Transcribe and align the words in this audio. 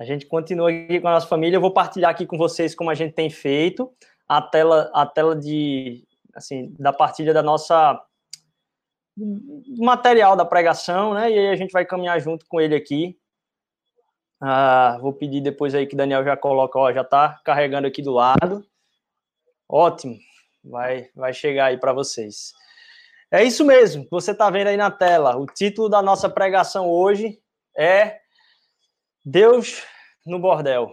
A 0.00 0.04
gente 0.04 0.24
continua 0.24 0.70
aqui 0.70 0.98
com 0.98 1.08
a 1.08 1.12
nossa 1.12 1.26
família. 1.26 1.58
Eu 1.58 1.60
vou 1.60 1.74
partilhar 1.74 2.10
aqui 2.10 2.24
com 2.24 2.38
vocês 2.38 2.74
como 2.74 2.88
a 2.88 2.94
gente 2.94 3.12
tem 3.12 3.28
feito 3.28 3.92
a 4.26 4.40
tela, 4.40 4.90
a 4.94 5.04
tela 5.04 5.36
de, 5.36 6.02
assim, 6.34 6.74
da 6.78 6.90
partilha 6.90 7.34
da 7.34 7.42
nossa 7.42 8.02
material 9.76 10.34
da 10.36 10.44
pregação, 10.46 11.12
né? 11.12 11.30
E 11.30 11.38
aí 11.38 11.48
a 11.48 11.54
gente 11.56 11.70
vai 11.70 11.84
caminhar 11.84 12.18
junto 12.18 12.46
com 12.46 12.58
ele 12.58 12.74
aqui. 12.74 13.14
Ah, 14.40 14.96
vou 15.02 15.12
pedir 15.12 15.42
depois 15.42 15.74
aí 15.74 15.86
que 15.86 15.94
Daniel 15.94 16.24
já 16.24 16.34
coloca, 16.34 16.78
ó, 16.78 16.90
já 16.90 17.04
tá 17.04 17.38
carregando 17.44 17.86
aqui 17.86 18.00
do 18.00 18.12
lado. 18.12 18.64
Ótimo, 19.68 20.16
vai, 20.64 21.10
vai 21.14 21.34
chegar 21.34 21.66
aí 21.66 21.76
para 21.76 21.92
vocês. 21.92 22.54
É 23.30 23.44
isso 23.44 23.66
mesmo, 23.66 24.08
você 24.10 24.30
está 24.30 24.48
vendo 24.48 24.68
aí 24.68 24.78
na 24.78 24.90
tela. 24.90 25.36
O 25.36 25.44
título 25.44 25.90
da 25.90 26.00
nossa 26.00 26.30
pregação 26.30 26.88
hoje 26.88 27.38
é 27.76 28.20
Deus 29.24 29.82
no 30.24 30.38
bordel. 30.38 30.92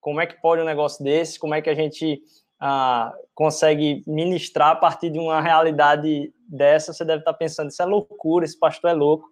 Como 0.00 0.20
é 0.20 0.26
que 0.26 0.40
pode 0.40 0.62
um 0.62 0.64
negócio 0.64 1.02
desse? 1.02 1.38
Como 1.38 1.54
é 1.54 1.60
que 1.60 1.70
a 1.70 1.74
gente 1.74 2.20
ah, 2.60 3.12
consegue 3.34 4.04
ministrar 4.06 4.70
a 4.70 4.76
partir 4.76 5.10
de 5.10 5.18
uma 5.18 5.40
realidade 5.40 6.32
dessa? 6.48 6.92
Você 6.92 7.04
deve 7.04 7.20
estar 7.20 7.34
pensando, 7.34 7.70
isso 7.70 7.82
é 7.82 7.86
loucura, 7.86 8.44
esse 8.44 8.58
pastor 8.58 8.90
é 8.90 8.94
louco. 8.94 9.28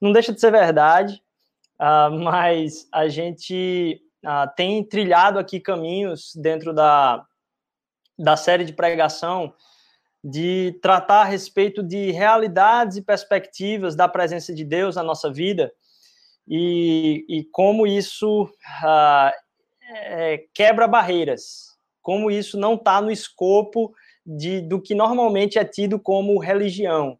Não 0.00 0.12
deixa 0.12 0.32
de 0.32 0.40
ser 0.40 0.50
verdade, 0.50 1.22
ah, 1.78 2.08
mas 2.10 2.88
a 2.90 3.06
gente 3.08 4.00
ah, 4.24 4.46
tem 4.46 4.82
trilhado 4.82 5.38
aqui 5.38 5.60
caminhos 5.60 6.32
dentro 6.34 6.72
da, 6.72 7.22
da 8.18 8.36
série 8.36 8.64
de 8.64 8.72
pregação 8.72 9.52
de 10.24 10.78
tratar 10.82 11.20
a 11.20 11.24
respeito 11.24 11.82
de 11.82 12.10
realidades 12.10 12.96
e 12.96 13.02
perspectivas 13.02 13.94
da 13.94 14.08
presença 14.08 14.54
de 14.54 14.64
Deus 14.64 14.96
na 14.96 15.02
nossa 15.02 15.30
vida 15.30 15.72
e, 16.48 17.24
e 17.28 17.44
como 17.44 17.86
isso 17.86 18.44
uh, 18.44 19.30
é, 19.90 20.44
quebra 20.54 20.88
barreiras, 20.88 21.76
como 22.00 22.30
isso 22.30 22.58
não 22.58 22.74
está 22.74 23.00
no 23.02 23.10
escopo 23.10 23.92
de, 24.24 24.62
do 24.62 24.80
que 24.80 24.94
normalmente 24.94 25.58
é 25.58 25.64
tido 25.64 25.98
como 25.98 26.38
religião, 26.38 27.18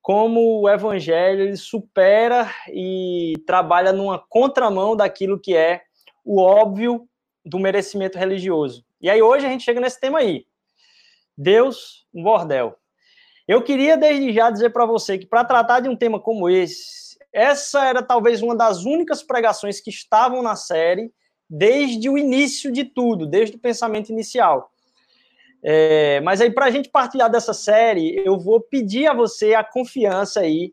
como 0.00 0.60
o 0.60 0.68
evangelho 0.68 1.42
ele 1.42 1.56
supera 1.56 2.48
e 2.68 3.34
trabalha 3.46 3.92
numa 3.92 4.18
contramão 4.18 4.96
daquilo 4.96 5.40
que 5.40 5.56
é 5.56 5.82
o 6.24 6.40
óbvio 6.40 7.08
do 7.44 7.58
merecimento 7.58 8.18
religioso. 8.18 8.84
E 9.00 9.10
aí 9.10 9.20
hoje 9.20 9.46
a 9.46 9.48
gente 9.48 9.64
chega 9.64 9.80
nesse 9.80 9.98
tema 9.98 10.20
aí, 10.20 10.46
Deus, 11.36 12.06
um 12.14 12.22
bordel. 12.22 12.76
Eu 13.48 13.62
queria 13.62 13.96
desde 13.96 14.32
já 14.32 14.48
dizer 14.50 14.70
para 14.70 14.86
você 14.86 15.18
que 15.18 15.26
para 15.26 15.44
tratar 15.44 15.80
de 15.80 15.88
um 15.88 15.96
tema 15.96 16.20
como 16.20 16.48
esse, 16.48 17.09
essa 17.32 17.84
era 17.84 18.02
talvez 18.02 18.42
uma 18.42 18.56
das 18.56 18.84
únicas 18.84 19.22
pregações 19.22 19.80
que 19.80 19.90
estavam 19.90 20.42
na 20.42 20.56
série 20.56 21.12
desde 21.48 22.08
o 22.08 22.16
início 22.16 22.70
de 22.70 22.84
tudo, 22.84 23.26
desde 23.26 23.56
o 23.56 23.60
pensamento 23.60 24.10
inicial. 24.10 24.70
É, 25.62 26.20
mas 26.20 26.40
aí, 26.40 26.50
para 26.50 26.66
a 26.66 26.70
gente 26.70 26.88
partilhar 26.88 27.30
dessa 27.30 27.52
série, 27.52 28.16
eu 28.24 28.38
vou 28.38 28.60
pedir 28.60 29.06
a 29.06 29.14
você 29.14 29.54
a 29.54 29.64
confiança 29.64 30.40
aí 30.40 30.72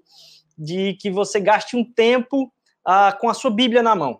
de 0.57 0.93
que 0.93 1.11
você 1.11 1.39
gaste 1.39 1.75
um 1.75 1.83
tempo 1.83 2.51
ah, 2.85 3.15
com 3.19 3.29
a 3.29 3.33
sua 3.33 3.51
Bíblia 3.51 3.83
na 3.83 3.95
mão. 3.95 4.19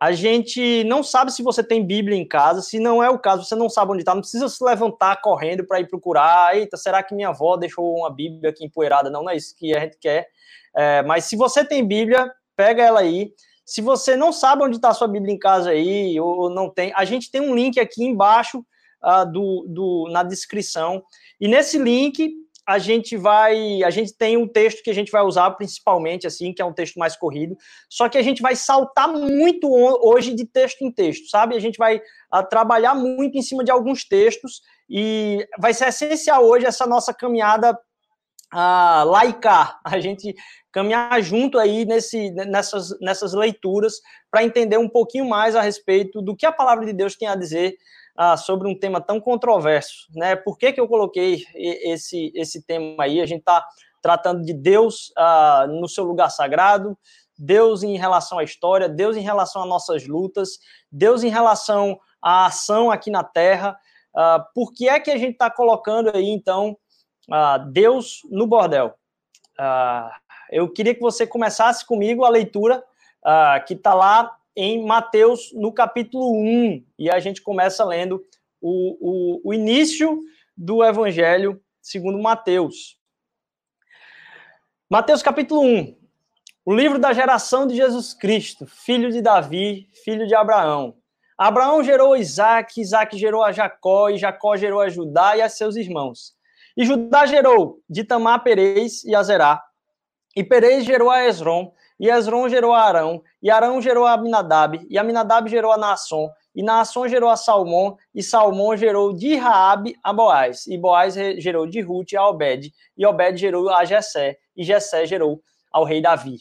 A 0.00 0.12
gente 0.12 0.84
não 0.84 1.02
sabe 1.02 1.32
se 1.32 1.42
você 1.42 1.62
tem 1.62 1.84
Bíblia 1.84 2.16
em 2.16 2.26
casa, 2.26 2.62
se 2.62 2.78
não 2.78 3.02
é 3.02 3.10
o 3.10 3.18
caso, 3.18 3.44
você 3.44 3.56
não 3.56 3.68
sabe 3.68 3.90
onde 3.90 4.02
está, 4.02 4.14
não 4.14 4.20
precisa 4.20 4.48
se 4.48 4.62
levantar 4.62 5.20
correndo 5.20 5.66
para 5.66 5.80
ir 5.80 5.88
procurar. 5.88 6.56
Eita, 6.56 6.76
será 6.76 7.02
que 7.02 7.14
minha 7.14 7.30
avó 7.30 7.56
deixou 7.56 7.96
uma 7.96 8.10
Bíblia 8.10 8.50
aqui 8.50 8.64
empoeirada? 8.64 9.10
Não, 9.10 9.24
não 9.24 9.30
é 9.30 9.36
isso 9.36 9.56
que 9.56 9.74
a 9.74 9.80
gente 9.80 9.98
quer. 9.98 10.28
É, 10.78 11.02
mas 11.02 11.24
se 11.24 11.34
você 11.34 11.64
tem 11.64 11.84
Bíblia, 11.84 12.32
pega 12.54 12.84
ela 12.84 13.00
aí. 13.00 13.32
Se 13.66 13.82
você 13.82 14.14
não 14.14 14.32
sabe 14.32 14.62
onde 14.62 14.76
está 14.76 14.94
sua 14.94 15.08
Bíblia 15.08 15.34
em 15.34 15.38
casa 15.38 15.70
aí, 15.70 16.18
ou 16.20 16.48
não 16.48 16.70
tem, 16.70 16.92
a 16.94 17.04
gente 17.04 17.32
tem 17.32 17.40
um 17.40 17.52
link 17.52 17.80
aqui 17.80 18.04
embaixo 18.04 18.64
uh, 19.04 19.30
do, 19.30 19.66
do, 19.68 20.08
na 20.12 20.22
descrição. 20.22 21.02
E 21.40 21.48
nesse 21.48 21.78
link 21.78 22.32
a 22.64 22.78
gente 22.78 23.16
vai, 23.16 23.82
a 23.82 23.90
gente 23.90 24.16
tem 24.16 24.36
um 24.36 24.46
texto 24.46 24.82
que 24.82 24.90
a 24.90 24.94
gente 24.94 25.10
vai 25.10 25.22
usar 25.22 25.50
principalmente 25.52 26.26
assim, 26.26 26.52
que 26.52 26.62
é 26.62 26.64
um 26.64 26.72
texto 26.72 26.96
mais 26.96 27.16
corrido, 27.16 27.56
só 27.88 28.10
que 28.10 28.18
a 28.18 28.22
gente 28.22 28.42
vai 28.42 28.54
saltar 28.54 29.08
muito 29.08 29.68
hoje 29.72 30.34
de 30.34 30.44
texto 30.44 30.82
em 30.82 30.92
texto, 30.92 31.30
sabe? 31.30 31.56
A 31.56 31.60
gente 31.60 31.78
vai 31.78 31.96
uh, 31.96 32.46
trabalhar 32.48 32.94
muito 32.94 33.36
em 33.36 33.42
cima 33.42 33.64
de 33.64 33.70
alguns 33.70 34.06
textos 34.06 34.60
e 34.88 35.44
vai 35.58 35.74
ser 35.74 35.88
essencial 35.88 36.44
hoje 36.44 36.66
essa 36.66 36.86
nossa 36.86 37.12
caminhada 37.12 37.76
uh, 38.54 39.04
laicar, 39.04 39.80
a 39.84 39.98
gente 40.00 40.34
caminhar 40.72 41.20
junto 41.22 41.58
aí 41.58 41.84
nesse, 41.84 42.30
nessas, 42.30 42.98
nessas 43.00 43.34
leituras 43.34 43.94
para 44.30 44.44
entender 44.44 44.78
um 44.78 44.88
pouquinho 44.88 45.28
mais 45.28 45.56
a 45.56 45.62
respeito 45.62 46.22
do 46.22 46.36
que 46.36 46.46
a 46.46 46.52
palavra 46.52 46.86
de 46.86 46.92
Deus 46.92 47.16
tem 47.16 47.28
a 47.28 47.34
dizer 47.34 47.76
ah, 48.20 48.36
sobre 48.36 48.66
um 48.66 48.76
tema 48.76 49.00
tão 49.00 49.20
controverso, 49.20 50.08
né? 50.12 50.34
Por 50.34 50.58
que, 50.58 50.72
que 50.72 50.80
eu 50.80 50.88
coloquei 50.88 51.44
esse, 51.54 52.32
esse 52.34 52.66
tema 52.66 53.04
aí? 53.04 53.20
A 53.20 53.26
gente 53.26 53.38
está 53.38 53.64
tratando 54.02 54.42
de 54.42 54.52
Deus 54.52 55.12
ah, 55.16 55.66
no 55.68 55.88
seu 55.88 56.02
lugar 56.02 56.28
sagrado, 56.28 56.98
Deus 57.38 57.84
em 57.84 57.96
relação 57.96 58.38
à 58.40 58.42
história, 58.42 58.88
Deus 58.88 59.16
em 59.16 59.20
relação 59.20 59.62
às 59.62 59.68
nossas 59.68 60.06
lutas, 60.06 60.58
Deus 60.90 61.22
em 61.22 61.28
relação 61.28 61.96
à 62.20 62.46
ação 62.46 62.90
aqui 62.90 63.08
na 63.08 63.22
Terra. 63.22 63.78
Ah, 64.12 64.44
por 64.52 64.72
que 64.72 64.88
é 64.88 64.98
que 64.98 65.12
a 65.12 65.16
gente 65.16 65.34
está 65.34 65.48
colocando 65.48 66.10
aí, 66.12 66.28
então, 66.28 66.76
ah, 67.30 67.58
Deus 67.58 68.20
no 68.30 68.46
bordel? 68.46 68.94
Ah, 69.58 70.16
eu 70.50 70.68
queria 70.68 70.94
que 70.94 71.00
você 71.00 71.26
começasse 71.26 71.86
comigo 71.86 72.24
a 72.24 72.28
leitura 72.28 72.82
ah, 73.24 73.60
que 73.60 73.74
está 73.74 73.94
lá 73.94 74.36
em 74.56 74.84
Mateus, 74.84 75.52
no 75.52 75.72
capítulo 75.72 76.32
1, 76.32 76.84
e 76.98 77.10
a 77.10 77.20
gente 77.20 77.40
começa 77.40 77.84
lendo 77.84 78.24
o, 78.60 79.40
o, 79.44 79.50
o 79.50 79.54
início 79.54 80.20
do 80.56 80.84
Evangelho 80.84 81.62
segundo 81.80 82.18
Mateus. 82.18 82.98
Mateus 84.90 85.22
capítulo 85.22 85.62
1, 85.62 85.96
o 86.64 86.74
livro 86.74 86.98
da 86.98 87.12
geração 87.12 87.66
de 87.66 87.76
Jesus 87.76 88.12
Cristo, 88.12 88.66
filho 88.66 89.12
de 89.12 89.22
Davi, 89.22 89.88
filho 90.04 90.26
de 90.26 90.34
Abraão. 90.34 90.96
Abraão 91.36 91.84
gerou 91.84 92.16
Isaac, 92.16 92.80
Isaac 92.80 93.16
gerou 93.16 93.44
a 93.44 93.52
Jacó, 93.52 94.10
e 94.10 94.18
Jacó 94.18 94.56
gerou 94.56 94.80
a 94.80 94.88
Judá 94.88 95.36
e 95.36 95.42
a 95.42 95.48
seus 95.48 95.76
irmãos. 95.76 96.34
E 96.78 96.84
Judá 96.84 97.26
gerou 97.26 97.80
de 97.90 98.04
Tamar 98.04 98.44
Perez 98.44 99.02
e 99.02 99.12
Azerá, 99.12 99.60
e 100.36 100.44
Perez 100.44 100.84
gerou 100.84 101.10
a 101.10 101.26
Esron, 101.26 101.72
e 101.98 102.08
Esron 102.08 102.48
gerou 102.48 102.72
a 102.72 102.80
Arão, 102.80 103.20
e 103.42 103.50
Arão 103.50 103.82
gerou 103.82 104.06
a 104.06 104.12
Aminadab, 104.12 104.86
e 104.88 104.96
Aminadab 104.96 105.50
gerou 105.50 105.72
a 105.72 105.76
Naasson, 105.76 106.30
e 106.54 106.62
Naasson 106.62 107.08
gerou 107.08 107.30
a 107.30 107.36
Salmão, 107.36 107.96
e 108.14 108.22
Salmão 108.22 108.76
gerou 108.76 109.12
de 109.12 109.34
Raabe 109.34 109.96
a 110.04 110.12
Boaz, 110.12 110.68
e 110.68 110.78
Boaz 110.78 111.14
gerou 111.38 111.66
de 111.66 111.80
Ruth 111.80 112.14
a 112.14 112.28
Obed, 112.28 112.72
e 112.96 113.04
Obed 113.04 113.36
gerou 113.36 113.68
a 113.70 113.84
Jessé, 113.84 114.38
e 114.56 114.62
Jessé 114.62 115.04
gerou 115.04 115.42
ao 115.72 115.82
rei 115.82 116.00
Davi. 116.00 116.38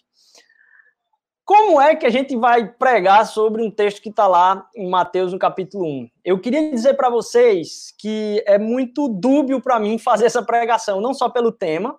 Como 1.47 1.81
é 1.81 1.96
que 1.96 2.06
a 2.06 2.09
gente 2.12 2.35
vai 2.35 2.68
pregar 2.68 3.25
sobre 3.25 3.63
um 3.63 3.72
texto 3.72 4.02
que 4.02 4.09
está 4.09 4.28
lá 4.28 4.68
em 4.75 4.88
Mateus, 4.88 5.34
no 5.34 5.40
capítulo 5.40 5.84
1? 5.84 6.09
Eu 6.24 6.40
queria 6.40 6.69
dizer 6.69 6.94
para 6.94 7.09
vocês 7.09 7.92
que 7.98 8.44
é 8.45 8.60
muito 8.60 9.07
dúbio 9.07 9.60
para 9.60 9.80
mim 9.80 9.98
fazer 9.98 10.25
essa 10.25 10.44
pregação, 10.44 11.01
não 11.01 11.13
só 11.13 11.30
pelo 11.30 11.51
tema, 11.51 11.98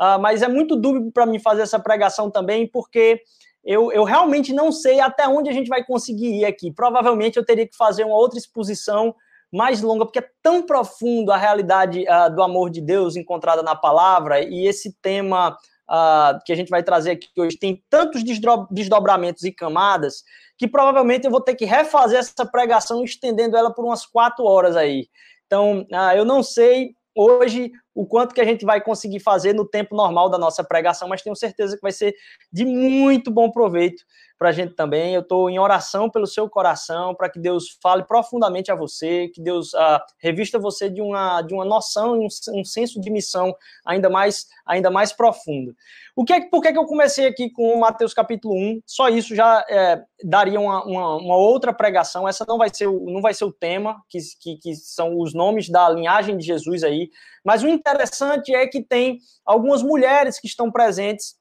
Uh, 0.00 0.18
mas 0.18 0.40
é 0.40 0.48
muito 0.48 0.76
dúbio 0.76 1.12
para 1.12 1.26
mim 1.26 1.38
fazer 1.38 1.60
essa 1.60 1.78
pregação 1.78 2.30
também, 2.30 2.66
porque 2.66 3.20
eu, 3.62 3.92
eu 3.92 4.02
realmente 4.02 4.50
não 4.50 4.72
sei 4.72 4.98
até 4.98 5.28
onde 5.28 5.50
a 5.50 5.52
gente 5.52 5.68
vai 5.68 5.84
conseguir 5.84 6.38
ir 6.38 6.46
aqui. 6.46 6.72
Provavelmente 6.72 7.36
eu 7.36 7.44
teria 7.44 7.68
que 7.68 7.76
fazer 7.76 8.04
uma 8.04 8.16
outra 8.16 8.38
exposição 8.38 9.14
mais 9.52 9.82
longa, 9.82 10.06
porque 10.06 10.20
é 10.20 10.28
tão 10.42 10.62
profundo 10.62 11.30
a 11.30 11.36
realidade 11.36 12.06
uh, 12.08 12.34
do 12.34 12.42
amor 12.42 12.70
de 12.70 12.80
Deus 12.80 13.14
encontrada 13.14 13.62
na 13.62 13.76
palavra, 13.76 14.40
e 14.40 14.66
esse 14.66 14.96
tema 15.02 15.54
uh, 15.90 16.38
que 16.44 16.52
a 16.52 16.56
gente 16.56 16.70
vai 16.70 16.82
trazer 16.82 17.12
aqui 17.12 17.28
hoje 17.36 17.58
tem 17.58 17.82
tantos 17.90 18.22
desdobramentos 18.70 19.42
e 19.42 19.52
camadas 19.52 20.22
que 20.56 20.68
provavelmente 20.68 21.24
eu 21.24 21.30
vou 21.30 21.40
ter 21.40 21.54
que 21.54 21.64
refazer 21.64 22.18
essa 22.18 22.46
pregação 22.46 23.02
estendendo 23.02 23.56
ela 23.56 23.72
por 23.72 23.84
umas 23.84 24.06
quatro 24.06 24.44
horas 24.44 24.76
aí. 24.76 25.08
Então, 25.46 25.86
uh, 25.90 26.14
eu 26.14 26.24
não 26.24 26.42
sei 26.42 26.94
hoje 27.16 27.72
o 27.94 28.06
quanto 28.06 28.34
que 28.34 28.40
a 28.40 28.44
gente 28.44 28.64
vai 28.64 28.80
conseguir 28.80 29.20
fazer 29.20 29.52
no 29.54 29.66
tempo 29.66 29.94
normal 29.94 30.28
da 30.28 30.38
nossa 30.38 30.62
pregação, 30.62 31.08
mas 31.08 31.22
tenho 31.22 31.36
certeza 31.36 31.76
que 31.76 31.82
vai 31.82 31.92
ser 31.92 32.14
de 32.52 32.64
muito 32.64 33.30
bom 33.30 33.50
proveito 33.50 34.04
para 34.40 34.48
a 34.48 34.52
gente 34.52 34.72
também. 34.72 35.14
Eu 35.14 35.20
estou 35.20 35.50
em 35.50 35.58
oração 35.58 36.08
pelo 36.08 36.26
seu 36.26 36.48
coração, 36.48 37.14
para 37.14 37.28
que 37.28 37.38
Deus 37.38 37.76
fale 37.82 38.04
profundamente 38.04 38.72
a 38.72 38.74
você, 38.74 39.28
que 39.28 39.42
Deus 39.42 39.74
uh, 39.74 40.00
revista 40.18 40.58
você 40.58 40.88
de 40.88 41.02
uma, 41.02 41.42
de 41.42 41.52
uma 41.52 41.64
noção 41.64 42.18
um, 42.18 42.26
um, 42.54 42.64
senso 42.64 42.98
de 42.98 43.10
missão 43.10 43.54
ainda 43.84 44.08
mais, 44.08 44.46
ainda 44.64 44.90
mais 44.90 45.12
profundo. 45.12 45.76
O 46.16 46.24
que 46.24 46.32
é, 46.32 46.40
por 46.40 46.62
que, 46.62 46.68
é 46.68 46.72
que 46.72 46.78
eu 46.78 46.86
comecei 46.86 47.26
aqui 47.26 47.50
com 47.50 47.78
Mateus 47.78 48.14
capítulo 48.14 48.54
1? 48.54 48.80
Só 48.86 49.10
isso 49.10 49.34
já 49.34 49.62
é, 49.68 50.02
daria 50.24 50.58
uma, 50.58 50.84
uma, 50.84 51.16
uma, 51.16 51.36
outra 51.36 51.70
pregação. 51.70 52.26
Essa 52.26 52.46
não 52.48 52.56
vai 52.56 52.70
ser 52.72 52.86
o, 52.86 53.10
não 53.10 53.20
vai 53.20 53.34
ser 53.34 53.44
o 53.44 53.52
tema, 53.52 54.02
que, 54.08 54.18
que, 54.40 54.56
que 54.56 54.74
são 54.74 55.18
os 55.18 55.34
nomes 55.34 55.68
da 55.68 55.86
linhagem 55.90 56.38
de 56.38 56.46
Jesus 56.46 56.82
aí. 56.82 57.10
Mas 57.44 57.62
o 57.62 57.68
interessante 57.80 58.54
é 58.54 58.66
que 58.66 58.82
tem 58.82 59.18
algumas 59.44 59.82
mulheres 59.82 60.38
que 60.38 60.46
estão 60.46 60.70
presentes 60.70 61.34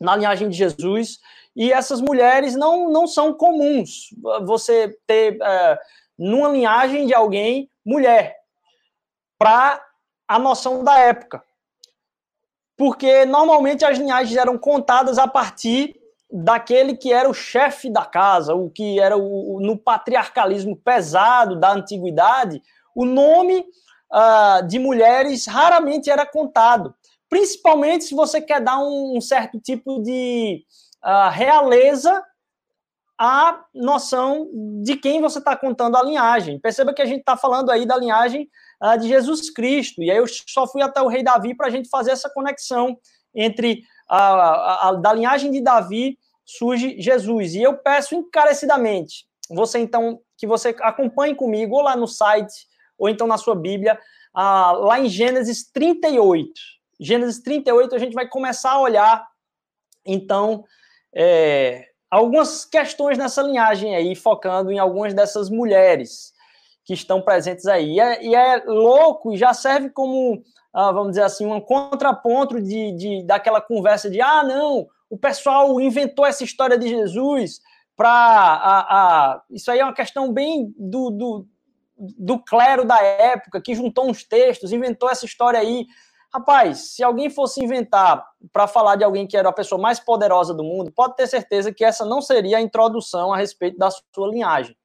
na 0.00 0.14
linhagem 0.16 0.48
de 0.48 0.56
Jesus 0.56 1.18
e 1.56 1.72
essas 1.72 2.00
mulheres 2.00 2.54
não, 2.54 2.90
não 2.90 3.06
são 3.06 3.34
comuns. 3.34 4.10
Você 4.44 4.96
ter 5.06 5.36
é, 5.42 5.78
numa 6.18 6.48
linhagem 6.50 7.06
de 7.06 7.14
alguém 7.14 7.68
mulher, 7.84 8.36
para 9.38 9.82
a 10.28 10.38
noção 10.38 10.84
da 10.84 10.98
época. 10.98 11.42
Porque 12.76 13.24
normalmente 13.24 13.84
as 13.84 13.98
linhagens 13.98 14.36
eram 14.36 14.56
contadas 14.58 15.18
a 15.18 15.26
partir 15.26 15.98
daquele 16.30 16.96
que 16.96 17.12
era 17.12 17.28
o 17.28 17.34
chefe 17.34 17.90
da 17.90 18.04
casa, 18.04 18.54
o 18.54 18.70
que 18.70 19.00
era 19.00 19.16
o, 19.16 19.58
no 19.60 19.76
patriarcalismo 19.76 20.76
pesado 20.76 21.58
da 21.58 21.72
antiguidade, 21.72 22.62
o 22.94 23.04
nome 23.04 23.64
uh, 24.12 24.66
de 24.66 24.78
mulheres 24.78 25.46
raramente 25.46 26.10
era 26.10 26.26
contado. 26.26 26.94
Principalmente 27.28 28.04
se 28.04 28.14
você 28.14 28.40
quer 28.40 28.60
dar 28.60 28.78
um, 28.78 29.16
um 29.16 29.20
certo 29.20 29.60
tipo 29.60 30.02
de 30.02 30.64
uh, 31.04 31.30
realeza 31.30 32.24
à 33.18 33.64
noção 33.74 34.48
de 34.82 34.96
quem 34.96 35.20
você 35.20 35.38
está 35.38 35.54
contando 35.56 35.96
a 35.96 36.02
linhagem. 36.02 36.58
Perceba 36.58 36.94
que 36.94 37.02
a 37.02 37.06
gente 37.06 37.20
está 37.20 37.36
falando 37.36 37.70
aí 37.70 37.86
da 37.86 37.96
linhagem 37.96 38.48
uh, 38.82 38.98
de 38.98 39.08
Jesus 39.08 39.50
Cristo. 39.50 40.02
E 40.02 40.10
aí 40.10 40.16
eu 40.16 40.26
só 40.26 40.66
fui 40.66 40.82
até 40.82 41.00
o 41.02 41.08
rei 41.08 41.22
Davi 41.22 41.54
para 41.54 41.66
a 41.66 41.70
gente 41.70 41.88
fazer 41.88 42.12
essa 42.12 42.30
conexão 42.30 42.98
entre 43.34 43.82
a, 44.08 44.18
a, 44.18 44.88
a, 44.88 44.92
da 44.94 45.12
linhagem 45.12 45.52
de 45.52 45.60
Davi 45.60 46.18
surge 46.44 47.00
Jesus. 47.00 47.54
E 47.54 47.62
eu 47.62 47.76
peço 47.76 48.14
encarecidamente, 48.14 49.26
você 49.48 49.78
então, 49.78 50.20
que 50.36 50.46
você 50.46 50.74
acompanhe 50.80 51.34
comigo, 51.34 51.76
ou 51.76 51.82
lá 51.82 51.96
no 51.96 52.08
site, 52.08 52.66
ou 53.00 53.08
então 53.08 53.26
na 53.26 53.38
sua 53.38 53.56
Bíblia, 53.56 53.98
uh, 54.36 54.84
lá 54.84 55.00
em 55.00 55.08
Gênesis 55.08 55.64
38. 55.72 56.52
Gênesis 57.00 57.42
38, 57.42 57.94
a 57.94 57.98
gente 57.98 58.12
vai 58.12 58.28
começar 58.28 58.72
a 58.72 58.80
olhar, 58.80 59.26
então, 60.04 60.64
é, 61.14 61.88
algumas 62.10 62.66
questões 62.66 63.16
nessa 63.16 63.42
linhagem 63.42 63.96
aí, 63.96 64.14
focando 64.14 64.70
em 64.70 64.78
algumas 64.78 65.14
dessas 65.14 65.48
mulheres 65.48 66.34
que 66.84 66.92
estão 66.92 67.22
presentes 67.22 67.66
aí. 67.66 67.94
E 67.94 68.00
é, 68.00 68.24
e 68.24 68.34
é 68.34 68.64
louco 68.66 69.32
e 69.32 69.38
já 69.38 69.54
serve 69.54 69.88
como, 69.88 70.42
ah, 70.74 70.92
vamos 70.92 71.10
dizer 71.10 71.22
assim, 71.22 71.46
um 71.46 71.60
contraponto 71.60 72.60
de, 72.60 72.92
de, 72.92 73.22
daquela 73.22 73.62
conversa 73.62 74.10
de, 74.10 74.20
ah, 74.20 74.42
não, 74.44 74.86
o 75.08 75.16
pessoal 75.16 75.80
inventou 75.80 76.26
essa 76.26 76.44
história 76.44 76.76
de 76.76 76.86
Jesus 76.88 77.60
para. 77.96 79.42
Isso 79.50 79.70
aí 79.70 79.78
é 79.78 79.84
uma 79.84 79.94
questão 79.94 80.32
bem 80.32 80.74
do, 80.76 81.10
do, 81.10 81.46
do 82.18 82.42
clero 82.42 82.84
da 82.84 83.00
época, 83.02 83.60
que 83.60 83.74
juntou 83.74 84.08
uns 84.08 84.24
textos, 84.24 84.72
inventou 84.72 85.10
essa 85.10 85.26
história 85.26 85.60
aí. 85.60 85.86
Rapaz, 86.32 86.94
se 86.94 87.02
alguém 87.02 87.28
fosse 87.28 87.62
inventar 87.62 88.24
para 88.52 88.66
falar 88.66 88.96
de 88.96 89.04
alguém 89.04 89.26
que 89.26 89.36
era 89.36 89.48
a 89.48 89.52
pessoa 89.52 89.80
mais 89.80 90.00
poderosa 90.00 90.54
do 90.54 90.64
mundo, 90.64 90.92
pode 90.92 91.16
ter 91.16 91.26
certeza 91.26 91.72
que 91.72 91.84
essa 91.84 92.04
não 92.04 92.22
seria 92.22 92.58
a 92.58 92.60
introdução 92.60 93.32
a 93.32 93.36
respeito 93.36 93.76
da 93.76 93.90
sua 93.90 94.28
linhagem. 94.28 94.76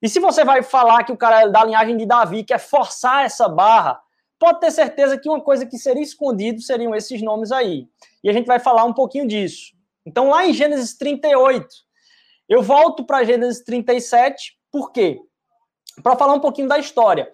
E 0.00 0.08
se 0.08 0.20
você 0.20 0.44
vai 0.44 0.62
falar 0.62 1.04
que 1.04 1.12
o 1.12 1.16
cara 1.16 1.42
é 1.42 1.48
da 1.48 1.64
linhagem 1.64 1.96
de 1.96 2.06
Davi 2.06 2.44
quer 2.44 2.58
forçar 2.58 3.24
essa 3.24 3.48
barra, 3.48 4.00
pode 4.38 4.60
ter 4.60 4.70
certeza 4.70 5.18
que 5.18 5.28
uma 5.28 5.40
coisa 5.40 5.66
que 5.66 5.76
seria 5.76 6.02
escondido 6.02 6.60
seriam 6.60 6.94
esses 6.94 7.20
nomes 7.20 7.50
aí. 7.50 7.88
E 8.22 8.30
a 8.30 8.32
gente 8.32 8.46
vai 8.46 8.60
falar 8.60 8.84
um 8.84 8.92
pouquinho 8.92 9.26
disso. 9.26 9.72
Então, 10.06 10.28
lá 10.28 10.46
em 10.46 10.52
Gênesis 10.52 10.96
38, 10.96 11.66
eu 12.48 12.62
volto 12.62 13.04
para 13.04 13.24
Gênesis 13.24 13.62
37, 13.64 14.56
por 14.70 14.92
quê? 14.92 15.20
Para 16.02 16.16
falar 16.16 16.34
um 16.34 16.40
pouquinho 16.40 16.68
da 16.68 16.78
história. 16.78 17.32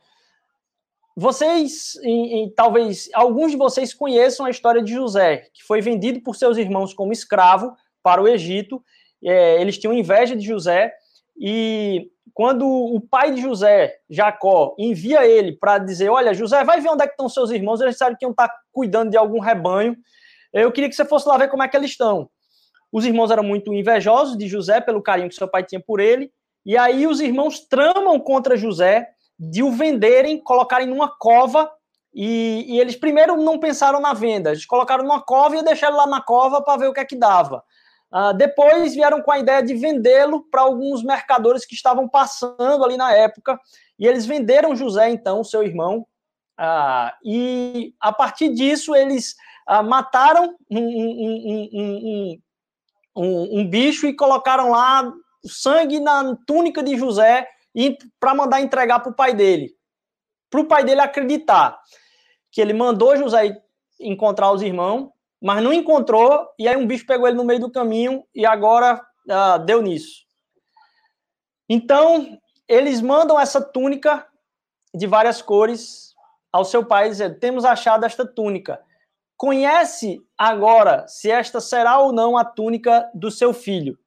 Vocês, 1.16 1.94
e, 2.02 2.44
e, 2.44 2.50
talvez 2.50 3.08
alguns 3.14 3.52
de 3.52 3.56
vocês 3.56 3.94
conheçam 3.94 4.46
a 4.46 4.50
história 4.50 4.82
de 4.82 4.92
José, 4.92 5.48
que 5.54 5.62
foi 5.62 5.80
vendido 5.80 6.20
por 6.20 6.34
seus 6.34 6.56
irmãos 6.56 6.92
como 6.92 7.12
escravo 7.12 7.76
para 8.02 8.20
o 8.20 8.26
Egito. 8.26 8.82
É, 9.22 9.60
eles 9.60 9.78
tinham 9.78 9.92
inveja 9.92 10.34
de 10.34 10.44
José 10.44 10.92
e 11.36 12.10
quando 12.32 12.66
o 12.66 13.00
pai 13.00 13.32
de 13.32 13.40
José, 13.40 13.96
Jacó, 14.10 14.74
envia 14.76 15.24
ele 15.24 15.52
para 15.52 15.78
dizer: 15.78 16.08
Olha, 16.08 16.34
José, 16.34 16.64
vai 16.64 16.80
ver 16.80 16.88
onde 16.88 17.04
é 17.04 17.06
que 17.06 17.12
estão 17.12 17.28
seus 17.28 17.50
irmãos, 17.50 17.80
eles 17.80 17.96
sabem 17.96 18.16
que 18.18 18.24
iam 18.24 18.32
estar 18.32 18.50
cuidando 18.72 19.10
de 19.10 19.16
algum 19.16 19.38
rebanho. 19.38 19.96
Eu 20.52 20.72
queria 20.72 20.88
que 20.88 20.96
você 20.96 21.04
fosse 21.04 21.28
lá 21.28 21.38
ver 21.38 21.48
como 21.48 21.62
é 21.62 21.68
que 21.68 21.76
eles 21.76 21.90
estão. 21.90 22.28
Os 22.92 23.04
irmãos 23.04 23.30
eram 23.30 23.42
muito 23.42 23.72
invejosos 23.72 24.36
de 24.36 24.48
José 24.48 24.80
pelo 24.80 25.02
carinho 25.02 25.28
que 25.28 25.34
seu 25.34 25.48
pai 25.48 25.64
tinha 25.64 25.80
por 25.80 26.00
ele, 26.00 26.30
e 26.64 26.76
aí 26.76 27.06
os 27.06 27.20
irmãos 27.20 27.60
tramam 27.60 28.18
contra 28.18 28.56
José 28.56 29.08
de 29.38 29.62
o 29.62 29.70
venderem, 29.70 30.42
colocarem 30.42 30.86
numa 30.86 31.08
cova, 31.08 31.70
e, 32.14 32.64
e 32.68 32.80
eles 32.80 32.94
primeiro 32.94 33.36
não 33.36 33.58
pensaram 33.58 34.00
na 34.00 34.14
venda, 34.14 34.50
eles 34.50 34.64
colocaram 34.64 35.02
numa 35.02 35.20
cova 35.20 35.56
e 35.56 35.64
deixaram 35.64 35.96
lá 35.96 36.06
na 36.06 36.22
cova 36.22 36.62
para 36.62 36.78
ver 36.78 36.88
o 36.88 36.92
que 36.92 37.00
é 37.00 37.04
que 37.04 37.16
dava. 37.16 37.62
Uh, 38.12 38.32
depois 38.32 38.94
vieram 38.94 39.20
com 39.20 39.32
a 39.32 39.40
ideia 39.40 39.60
de 39.60 39.74
vendê-lo 39.74 40.44
para 40.48 40.62
alguns 40.62 41.02
mercadores 41.02 41.66
que 41.66 41.74
estavam 41.74 42.08
passando 42.08 42.84
ali 42.84 42.96
na 42.96 43.12
época, 43.12 43.58
e 43.98 44.06
eles 44.06 44.24
venderam 44.24 44.76
José, 44.76 45.10
então, 45.10 45.42
seu 45.42 45.64
irmão, 45.64 46.06
uh, 46.60 47.10
e 47.24 47.92
a 48.00 48.12
partir 48.12 48.50
disso 48.50 48.94
eles 48.94 49.34
uh, 49.68 49.82
mataram 49.82 50.54
um, 50.70 50.78
um, 50.78 52.38
um, 53.16 53.60
um, 53.60 53.68
bicho 53.68 54.06
e 54.06 54.14
colocaram 54.14 54.70
lá 54.70 55.12
sangue 55.46 56.00
na 56.00 56.36
túnica 56.46 56.82
de 56.82 56.96
José 56.96 57.46
para 58.20 58.34
mandar 58.34 58.60
entregar 58.60 59.00
para 59.00 59.10
o 59.10 59.14
pai 59.14 59.34
dele, 59.34 59.74
para 60.50 60.60
o 60.60 60.66
pai 60.66 60.84
dele 60.84 61.00
acreditar 61.00 61.78
que 62.50 62.60
ele 62.60 62.72
mandou 62.72 63.16
José 63.16 63.60
encontrar 64.00 64.52
os 64.52 64.62
irmãos 64.62 65.14
mas 65.44 65.62
não 65.62 65.74
encontrou, 65.74 66.48
e 66.58 66.66
aí 66.66 66.74
um 66.74 66.86
bicho 66.86 67.04
pegou 67.04 67.28
ele 67.28 67.36
no 67.36 67.44
meio 67.44 67.60
do 67.60 67.70
caminho 67.70 68.24
e 68.34 68.46
agora 68.46 68.98
uh, 69.28 69.58
deu 69.62 69.82
nisso. 69.82 70.24
Então, 71.68 72.38
eles 72.66 73.02
mandam 73.02 73.38
essa 73.38 73.60
túnica 73.60 74.26
de 74.94 75.06
várias 75.06 75.42
cores 75.42 76.14
ao 76.50 76.64
seu 76.64 76.82
pai, 76.82 77.10
dizendo: 77.10 77.38
Temos 77.38 77.66
achado 77.66 78.06
esta 78.06 78.26
túnica. 78.26 78.80
Conhece 79.36 80.18
agora 80.38 81.06
se 81.08 81.30
esta 81.30 81.60
será 81.60 81.98
ou 81.98 82.10
não 82.10 82.38
a 82.38 82.44
túnica 82.46 83.06
do 83.12 83.30
seu 83.30 83.52
filho. 83.52 83.98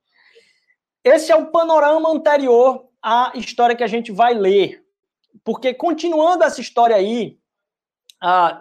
Esse 1.08 1.32
é 1.32 1.36
o 1.36 1.48
panorama 1.48 2.12
anterior 2.12 2.90
à 3.02 3.32
história 3.34 3.76
que 3.76 3.84
a 3.84 3.88
gente 3.88 4.12
vai 4.12 4.34
ler. 4.34 4.84
Porque, 5.42 5.74
continuando 5.74 6.44
essa 6.44 6.60
história 6.60 6.98
aí, 6.98 7.38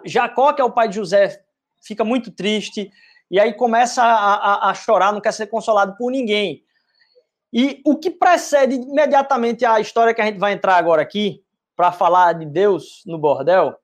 Jacó, 0.05 0.53
que 0.53 0.61
é 0.61 0.63
o 0.63 0.71
pai 0.71 0.87
de 0.87 0.95
José, 0.95 1.43
fica 1.83 2.05
muito 2.05 2.31
triste, 2.31 2.89
e 3.29 3.37
aí 3.37 3.53
começa 3.53 4.01
a, 4.01 4.35
a, 4.35 4.69
a 4.69 4.73
chorar, 4.73 5.11
não 5.11 5.19
quer 5.19 5.33
ser 5.33 5.47
consolado 5.47 5.97
por 5.97 6.09
ninguém. 6.09 6.63
E 7.51 7.81
o 7.85 7.97
que 7.97 8.09
precede 8.09 8.75
imediatamente 8.75 9.65
a 9.65 9.81
história 9.81 10.13
que 10.13 10.21
a 10.21 10.25
gente 10.25 10.39
vai 10.39 10.53
entrar 10.53 10.77
agora 10.77 11.01
aqui, 11.01 11.43
para 11.75 11.91
falar 11.91 12.33
de 12.33 12.45
Deus 12.45 13.03
no 13.05 13.19
bordel, 13.19 13.75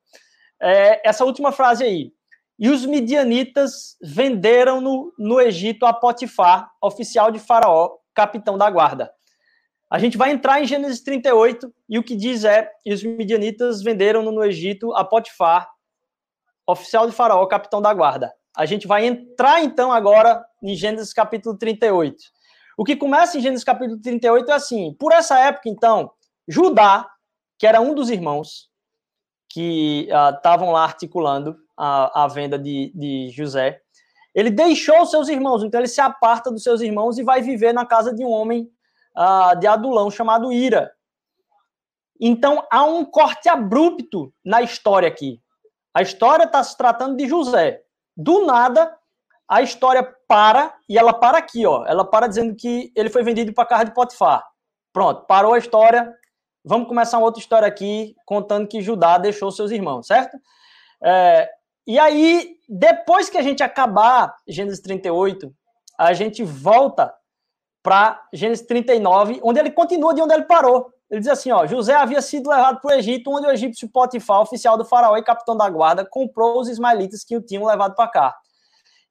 é 0.62 1.08
essa 1.08 1.25
última 1.25 1.51
frase 1.51 1.84
aí. 1.84 2.13
E 2.58 2.70
os 2.70 2.86
midianitas 2.86 3.98
venderam 4.01 4.79
no, 4.79 5.13
no 5.20 5.41
Egito 5.41 5.86
a 5.86 5.91
Potifar, 5.91 6.72
oficial 6.82 7.29
de 7.29 7.39
Faraó, 7.39 7.98
capitão 8.13 8.58
da 8.58 8.70
guarda. 8.70 9.12
A 9.89 10.00
gente 10.00 10.17
vai 10.17 10.32
entrar 10.32 10.60
em 10.60 10.65
Gênesis 10.65 11.01
38 11.01 11.72
e 11.88 12.00
o 12.00 12.03
que 12.03 12.15
diz 12.15 12.43
é: 12.43 12.67
e 12.84 12.91
os 12.91 13.03
midianitas 13.03 13.84
venderam 13.84 14.24
no 14.24 14.43
Egito 14.43 14.91
a 14.93 15.03
Potifar, 15.03 15.70
oficial 16.65 17.08
de 17.08 17.13
Faraó, 17.13 17.46
capitão 17.46 17.82
da 17.82 17.93
guarda. 17.93 18.34
A 18.58 18.65
gente 18.65 18.88
vai 18.88 19.05
entrar 19.05 19.62
então 19.62 19.91
agora 19.91 20.43
em 20.63 20.75
Gênesis 20.75 21.13
capítulo 21.13 21.55
38. 21.58 22.17
O 22.75 22.84
que 22.84 22.96
começa 22.96 23.38
em 23.38 23.41
Gênesis 23.41 23.63
capítulo 23.63 24.01
38 24.01 24.50
é 24.50 24.53
assim: 24.55 24.96
por 25.00 25.12
essa 25.12 25.39
época, 25.39 25.70
então, 25.70 26.12
Judá, 26.48 27.08
que 27.60 27.67
era 27.67 27.79
um 27.79 27.93
dos 27.93 28.10
irmãos 28.10 28.72
que 29.48 30.08
estavam 30.36 30.70
uh, 30.70 30.72
lá 30.72 30.84
articulando 30.84 31.55
a, 31.77 32.24
a 32.24 32.27
venda 32.27 32.58
de, 32.58 32.91
de 32.96 33.29
José, 33.29 33.82
ele 34.33 34.49
deixou 34.49 35.05
seus 35.05 35.29
irmãos, 35.29 35.63
então 35.63 35.79
ele 35.79 35.87
se 35.87 36.01
aparta 36.01 36.51
dos 36.51 36.63
seus 36.63 36.81
irmãos 36.81 37.17
e 37.17 37.23
vai 37.23 37.41
viver 37.41 37.73
na 37.73 37.85
casa 37.85 38.13
de 38.13 38.23
um 38.23 38.29
homem 38.29 38.69
uh, 39.15 39.57
de 39.59 39.67
Adulão 39.67 40.09
chamado 40.09 40.51
Ira. 40.51 40.91
Então 42.19 42.65
há 42.71 42.83
um 42.83 43.05
corte 43.05 43.49
abrupto 43.49 44.33
na 44.43 44.61
história 44.61 45.07
aqui. 45.07 45.41
A 45.93 46.01
história 46.01 46.45
está 46.45 46.63
se 46.63 46.75
tratando 46.75 47.15
de 47.15 47.27
José. 47.27 47.83
Do 48.15 48.45
nada, 48.45 48.95
a 49.47 49.61
história 49.61 50.03
para, 50.27 50.73
e 50.89 50.97
ela 50.97 51.13
para 51.13 51.37
aqui, 51.37 51.65
ó. 51.65 51.85
Ela 51.85 52.03
para 52.03 52.27
dizendo 52.27 52.55
que 52.55 52.91
ele 52.95 53.09
foi 53.09 53.23
vendido 53.23 53.53
para 53.53 53.63
a 53.63 53.67
casa 53.67 53.85
de 53.85 53.93
Potifar. 53.93 54.43
Pronto, 54.91 55.25
parou 55.27 55.53
a 55.53 55.57
história. 55.57 56.11
Vamos 56.63 56.87
começar 56.87 57.17
uma 57.17 57.25
outra 57.25 57.41
história 57.41 57.67
aqui, 57.67 58.15
contando 58.25 58.67
que 58.67 58.81
Judá 58.81 59.17
deixou 59.17 59.51
seus 59.51 59.69
irmãos, 59.69 60.07
certo? 60.07 60.37
É, 61.03 61.49
e 61.85 61.99
aí, 61.99 62.57
depois 62.67 63.29
que 63.29 63.37
a 63.37 63.41
gente 63.41 63.61
acabar 63.61 64.33
Gênesis 64.47 64.79
38, 64.79 65.53
a 65.99 66.13
gente 66.13 66.43
volta 66.43 67.13
para 67.83 68.21
Gênesis 68.33 68.65
39, 68.65 69.41
onde 69.43 69.59
ele 69.59 69.71
continua 69.71 70.13
de 70.13 70.21
onde 70.21 70.33
ele 70.33 70.43
parou. 70.43 70.89
Ele 71.11 71.19
diz 71.19 71.29
assim: 71.29 71.51
ó, 71.51 71.67
José 71.67 71.93
havia 71.93 72.21
sido 72.21 72.49
levado 72.49 72.79
para 72.79 72.95
o 72.95 72.97
Egito, 72.97 73.29
onde 73.29 73.45
o 73.45 73.51
egípcio 73.51 73.89
Potifar, 73.89 74.41
oficial 74.41 74.77
do 74.77 74.85
faraó 74.85 75.17
e 75.17 75.23
capitão 75.23 75.55
da 75.55 75.69
guarda, 75.69 76.05
comprou 76.09 76.59
os 76.59 76.69
ismaelitas 76.69 77.23
que 77.23 77.35
o 77.35 77.41
tinham 77.41 77.65
levado 77.65 77.95
para 77.95 78.07
cá. 78.07 78.35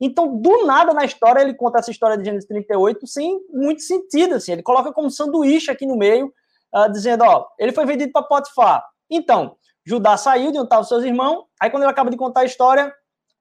Então, 0.01 0.37
do 0.41 0.67
nada 0.67 0.93
na 0.93 1.05
história, 1.05 1.43
ele 1.43 1.55
conta 1.55 1.79
essa 1.79 1.91
história 1.91 2.17
de 2.17 2.25
Gênesis 2.25 2.49
38 2.49 3.07
sem 3.07 3.39
muito 3.51 3.83
sentido, 3.83 4.35
assim. 4.35 4.53
Ele 4.53 4.63
coloca 4.63 4.93
como 4.93 5.11
sanduíche 5.11 5.71
aqui 5.71 5.87
no 5.87 5.97
meio, 5.97 6.33
uh, 6.75 6.91
dizendo, 6.91 7.23
ó, 7.23 7.47
ele 7.57 7.71
foi 7.71 7.87
vendido 7.87 8.11
para 8.11 8.23
Potifar. 8.23 8.85
Então, 9.09 9.57
Judá 9.85 10.17
saiu 10.17 10.53
de 10.53 10.59
onde 10.59 10.67
estavam 10.67 10.85
seus 10.85 11.05
irmãos, 11.05 11.45
aí 11.61 11.71
quando 11.71 11.83
ele 11.83 11.91
acaba 11.91 12.11
de 12.11 12.17
contar 12.17 12.41
a 12.41 12.45
história, 12.45 12.93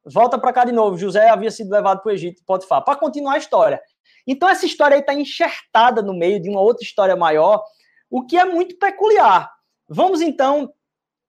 volta 0.05 0.37
para 0.39 0.53
cá 0.53 0.65
de 0.65 0.71
novo. 0.71 0.97
José 0.97 1.29
havia 1.29 1.51
sido 1.51 1.71
levado 1.71 2.01
para 2.01 2.09
o 2.09 2.13
Egito, 2.13 2.43
Potifar, 2.45 2.83
para 2.83 2.99
continuar 2.99 3.33
a 3.33 3.37
história. 3.37 3.81
Então, 4.27 4.49
essa 4.49 4.65
história 4.65 4.95
aí 4.95 5.01
está 5.01 5.13
enxertada 5.13 6.01
no 6.01 6.13
meio 6.13 6.41
de 6.41 6.49
uma 6.49 6.61
outra 6.61 6.83
história 6.83 7.15
maior, 7.15 7.63
o 8.09 8.25
que 8.25 8.37
é 8.37 8.45
muito 8.45 8.77
peculiar. 8.77 9.51
Vamos, 9.87 10.21
então, 10.21 10.71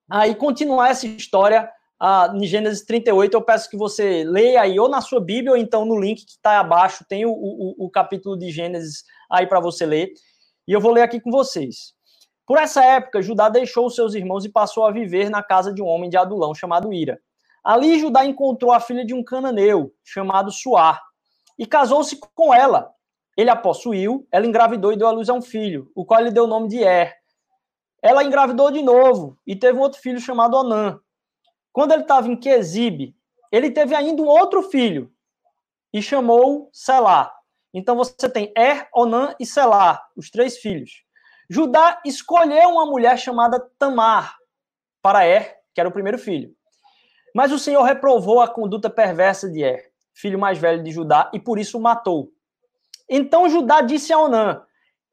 aí 0.09 0.35
continuar 0.35 0.89
essa 0.89 1.07
história 1.07 1.69
uh, 2.01 2.35
em 2.35 2.45
Gênesis 2.45 2.85
38. 2.85 3.33
Eu 3.33 3.41
peço 3.41 3.69
que 3.69 3.77
você 3.77 4.23
leia 4.23 4.61
aí, 4.61 4.79
ou 4.79 4.89
na 4.89 5.01
sua 5.01 5.19
Bíblia, 5.19 5.51
ou 5.51 5.57
então 5.57 5.85
no 5.85 5.99
link 5.99 6.25
que 6.25 6.31
está 6.31 6.59
abaixo, 6.59 7.05
tem 7.07 7.25
o, 7.25 7.31
o, 7.31 7.85
o 7.85 7.89
capítulo 7.89 8.37
de 8.37 8.51
Gênesis 8.51 9.03
aí 9.31 9.47
para 9.47 9.59
você 9.59 9.85
ler. 9.85 10.11
E 10.67 10.71
eu 10.71 10.81
vou 10.81 10.91
ler 10.91 11.01
aqui 11.01 11.19
com 11.19 11.31
vocês. 11.31 11.93
Por 12.45 12.57
essa 12.57 12.83
época, 12.83 13.21
Judá 13.21 13.47
deixou 13.47 13.89
seus 13.89 14.13
irmãos 14.13 14.43
e 14.43 14.49
passou 14.49 14.85
a 14.85 14.91
viver 14.91 15.29
na 15.29 15.41
casa 15.41 15.73
de 15.73 15.81
um 15.81 15.85
homem 15.85 16.09
de 16.09 16.17
Adulão 16.17 16.53
chamado 16.53 16.91
Ira. 16.91 17.19
Ali, 17.63 17.99
Judá 17.99 18.25
encontrou 18.25 18.73
a 18.73 18.79
filha 18.79 19.05
de 19.05 19.13
um 19.13 19.23
cananeu 19.23 19.93
chamado 20.03 20.51
Suar 20.51 21.01
e 21.57 21.65
casou-se 21.65 22.19
com 22.35 22.53
ela. 22.53 22.91
Ele 23.37 23.49
a 23.49 23.55
possuiu, 23.55 24.27
ela 24.31 24.45
engravidou 24.45 24.91
e 24.91 24.97
deu 24.97 25.07
à 25.07 25.11
luz 25.11 25.29
a 25.29 25.33
um 25.33 25.41
filho, 25.41 25.89
o 25.95 26.05
qual 26.05 26.21
lhe 26.21 26.31
deu 26.31 26.43
o 26.43 26.47
nome 26.47 26.67
de 26.67 26.83
Er. 26.83 27.15
Ela 28.01 28.23
engravidou 28.23 28.69
de 28.69 28.81
novo 28.81 29.39
e 29.47 29.55
teve 29.55 29.79
um 29.79 29.81
outro 29.81 30.01
filho 30.01 30.19
chamado 30.19 30.57
Onã. 30.57 30.99
Quando 31.71 31.93
ele 31.93 32.01
estava 32.01 32.27
em 32.27 32.35
Quezibe, 32.35 33.15
ele 33.51 33.71
teve 33.71 33.95
ainda 33.95 34.21
um 34.21 34.27
outro 34.27 34.63
filho 34.63 35.11
e 35.93 36.01
chamou 36.01 36.69
Selá. 36.73 37.33
Então 37.73 37.95
você 37.95 38.29
tem 38.29 38.51
Er, 38.55 38.89
Onã 38.93 39.33
e 39.39 39.45
Selá, 39.45 40.03
os 40.15 40.29
três 40.29 40.57
filhos. 40.57 41.02
Judá 41.53 42.01
escolheu 42.03 42.69
uma 42.69 42.85
mulher 42.87 43.15
chamada 43.15 43.59
Tamar 43.77 44.37
para 45.03 45.23
Er, 45.23 45.59
que 45.71 45.79
era 45.79 45.87
o 45.87 45.91
primeiro 45.91 46.17
filho. 46.17 46.51
Mas 47.35 47.51
o 47.51 47.59
Senhor 47.59 47.83
reprovou 47.83 48.41
a 48.41 48.47
conduta 48.47 48.89
perversa 48.89 49.47
de 49.47 49.61
Er, 49.61 49.91
filho 50.15 50.39
mais 50.39 50.57
velho 50.57 50.83
de 50.83 50.89
Judá, 50.89 51.29
e 51.31 51.39
por 51.39 51.59
isso 51.59 51.77
o 51.77 51.81
matou. 51.81 52.31
Então 53.07 53.47
Judá 53.47 53.81
disse 53.81 54.11
a 54.11 54.17
Onã: 54.17 54.63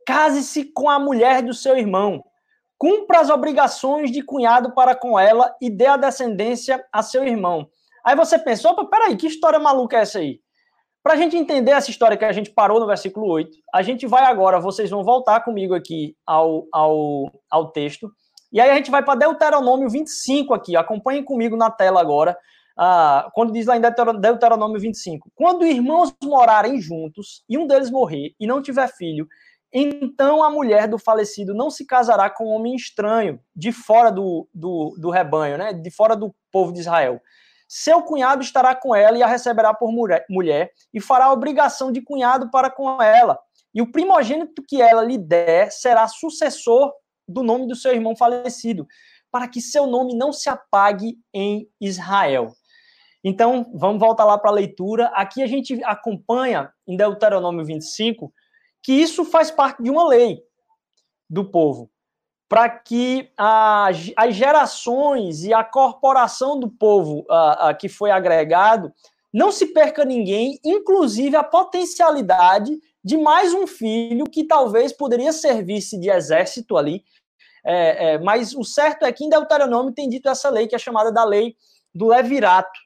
Case-se 0.07 0.65
com 0.65 0.89
a 0.89 0.99
mulher 0.99 1.43
do 1.43 1.53
seu 1.53 1.77
irmão, 1.77 2.25
cumpra 2.79 3.21
as 3.21 3.29
obrigações 3.29 4.11
de 4.11 4.23
cunhado 4.23 4.73
para 4.73 4.95
com 4.95 5.21
ela 5.21 5.55
e 5.61 5.69
dê 5.69 5.89
a 5.89 5.99
descendência 5.99 6.83
a 6.91 7.03
seu 7.03 7.23
irmão. 7.23 7.69
Aí 8.03 8.17
você 8.17 8.39
pensou, 8.39 8.75
peraí, 8.89 9.15
que 9.15 9.27
história 9.27 9.59
maluca 9.59 9.99
é 9.99 10.01
essa 10.01 10.21
aí? 10.21 10.41
Para 11.03 11.15
a 11.15 11.17
gente 11.17 11.35
entender 11.35 11.71
essa 11.71 11.91
história 11.91 12.17
que 12.17 12.25
a 12.25 12.33
gente 12.33 12.51
parou 12.51 12.79
no 12.79 12.87
versículo 12.87 13.27
8, 13.27 13.51
a 13.73 13.81
gente 13.81 14.07
vai 14.07 14.25
agora, 14.25 14.61
vocês 14.61 14.91
vão 14.91 15.03
voltar 15.03 15.41
comigo 15.41 15.75
aqui 15.75 16.15
ao, 16.27 16.67
ao, 16.71 17.33
ao 17.51 17.73
texto, 17.73 18.13
e 18.53 18.61
aí 18.61 18.71
a 18.71 18.75
gente 18.75 18.91
vai 18.91 19.03
para 19.03 19.19
Deuteronômio 19.19 19.89
25 19.89 20.53
aqui, 20.53 20.77
acompanhem 20.77 21.25
comigo 21.25 21.57
na 21.57 21.71
tela 21.71 22.03
agora, 22.03 22.37
ah, 22.79 23.31
quando 23.33 23.53
diz 23.53 23.67
lá 23.67 23.79
em 23.79 23.81
Deuteronômio 23.81 24.79
25, 24.79 25.31
quando 25.35 25.65
irmãos 25.65 26.15
morarem 26.23 26.79
juntos 26.83 27.45
e 27.49 27.57
um 27.57 27.67
deles 27.67 27.91
morrer 27.91 28.35
e 28.39 28.47
não 28.47 28.61
tiver 28.61 28.89
filho, 28.89 29.27
então 29.73 30.43
a 30.43 30.51
mulher 30.51 30.87
do 30.87 30.99
falecido 30.99 31.55
não 31.55 31.71
se 31.71 31.87
casará 31.87 32.29
com 32.29 32.45
um 32.45 32.55
homem 32.55 32.75
estranho, 32.75 33.41
de 33.57 33.73
fora 33.73 34.11
do, 34.11 34.47
do, 34.53 34.95
do 35.01 35.09
rebanho, 35.09 35.57
né, 35.57 35.73
de 35.73 35.91
fora 35.91 36.15
do 36.15 36.35
povo 36.53 36.75
de 36.75 36.81
Israel 36.81 37.23
seu 37.73 38.03
cunhado 38.03 38.43
estará 38.43 38.75
com 38.75 38.93
ela 38.93 39.17
e 39.17 39.23
a 39.23 39.29
receberá 39.29 39.73
por 39.73 39.93
mulher, 39.93 40.73
e 40.93 41.01
fará 41.01 41.33
obrigação 41.33 41.93
de 41.93 42.03
cunhado 42.03 42.51
para 42.51 42.69
com 42.69 43.01
ela. 43.01 43.39
E 43.73 43.81
o 43.81 43.93
primogênito 43.93 44.61
que 44.67 44.83
ela 44.83 45.05
lhe 45.05 45.17
der 45.17 45.71
será 45.71 46.09
sucessor 46.09 46.93
do 47.29 47.45
nome 47.45 47.69
do 47.69 47.77
seu 47.77 47.93
irmão 47.93 48.17
falecido, 48.17 48.89
para 49.31 49.47
que 49.47 49.61
seu 49.61 49.87
nome 49.87 50.17
não 50.17 50.33
se 50.33 50.49
apague 50.49 51.17
em 51.33 51.71
Israel. 51.81 52.53
Então, 53.23 53.71
vamos 53.73 54.01
voltar 54.01 54.25
lá 54.25 54.37
para 54.37 54.51
a 54.51 54.55
leitura. 54.55 55.07
Aqui 55.15 55.41
a 55.41 55.47
gente 55.47 55.81
acompanha 55.85 56.73
em 56.89 56.97
Deuteronômio 56.97 57.65
25 57.65 58.33
que 58.83 58.95
isso 58.95 59.25
faz 59.25 59.49
parte 59.49 59.81
de 59.81 59.91
uma 59.91 60.09
lei 60.09 60.43
do 61.29 61.49
povo 61.49 61.89
para 62.51 62.69
que 62.69 63.31
a, 63.39 63.91
as 64.17 64.35
gerações 64.35 65.45
e 65.45 65.55
a 65.55 65.63
corporação 65.63 66.59
do 66.59 66.69
povo 66.69 67.25
a, 67.31 67.69
a, 67.69 67.75
que 67.75 67.89
foi 67.89 68.11
agregado 68.11 68.93
não 69.33 69.53
se 69.53 69.67
perca 69.67 70.05
ninguém, 70.05 70.59
inclusive 70.65 71.37
a 71.37 71.45
potencialidade 71.45 72.77
de 73.05 73.17
mais 73.17 73.55
um 73.55 73.69
filho 73.69 74.25
que 74.25 74.43
talvez 74.43 74.93
poderia 74.93 75.33
servir-se 75.33 75.97
de 75.97 76.11
exército 76.11 76.77
ali. 76.77 77.05
É, 77.65 78.15
é, 78.15 78.19
mas 78.19 78.53
o 78.53 78.65
certo 78.65 79.05
é 79.05 79.13
que 79.13 79.25
em 79.25 79.29
Deuteronômio 79.29 79.95
tem 79.95 80.09
dito 80.09 80.29
essa 80.29 80.51
lei, 80.51 80.67
que 80.67 80.75
é 80.75 80.79
chamada 80.79 81.13
da 81.13 81.25
lei 81.25 81.55
do 81.95 82.09
levirato, 82.09 82.81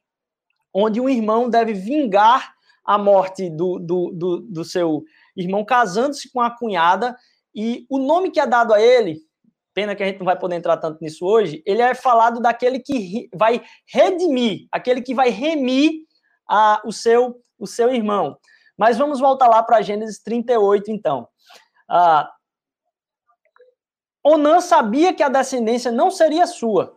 onde 0.74 1.00
um 1.00 1.08
irmão 1.08 1.48
deve 1.48 1.72
vingar 1.72 2.52
a 2.84 2.98
morte 2.98 3.48
do, 3.48 3.78
do, 3.78 4.10
do, 4.12 4.40
do 4.40 4.62
seu 4.62 5.02
irmão 5.34 5.64
casando-se 5.64 6.30
com 6.30 6.42
a 6.42 6.50
cunhada, 6.50 7.16
e 7.54 7.86
o 7.88 7.98
nome 7.98 8.30
que 8.30 8.38
é 8.38 8.46
dado 8.46 8.74
a 8.74 8.80
ele 8.82 9.23
pena 9.74 9.94
que 9.94 10.02
a 10.02 10.06
gente 10.06 10.18
não 10.18 10.24
vai 10.24 10.38
poder 10.38 10.56
entrar 10.56 10.76
tanto 10.76 11.02
nisso 11.02 11.26
hoje, 11.26 11.62
ele 11.66 11.82
é 11.82 11.94
falado 11.94 12.40
daquele 12.40 12.78
que 12.78 13.28
vai 13.34 13.60
redimir, 13.86 14.68
aquele 14.70 15.02
que 15.02 15.14
vai 15.14 15.30
remir 15.30 16.04
a, 16.48 16.80
o, 16.84 16.92
seu, 16.92 17.40
o 17.58 17.66
seu 17.66 17.92
irmão. 17.92 18.38
Mas 18.78 18.96
vamos 18.96 19.20
voltar 19.20 19.48
lá 19.48 19.62
para 19.62 19.82
Gênesis 19.82 20.22
38, 20.22 20.90
então. 20.90 21.28
Ah, 21.88 22.30
Onã 24.22 24.60
sabia 24.60 25.12
que 25.12 25.22
a 25.22 25.28
descendência 25.28 25.92
não 25.92 26.10
seria 26.10 26.46
sua. 26.46 26.96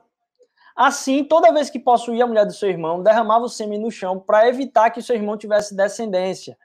Assim, 0.73 1.23
toda 1.23 1.51
vez 1.51 1.69
que 1.69 1.79
possuía 1.79 2.23
a 2.23 2.27
mulher 2.27 2.45
do 2.45 2.53
seu 2.53 2.69
irmão, 2.69 3.03
derramava 3.03 3.45
o 3.45 3.49
sêmen 3.49 3.81
no 3.81 3.91
chão 3.91 4.19
para 4.19 4.47
evitar 4.47 4.91
que 4.91 5.01
seu 5.01 5.15
irmão 5.15 5.35
tivesse 5.35 5.75
descendência. 5.75 6.57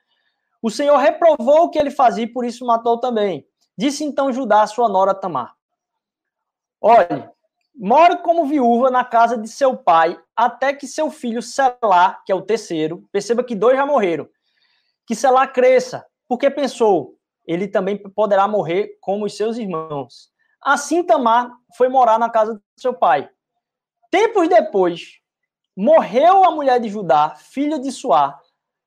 O 0.60 0.70
Senhor 0.70 0.96
reprovou 0.98 1.64
o 1.64 1.70
que 1.70 1.78
ele 1.78 1.90
fazia 1.90 2.24
e 2.24 2.32
por 2.32 2.44
isso 2.44 2.64
matou 2.64 2.98
também. 3.00 3.44
Disse 3.76 4.04
então 4.04 4.32
Judá 4.32 4.62
a 4.62 4.66
sua 4.66 4.88
nora 4.88 5.14
Tamar: 5.14 5.56
Olhe, 6.84 7.30
more 7.76 8.20
como 8.22 8.44
viúva 8.44 8.90
na 8.90 9.04
casa 9.04 9.38
de 9.38 9.46
seu 9.46 9.76
pai, 9.76 10.18
até 10.34 10.74
que 10.74 10.88
seu 10.88 11.12
filho 11.12 11.40
Selá, 11.40 12.20
que 12.26 12.32
é 12.32 12.34
o 12.34 12.42
terceiro, 12.42 13.08
perceba 13.12 13.44
que 13.44 13.54
dois 13.54 13.76
já 13.76 13.86
morreram, 13.86 14.28
que 15.06 15.14
Selá 15.14 15.46
cresça, 15.46 16.04
porque 16.26 16.50
pensou, 16.50 17.14
ele 17.46 17.68
também 17.68 17.96
poderá 17.96 18.48
morrer 18.48 18.98
como 19.00 19.26
os 19.26 19.36
seus 19.36 19.58
irmãos. 19.58 20.32
Assim 20.60 21.04
Tamar 21.04 21.52
foi 21.76 21.88
morar 21.88 22.18
na 22.18 22.28
casa 22.28 22.54
de 22.54 22.82
seu 22.82 22.92
pai. 22.92 23.30
Tempos 24.10 24.48
depois, 24.48 25.20
morreu 25.76 26.44
a 26.44 26.50
mulher 26.50 26.80
de 26.80 26.88
Judá, 26.88 27.36
filha 27.36 27.78
de 27.78 27.92
Suá. 27.92 28.36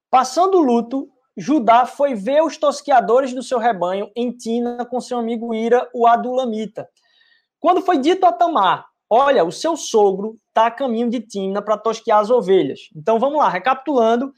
Passando 0.10 0.60
luto, 0.60 1.10
Judá 1.38 1.86
foi 1.86 2.14
ver 2.14 2.44
os 2.44 2.58
tosqueadores 2.58 3.34
do 3.34 3.42
seu 3.42 3.58
rebanho 3.58 4.12
em 4.18 4.32
Tina 4.32 4.86
com 4.86 5.00
seu 5.00 5.18
amigo 5.18 5.54
Ira, 5.54 5.90
o 5.94 6.06
Adulamita. 6.06 6.90
Quando 7.66 7.82
foi 7.82 7.98
dito 7.98 8.24
a 8.28 8.32
Tamar, 8.32 8.86
olha, 9.10 9.44
o 9.44 9.52
seu 9.52 9.76
sogro 9.76 10.38
está 10.50 10.68
a 10.68 10.72
caminho 10.72 11.10
de 11.10 11.20
Timna 11.20 11.64
para 11.64 11.80
tosquear 11.80 12.20
as 12.20 12.30
ovelhas. 12.30 12.82
Então 12.96 13.18
vamos 13.18 13.40
lá, 13.40 13.50
recapitulando. 13.50 14.32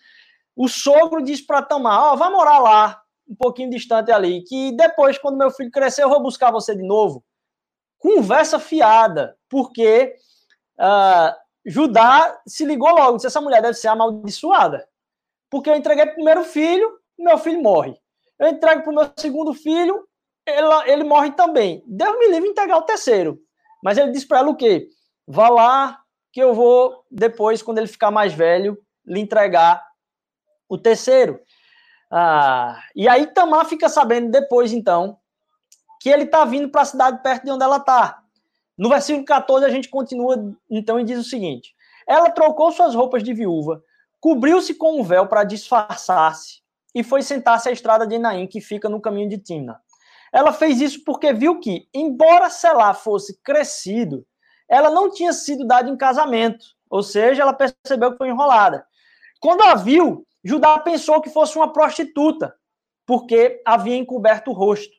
O 0.56 0.70
sogro 0.70 1.22
diz 1.22 1.42
para 1.42 1.62
Tamar, 1.62 2.04
ó, 2.04 2.14
oh, 2.14 2.16
vai 2.16 2.32
morar 2.32 2.60
lá, 2.60 3.02
um 3.28 3.36
pouquinho 3.36 3.70
distante 3.70 4.14
ali, 4.14 4.46
que 4.46 4.72
depois, 4.78 5.18
quando 5.18 5.38
meu 5.38 5.52
filho 5.52 5.70
crescer, 5.70 6.04
eu 6.04 6.10
vou 6.10 6.22
buscar 6.22 6.52
você 6.52 6.74
de 6.74 6.84
novo. 6.84 7.22
Conversa 8.00 8.60
fiada, 8.60 9.38
porque 9.50 10.16
uh, 10.80 11.36
Judá 11.66 12.40
se 12.48 12.64
ligou 12.64 12.92
logo, 12.92 13.18
disse, 13.18 13.28
essa 13.28 13.42
mulher 13.42 13.62
deve 13.62 13.74
ser 13.74 13.90
amaldiçoada. 13.90 14.88
Porque 15.50 15.70
eu 15.70 15.76
entreguei 15.76 16.06
para 16.06 16.14
o 16.14 16.16
primeiro 16.16 16.46
filho, 16.46 16.98
meu 17.20 17.38
filho 17.38 17.62
morre. 17.62 17.94
Eu 18.40 18.48
entrego 18.48 18.84
para 18.84 18.92
o 18.94 18.96
meu 18.96 19.12
segundo 19.18 19.54
filho, 19.54 20.08
ela, 20.48 20.90
ele 20.90 21.04
morre 21.04 21.32
também. 21.32 21.84
Deus 21.86 22.18
me 22.18 22.28
livre 22.28 22.50
entregar 22.50 22.78
o 22.78 22.84
terceiro. 22.84 23.40
Mas 23.84 23.98
ele 23.98 24.12
diz 24.12 24.26
para 24.26 24.40
ela 24.40 24.50
o 24.50 24.56
quê? 24.56 24.88
Vá 25.28 25.50
lá 25.50 26.00
que 26.32 26.42
eu 26.42 26.54
vou, 26.54 27.04
depois, 27.12 27.62
quando 27.62 27.80
ele 27.80 27.88
ficar 27.88 28.12
mais 28.12 28.34
velho, 28.34 28.78
lhe 29.06 29.20
entregar 29.20 29.84
o 30.70 30.78
terceiro. 30.78 31.40
Ah, 32.10 32.82
e 32.96 33.08
aí 33.08 33.28
Tamar 33.28 33.66
fica 33.66 33.90
sabendo 33.90 34.32
depois, 34.32 34.72
então, 34.72 35.18
que 36.02 36.10
ele 36.10 36.24
está 36.24 36.46
vindo 36.46 36.70
para 36.70 36.82
a 36.82 36.86
cidade 36.86 37.22
perto 37.22 37.44
de 37.44 37.52
onde 37.52 37.64
ela 37.64 37.78
está. 37.78 38.22
No 38.78 38.90
versículo 38.90 39.26
14, 39.26 39.66
a 39.66 39.70
gente 39.70 39.90
continua, 39.90 40.56
então, 40.70 41.00
e 41.00 41.04
diz 41.04 41.20
o 41.20 41.24
seguinte: 41.24 41.74
Ela 42.08 42.30
trocou 42.30 42.72
suas 42.72 42.96
roupas 42.96 43.24
de 43.24 43.34
viúva, 43.34 43.84
cobriu-se 44.20 44.76
com 44.76 45.00
um 45.00 45.04
véu 45.04 45.28
para 45.28 45.44
disfarçar-se 45.44 46.62
e 46.94 47.04
foi 47.04 47.22
sentar-se 47.22 47.68
à 47.68 47.72
estrada 47.72 48.08
de 48.08 48.16
Enaim, 48.16 48.48
que 48.48 48.62
fica 48.62 48.88
no 48.88 49.02
caminho 49.02 49.30
de 49.30 49.38
Timna. 49.38 49.82
Ela 50.32 50.52
fez 50.52 50.82
isso 50.82 51.04
porque 51.04 51.34
viu 51.34 51.60
que, 51.60 51.88
embora 51.94 52.50
Selá 52.50 52.94
fosse 52.94 53.40
crescido, 53.42 54.26
ela 54.68 54.90
não 54.90 55.10
tinha 55.10 55.32
sido 55.34 55.66
dada 55.66 55.90
em 55.90 55.96
casamento. 55.96 56.66
Ou 56.90 57.04
seja, 57.04 57.42
ela 57.42 57.54
percebeu 57.54 58.12
que 58.12 58.18
foi 58.18 58.30
enrolada. 58.30 58.86
Quando 59.40 59.62
a 59.62 59.76
viu, 59.76 60.26
Judá 60.44 60.80
pensou 60.80 61.22
que 61.22 61.30
fosse 61.30 61.58
uma 61.58 61.72
prostituta, 61.72 62.54
porque 63.06 63.62
havia 63.66 63.96
encoberto 63.96 64.52
o 64.52 64.54
rosto. 64.54 64.96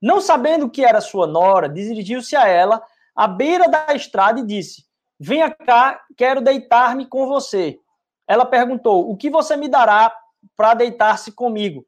Não 0.00 0.20
sabendo 0.20 0.70
que 0.70 0.84
era 0.84 1.00
sua 1.00 1.26
nora, 1.26 1.68
dirigiu-se 1.68 2.34
a 2.34 2.46
ela 2.48 2.82
à 3.14 3.28
beira 3.28 3.68
da 3.68 3.94
estrada 3.94 4.40
e 4.40 4.46
disse: 4.46 4.84
Venha 5.18 5.50
cá, 5.50 6.02
quero 6.16 6.40
deitar-me 6.40 7.06
com 7.06 7.26
você. 7.26 7.78
Ela 8.26 8.44
perguntou: 8.44 9.08
O 9.10 9.16
que 9.16 9.30
você 9.30 9.56
me 9.56 9.68
dará 9.68 10.12
para 10.56 10.74
deitar-se 10.74 11.30
comigo? 11.30 11.86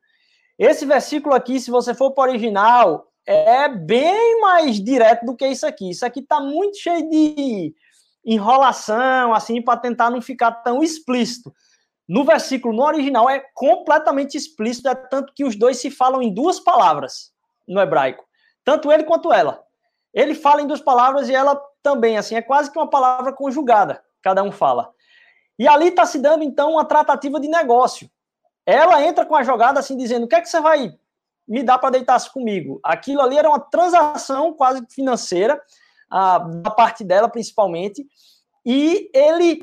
Esse 0.58 0.86
versículo 0.86 1.34
aqui, 1.34 1.58
se 1.58 1.70
você 1.70 1.94
for 1.94 2.12
para 2.12 2.28
o 2.28 2.30
original, 2.30 3.08
é 3.26 3.68
bem 3.68 4.40
mais 4.40 4.80
direto 4.82 5.24
do 5.26 5.36
que 5.36 5.46
isso 5.46 5.66
aqui. 5.66 5.90
Isso 5.90 6.04
aqui 6.04 6.20
está 6.20 6.40
muito 6.40 6.76
cheio 6.76 7.08
de 7.08 7.74
enrolação, 8.24 9.34
assim, 9.34 9.60
para 9.60 9.78
tentar 9.78 10.10
não 10.10 10.22
ficar 10.22 10.52
tão 10.52 10.82
explícito. 10.82 11.52
No 12.06 12.24
versículo, 12.24 12.74
no 12.74 12.82
original, 12.82 13.28
é 13.28 13.40
completamente 13.54 14.36
explícito, 14.36 14.88
é 14.88 14.94
tanto 14.94 15.32
que 15.34 15.44
os 15.44 15.56
dois 15.56 15.78
se 15.78 15.90
falam 15.90 16.22
em 16.22 16.32
duas 16.32 16.60
palavras 16.60 17.32
no 17.66 17.80
hebraico. 17.80 18.24
Tanto 18.64 18.92
ele 18.92 19.04
quanto 19.04 19.32
ela. 19.32 19.62
Ele 20.12 20.34
fala 20.34 20.62
em 20.62 20.66
duas 20.66 20.80
palavras 20.80 21.28
e 21.28 21.34
ela 21.34 21.60
também, 21.82 22.16
assim, 22.16 22.34
é 22.34 22.42
quase 22.42 22.70
que 22.70 22.78
uma 22.78 22.88
palavra 22.88 23.32
conjugada, 23.32 24.02
cada 24.22 24.42
um 24.42 24.52
fala. 24.52 24.92
E 25.58 25.66
ali 25.66 25.88
está 25.88 26.06
se 26.06 26.18
dando, 26.18 26.44
então, 26.44 26.72
uma 26.72 26.84
tratativa 26.84 27.40
de 27.40 27.48
negócio. 27.48 28.08
Ela 28.66 29.04
entra 29.04 29.26
com 29.26 29.36
a 29.36 29.42
jogada 29.42 29.80
assim, 29.80 29.96
dizendo: 29.96 30.24
o 30.24 30.28
que 30.28 30.34
é 30.34 30.40
que 30.40 30.48
você 30.48 30.60
vai 30.60 30.94
me 31.46 31.62
dar 31.62 31.78
para 31.78 31.90
deitar-se 31.90 32.32
comigo? 32.32 32.80
Aquilo 32.82 33.20
ali 33.20 33.36
era 33.36 33.48
uma 33.48 33.60
transação 33.60 34.54
quase 34.54 34.84
financeira, 34.90 35.60
a, 36.10 36.38
da 36.38 36.70
parte 36.70 37.04
dela, 37.04 37.28
principalmente. 37.28 38.06
E 38.64 39.10
ele, 39.12 39.60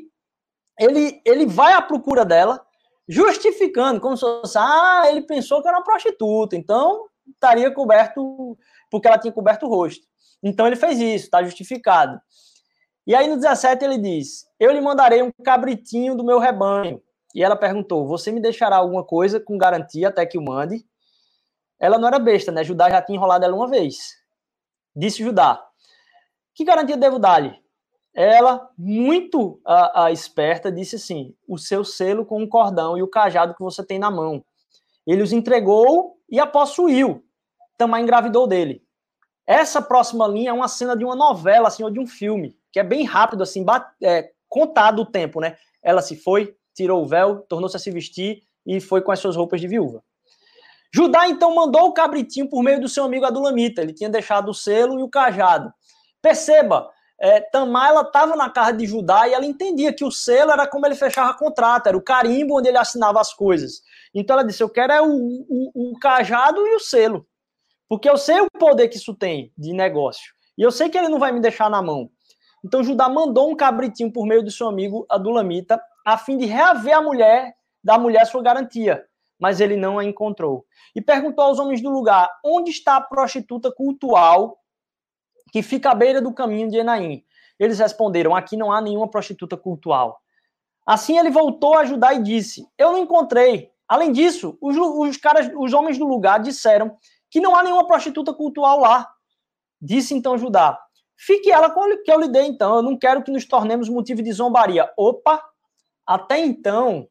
ele, 0.78 1.20
ele 1.24 1.46
vai 1.46 1.72
à 1.72 1.82
procura 1.82 2.24
dela, 2.24 2.64
justificando, 3.08 4.00
como 4.00 4.16
se 4.16 4.20
fosse: 4.20 4.56
ah, 4.58 5.04
ele 5.06 5.22
pensou 5.22 5.60
que 5.60 5.68
era 5.68 5.78
uma 5.78 5.84
prostituta, 5.84 6.56
então 6.56 7.06
estaria 7.26 7.70
coberto, 7.72 8.56
porque 8.90 9.08
ela 9.08 9.18
tinha 9.18 9.32
coberto 9.32 9.66
o 9.66 9.68
rosto. 9.68 10.06
Então 10.42 10.66
ele 10.66 10.76
fez 10.76 11.00
isso, 11.00 11.24
está 11.24 11.42
justificado. 11.42 12.20
E 13.06 13.14
aí 13.14 13.28
no 13.28 13.36
17 13.36 13.84
ele 13.84 13.98
diz: 13.98 14.46
Eu 14.58 14.70
lhe 14.72 14.80
mandarei 14.80 15.22
um 15.22 15.32
cabritinho 15.44 16.14
do 16.14 16.24
meu 16.24 16.38
rebanho. 16.38 17.02
E 17.34 17.42
ela 17.42 17.56
perguntou: 17.56 18.06
Você 18.06 18.30
me 18.30 18.40
deixará 18.40 18.76
alguma 18.76 19.04
coisa 19.04 19.40
com 19.40 19.56
garantia 19.58 20.08
até 20.08 20.24
que 20.26 20.38
o 20.38 20.42
mande? 20.42 20.84
Ela 21.78 21.98
não 21.98 22.08
era 22.08 22.18
besta, 22.18 22.52
né? 22.52 22.62
Judá 22.62 22.88
já 22.88 23.02
tinha 23.02 23.16
enrolado 23.16 23.44
ela 23.44 23.56
uma 23.56 23.68
vez. 23.68 24.16
Disse 24.94 25.22
Judá: 25.22 25.64
Que 26.54 26.64
garantia 26.64 26.96
devo 26.96 27.18
dar-lhe? 27.18 27.60
Ela, 28.14 28.68
muito 28.76 29.60
a, 29.64 30.04
a, 30.04 30.12
esperta, 30.12 30.70
disse 30.70 30.96
assim: 30.96 31.34
O 31.48 31.56
seu 31.58 31.84
selo 31.84 32.26
com 32.26 32.42
o 32.42 32.48
cordão 32.48 32.96
e 32.96 33.02
o 33.02 33.08
cajado 33.08 33.54
que 33.54 33.62
você 33.62 33.84
tem 33.84 33.98
na 33.98 34.10
mão. 34.10 34.44
Ele 35.06 35.22
os 35.22 35.32
entregou 35.32 36.18
e 36.28 36.38
a 36.38 36.46
possuiu. 36.46 37.24
Também 37.76 38.02
engravidou 38.02 38.46
dele. 38.46 38.84
Essa 39.46 39.82
próxima 39.82 40.26
linha 40.28 40.50
é 40.50 40.52
uma 40.52 40.68
cena 40.68 40.96
de 40.96 41.04
uma 41.04 41.16
novela, 41.16 41.68
assim, 41.68 41.82
ou 41.82 41.90
de 41.90 41.98
um 41.98 42.06
filme, 42.06 42.56
que 42.70 42.78
é 42.78 42.84
bem 42.84 43.04
rápido, 43.04 43.42
assim, 43.42 43.64
é, 44.00 44.30
contado 44.48 45.02
o 45.02 45.06
tempo, 45.06 45.40
né? 45.40 45.56
Ela 45.82 46.00
se 46.00 46.14
foi, 46.14 46.56
tirou 46.74 47.02
o 47.02 47.06
véu, 47.06 47.40
tornou-se 47.48 47.76
a 47.76 47.80
se 47.80 47.90
vestir 47.90 48.42
e 48.66 48.80
foi 48.80 49.02
com 49.02 49.12
as 49.12 49.18
suas 49.18 49.36
roupas 49.36 49.60
de 49.60 49.68
viúva. 49.68 50.02
Judá 50.94 51.28
então 51.28 51.54
mandou 51.54 51.86
o 51.86 51.92
cabritinho 51.92 52.48
por 52.48 52.62
meio 52.62 52.80
do 52.80 52.88
seu 52.88 53.04
amigo 53.04 53.24
Adulamita. 53.24 53.80
Ele 53.80 53.94
tinha 53.94 54.10
deixado 54.10 54.50
o 54.50 54.54
selo 54.54 55.00
e 55.00 55.02
o 55.02 55.08
cajado. 55.08 55.72
Perceba, 56.20 56.90
é, 57.18 57.40
Tamar 57.40 57.88
ela 57.88 58.02
estava 58.02 58.36
na 58.36 58.50
casa 58.50 58.74
de 58.74 58.84
Judá 58.84 59.26
e 59.26 59.32
ela 59.32 59.46
entendia 59.46 59.92
que 59.92 60.04
o 60.04 60.10
selo 60.10 60.50
era 60.50 60.66
como 60.66 60.84
ele 60.84 60.94
fechava 60.94 61.32
contrato, 61.34 61.86
era 61.86 61.96
o 61.96 62.02
carimbo 62.02 62.58
onde 62.58 62.68
ele 62.68 62.76
assinava 62.76 63.20
as 63.20 63.32
coisas. 63.32 63.80
Então 64.14 64.34
ela 64.34 64.44
disse: 64.44 64.62
Eu 64.62 64.68
quero 64.68 64.92
é 64.92 65.00
o, 65.00 65.06
o, 65.08 65.92
o 65.92 65.98
cajado 65.98 66.66
e 66.66 66.74
o 66.74 66.80
selo. 66.80 67.26
Porque 67.88 68.08
eu 68.08 68.16
sei 68.16 68.40
o 68.40 68.48
poder 68.58 68.88
que 68.88 68.96
isso 68.96 69.14
tem 69.14 69.52
de 69.56 69.72
negócio. 69.72 70.32
E 70.58 70.62
eu 70.62 70.70
sei 70.70 70.88
que 70.90 70.98
ele 70.98 71.08
não 71.08 71.18
vai 71.18 71.32
me 71.32 71.40
deixar 71.40 71.70
na 71.70 71.80
mão. 71.80 72.10
Então 72.64 72.82
Judá 72.82 73.08
mandou 73.08 73.50
um 73.50 73.56
cabritinho 73.56 74.12
por 74.12 74.26
meio 74.26 74.42
do 74.42 74.50
seu 74.50 74.68
amigo 74.68 75.06
Adulamita 75.08 75.80
a 76.04 76.18
fim 76.18 76.36
de 76.36 76.46
reaver 76.46 76.96
a 76.96 77.02
mulher, 77.02 77.54
da 77.82 77.98
mulher 77.98 78.26
sua 78.26 78.42
garantia, 78.42 79.04
mas 79.38 79.60
ele 79.60 79.76
não 79.76 79.98
a 79.98 80.04
encontrou. 80.04 80.64
E 80.94 81.00
perguntou 81.00 81.44
aos 81.44 81.58
homens 81.58 81.82
do 81.82 81.90
lugar: 81.90 82.30
onde 82.44 82.70
está 82.70 82.96
a 82.96 83.00
prostituta 83.00 83.72
cultual 83.72 84.58
que 85.52 85.62
fica 85.62 85.90
à 85.90 85.94
beira 85.94 86.20
do 86.20 86.32
caminho 86.32 86.70
de 86.70 86.78
Enaim? 86.78 87.24
Eles 87.58 87.78
responderam: 87.78 88.34
aqui 88.34 88.56
não 88.56 88.72
há 88.72 88.80
nenhuma 88.80 89.08
prostituta 89.08 89.56
cultual. 89.56 90.20
Assim 90.86 91.18
ele 91.18 91.30
voltou 91.30 91.74
a 91.74 91.80
ajudar 91.80 92.14
e 92.14 92.22
disse: 92.22 92.66
Eu 92.76 92.92
não 92.92 92.98
encontrei. 92.98 93.70
Além 93.88 94.12
disso, 94.12 94.56
os, 94.60 94.76
os 94.76 95.16
caras, 95.16 95.50
os 95.56 95.72
homens 95.72 95.98
do 95.98 96.06
lugar 96.06 96.40
disseram 96.40 96.96
que 97.30 97.40
não 97.40 97.54
há 97.54 97.62
nenhuma 97.62 97.86
prostituta 97.86 98.32
cultual 98.32 98.80
lá. 98.80 99.08
Disse 99.80 100.14
então 100.14 100.38
Judá: 100.38 100.78
Fique 101.16 101.50
ela 101.50 101.70
com 101.70 101.82
que 102.02 102.10
eu 102.10 102.20
lhe 102.20 102.28
dei 102.28 102.46
então. 102.46 102.76
Eu 102.76 102.82
não 102.82 102.96
quero 102.96 103.22
que 103.22 103.30
nos 103.30 103.44
tornemos 103.44 103.88
motivo 103.88 104.22
de 104.22 104.32
zombaria. 104.32 104.90
Opa, 104.96 105.42
até 106.06 106.38
então, 106.38 107.08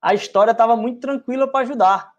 a 0.00 0.14
história 0.14 0.52
estava 0.52 0.76
muito 0.76 1.00
tranquila 1.00 1.50
para 1.50 1.60
ajudar. 1.60 2.12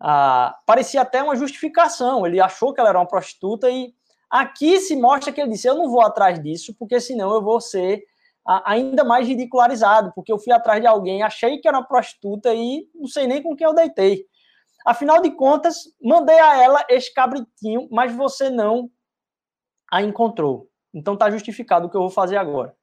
Ah, 0.00 0.58
parecia 0.66 1.00
até 1.00 1.22
uma 1.22 1.36
justificação. 1.36 2.26
Ele 2.26 2.40
achou 2.40 2.72
que 2.72 2.80
ela 2.80 2.88
era 2.88 2.98
uma 2.98 3.06
prostituta 3.06 3.70
e 3.70 3.94
aqui 4.28 4.80
se 4.80 4.96
mostra 4.96 5.32
que 5.32 5.40
ele 5.40 5.52
disse: 5.52 5.68
Eu 5.68 5.76
não 5.76 5.88
vou 5.88 6.02
atrás 6.02 6.42
disso, 6.42 6.74
porque 6.78 7.00
senão 7.00 7.32
eu 7.32 7.40
vou 7.40 7.60
ser 7.60 8.02
ah, 8.46 8.62
ainda 8.72 9.04
mais 9.04 9.28
ridicularizado, 9.28 10.12
porque 10.14 10.32
eu 10.32 10.38
fui 10.38 10.52
atrás 10.52 10.80
de 10.80 10.86
alguém, 10.86 11.22
achei 11.22 11.58
que 11.58 11.68
era 11.68 11.78
uma 11.78 11.86
prostituta 11.86 12.52
e 12.52 12.88
não 12.94 13.06
sei 13.06 13.26
nem 13.26 13.40
com 13.40 13.54
quem 13.54 13.66
eu 13.66 13.74
deitei. 13.74 14.26
Afinal 14.84 15.22
de 15.22 15.30
contas, 15.30 15.76
mandei 16.02 16.40
a 16.40 16.60
ela 16.60 16.84
este 16.88 17.14
cabritinho, 17.14 17.88
mas 17.90 18.12
você 18.12 18.50
não 18.50 18.90
a 19.90 20.02
encontrou. 20.02 20.68
Então 20.92 21.14
está 21.14 21.30
justificado 21.30 21.86
o 21.86 21.90
que 21.90 21.96
eu 21.96 22.00
vou 22.00 22.10
fazer 22.10 22.36
agora. 22.36 22.74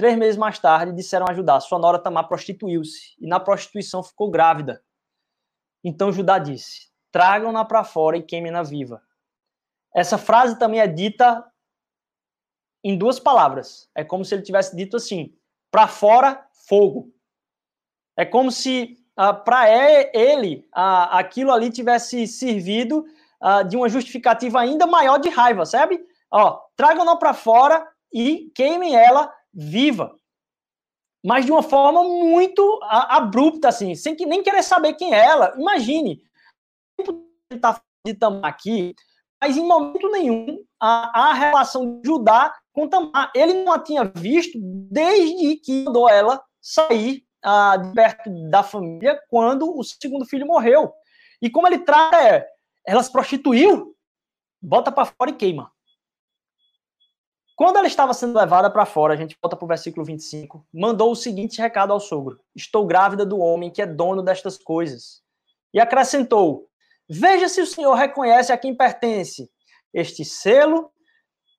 Três 0.00 0.16
meses 0.16 0.38
mais 0.38 0.58
tarde, 0.58 0.94
disseram 0.94 1.26
a 1.28 1.34
Judá: 1.34 1.60
sua 1.60 1.78
nora 1.78 1.98
Tamar 1.98 2.26
prostituiu-se 2.26 3.14
e 3.20 3.26
na 3.26 3.38
prostituição 3.38 4.02
ficou 4.02 4.30
grávida. 4.30 4.82
Então 5.84 6.10
Judá 6.10 6.38
disse: 6.38 6.88
tragam-na 7.12 7.66
para 7.66 7.84
fora 7.84 8.16
e 8.16 8.22
queimem-na 8.22 8.62
viva. 8.62 9.02
Essa 9.94 10.16
frase 10.16 10.58
também 10.58 10.80
é 10.80 10.86
dita 10.86 11.44
em 12.82 12.96
duas 12.96 13.20
palavras. 13.20 13.90
É 13.94 14.02
como 14.02 14.24
se 14.24 14.34
ele 14.34 14.42
tivesse 14.42 14.74
dito 14.74 14.96
assim: 14.96 15.36
para 15.70 15.86
fora, 15.86 16.48
fogo. 16.66 17.12
É 18.16 18.24
como 18.24 18.50
se 18.50 18.96
ah, 19.14 19.34
para 19.34 19.68
ele 20.14 20.66
ah, 20.72 21.18
aquilo 21.18 21.52
ali 21.52 21.70
tivesse 21.70 22.26
servido 22.26 23.04
ah, 23.38 23.62
de 23.62 23.76
uma 23.76 23.90
justificativa 23.90 24.60
ainda 24.60 24.86
maior 24.86 25.18
de 25.18 25.28
raiva, 25.28 25.66
sabe? 25.66 26.02
Ó, 26.30 26.58
tragam-na 26.74 27.16
para 27.16 27.34
fora 27.34 27.86
e 28.10 28.50
queimem 28.54 28.96
ela 28.96 29.30
viva, 29.52 30.14
mas 31.24 31.44
de 31.44 31.52
uma 31.52 31.62
forma 31.62 32.02
muito 32.02 32.80
abrupta, 32.82 33.68
assim, 33.68 33.94
sem 33.94 34.14
que 34.14 34.26
nem 34.26 34.42
querer 34.42 34.62
saber 34.62 34.94
quem 34.94 35.14
é 35.14 35.24
ela. 35.24 35.54
Imagine, 35.58 36.22
ele 36.98 37.24
está 37.50 37.80
de 38.06 38.14
Tamar 38.14 38.46
aqui, 38.46 38.94
mas 39.40 39.56
em 39.56 39.66
momento 39.66 40.10
nenhum 40.10 40.64
a, 40.80 41.30
a 41.30 41.32
relação 41.34 42.00
de 42.00 42.08
Judá 42.08 42.54
com 42.72 42.88
Tamar, 42.88 43.30
ele 43.34 43.64
não 43.64 43.72
a 43.72 43.78
tinha 43.78 44.04
visto 44.04 44.58
desde 44.90 45.56
que 45.56 45.84
mandou 45.84 46.08
ela 46.08 46.42
sair 46.60 47.24
ah, 47.42 47.76
de 47.76 47.92
perto 47.92 48.30
da 48.48 48.62
família 48.62 49.20
quando 49.28 49.76
o 49.76 49.82
segundo 49.82 50.24
filho 50.24 50.46
morreu. 50.46 50.92
E 51.42 51.50
como 51.50 51.66
ele 51.66 51.78
trata, 51.78 52.16
é, 52.16 52.46
ela 52.86 53.02
se 53.02 53.10
prostituiu, 53.10 53.94
bota 54.62 54.92
para 54.92 55.06
fora 55.06 55.30
e 55.30 55.36
queima. 55.36 55.72
Quando 57.60 57.76
ela 57.76 57.86
estava 57.86 58.14
sendo 58.14 58.38
levada 58.38 58.70
para 58.70 58.86
fora, 58.86 59.12
a 59.12 59.16
gente 59.18 59.36
volta 59.38 59.54
para 59.54 59.66
o 59.66 59.68
versículo 59.68 60.02
25, 60.02 60.66
mandou 60.72 61.12
o 61.12 61.14
seguinte 61.14 61.60
recado 61.60 61.92
ao 61.92 62.00
sogro: 62.00 62.40
Estou 62.56 62.86
grávida 62.86 63.26
do 63.26 63.38
homem 63.38 63.70
que 63.70 63.82
é 63.82 63.86
dono 63.86 64.22
destas 64.22 64.56
coisas. 64.56 65.22
E 65.74 65.78
acrescentou: 65.78 66.70
Veja 67.06 67.50
se 67.50 67.60
o 67.60 67.66
senhor 67.66 67.92
reconhece 67.96 68.50
a 68.50 68.56
quem 68.56 68.74
pertence 68.74 69.50
este 69.92 70.24
selo, 70.24 70.90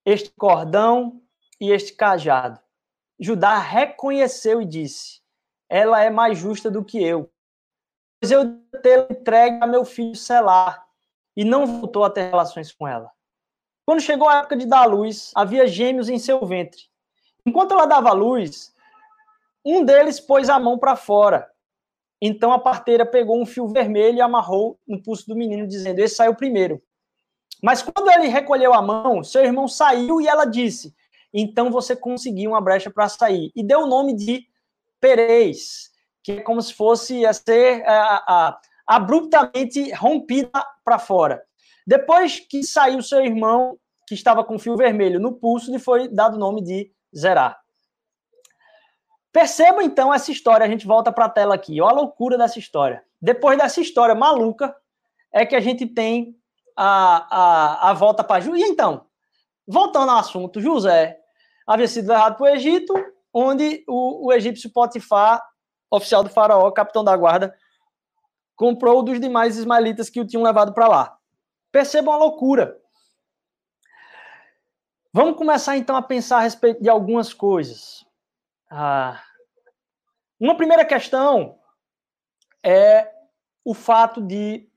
este 0.03 0.31
cordão 0.31 1.21
e 1.59 1.69
este 1.69 1.93
cajado. 1.93 2.59
Judá 3.19 3.59
reconheceu 3.59 4.59
e 4.59 4.65
disse: 4.65 5.21
Ela 5.69 6.03
é 6.03 6.09
mais 6.09 6.35
justa 6.35 6.71
do 6.71 6.83
que 6.83 6.97
eu, 6.97 7.31
pois 8.19 8.31
eu 8.31 8.59
ter 8.81 9.05
entregue 9.11 9.59
a 9.61 9.67
meu 9.67 9.85
filho 9.85 10.15
Selar 10.15 10.83
e 11.37 11.45
não 11.45 11.67
voltou 11.67 12.03
a 12.03 12.09
ter 12.09 12.31
relações 12.31 12.71
com 12.71 12.87
ela. 12.87 13.11
Quando 13.85 14.01
chegou 14.01 14.27
a 14.27 14.39
época 14.39 14.55
de 14.55 14.65
dar 14.65 14.85
luz, 14.85 15.31
havia 15.35 15.67
gêmeos 15.67 16.09
em 16.09 16.19
seu 16.19 16.45
ventre. 16.45 16.83
Enquanto 17.45 17.73
ela 17.73 17.85
dava 17.85 18.11
luz, 18.11 18.73
um 19.65 19.83
deles 19.83 20.19
pôs 20.19 20.49
a 20.49 20.59
mão 20.59 20.77
para 20.77 20.95
fora. 20.95 21.49
Então 22.21 22.51
a 22.51 22.59
parteira 22.59 23.05
pegou 23.05 23.41
um 23.41 23.45
fio 23.45 23.67
vermelho 23.67 24.17
e 24.17 24.21
amarrou 24.21 24.79
no 24.87 25.01
pulso 25.01 25.27
do 25.27 25.35
menino, 25.35 25.67
dizendo: 25.67 25.99
Esse 25.99 26.15
saiu 26.15 26.35
primeiro. 26.35 26.81
Mas 27.61 27.81
quando 27.81 28.09
ele 28.11 28.27
recolheu 28.27 28.73
a 28.73 28.81
mão, 28.81 29.23
seu 29.23 29.43
irmão 29.43 29.67
saiu 29.67 30.21
e 30.21 30.27
ela 30.27 30.45
disse: 30.45 30.93
Então 31.33 31.71
você 31.71 31.95
conseguiu 31.95 32.51
uma 32.51 32.61
brecha 32.61 32.91
para 32.91 33.09
sair. 33.09 33.51
E 33.55 33.63
deu 33.63 33.81
o 33.81 33.87
nome 33.87 34.15
de 34.15 34.47
Perez, 34.99 35.91
que 36.23 36.33
é 36.33 36.41
como 36.41 36.61
se 36.61 36.73
fosse 36.73 37.25
a 37.25 37.33
ser 37.33 37.83
a, 37.87 38.23
a, 38.27 38.61
abruptamente 38.85 39.91
rompida 39.93 40.63
para 40.83 40.99
fora. 40.99 41.43
Depois 41.85 42.39
que 42.39 42.63
saiu 42.63 43.01
seu 43.01 43.23
irmão, 43.23 43.77
que 44.07 44.13
estava 44.13 44.43
com 44.43 44.59
fio 44.59 44.75
vermelho 44.75 45.19
no 45.19 45.33
pulso, 45.33 45.71
lhe 45.71 45.79
foi 45.79 46.07
dado 46.07 46.35
o 46.35 46.39
nome 46.39 46.61
de 46.61 46.91
Zerá. 47.15 47.57
Perceba 49.31 49.83
então 49.83 50.13
essa 50.13 50.31
história, 50.31 50.65
a 50.65 50.69
gente 50.69 50.85
volta 50.85 51.11
para 51.11 51.25
a 51.25 51.29
tela 51.29 51.55
aqui. 51.55 51.79
Olha 51.81 51.93
a 51.93 52.01
loucura 52.01 52.37
dessa 52.37 52.59
história. 52.59 53.03
Depois 53.21 53.57
dessa 53.57 53.79
história 53.79 54.13
maluca, 54.13 54.75
é 55.31 55.45
que 55.45 55.55
a 55.55 55.61
gente 55.61 55.85
tem 55.85 56.35
a, 56.75 57.27
a, 57.29 57.89
a 57.91 57.93
volta 57.93 58.23
para 58.23 58.41
Ju. 58.41 58.55
E 58.55 58.63
então, 58.63 59.05
voltando 59.65 60.11
ao 60.11 60.17
assunto, 60.17 60.59
José 60.59 61.17
havia 61.65 61.87
sido 61.87 62.09
levado 62.09 62.35
para 62.35 62.43
o 62.43 62.49
Egito, 62.49 62.93
onde 63.33 63.83
o, 63.87 64.27
o 64.27 64.33
egípcio 64.33 64.71
Potifar, 64.71 65.41
oficial 65.89 66.23
do 66.23 66.29
faraó, 66.29 66.69
capitão 66.71 67.03
da 67.03 67.15
guarda, 67.15 67.55
comprou 68.55 69.01
dos 69.01 69.19
demais 69.19 69.57
ismaelitas 69.57 70.09
que 70.09 70.19
o 70.19 70.27
tinham 70.27 70.43
levado 70.43 70.73
para 70.73 70.87
lá. 70.87 71.17
Percebam 71.71 72.13
a 72.13 72.17
loucura. 72.17 72.79
Vamos 75.13 75.37
começar 75.37 75.77
então 75.77 75.95
a 75.95 76.01
pensar 76.01 76.37
a 76.37 76.41
respeito 76.41 76.81
de 76.81 76.89
algumas 76.89 77.33
coisas. 77.33 78.05
Ah, 78.69 79.21
uma 80.39 80.55
primeira 80.55 80.85
questão 80.85 81.59
é 82.63 83.13
o 83.63 83.73
fato 83.73 84.21
de 84.21 84.69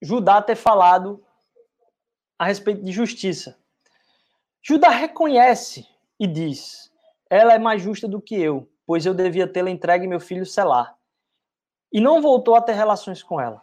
Judá 0.00 0.40
ter 0.42 0.56
falado 0.56 1.24
a 2.38 2.44
respeito 2.44 2.82
de 2.82 2.92
justiça. 2.92 3.58
Judá 4.62 4.88
reconhece 4.88 5.88
e 6.18 6.26
diz: 6.26 6.92
Ela 7.30 7.54
é 7.54 7.58
mais 7.58 7.82
justa 7.82 8.08
do 8.08 8.20
que 8.20 8.34
eu, 8.34 8.70
pois 8.86 9.06
eu 9.06 9.14
devia 9.14 9.50
tê-la 9.50 9.70
entregue 9.70 10.06
meu 10.06 10.20
filho 10.20 10.44
Selar. 10.44 10.96
E 11.92 12.00
não 12.00 12.20
voltou 12.20 12.56
a 12.56 12.62
ter 12.62 12.72
relações 12.72 13.22
com 13.22 13.40
ela. 13.40 13.62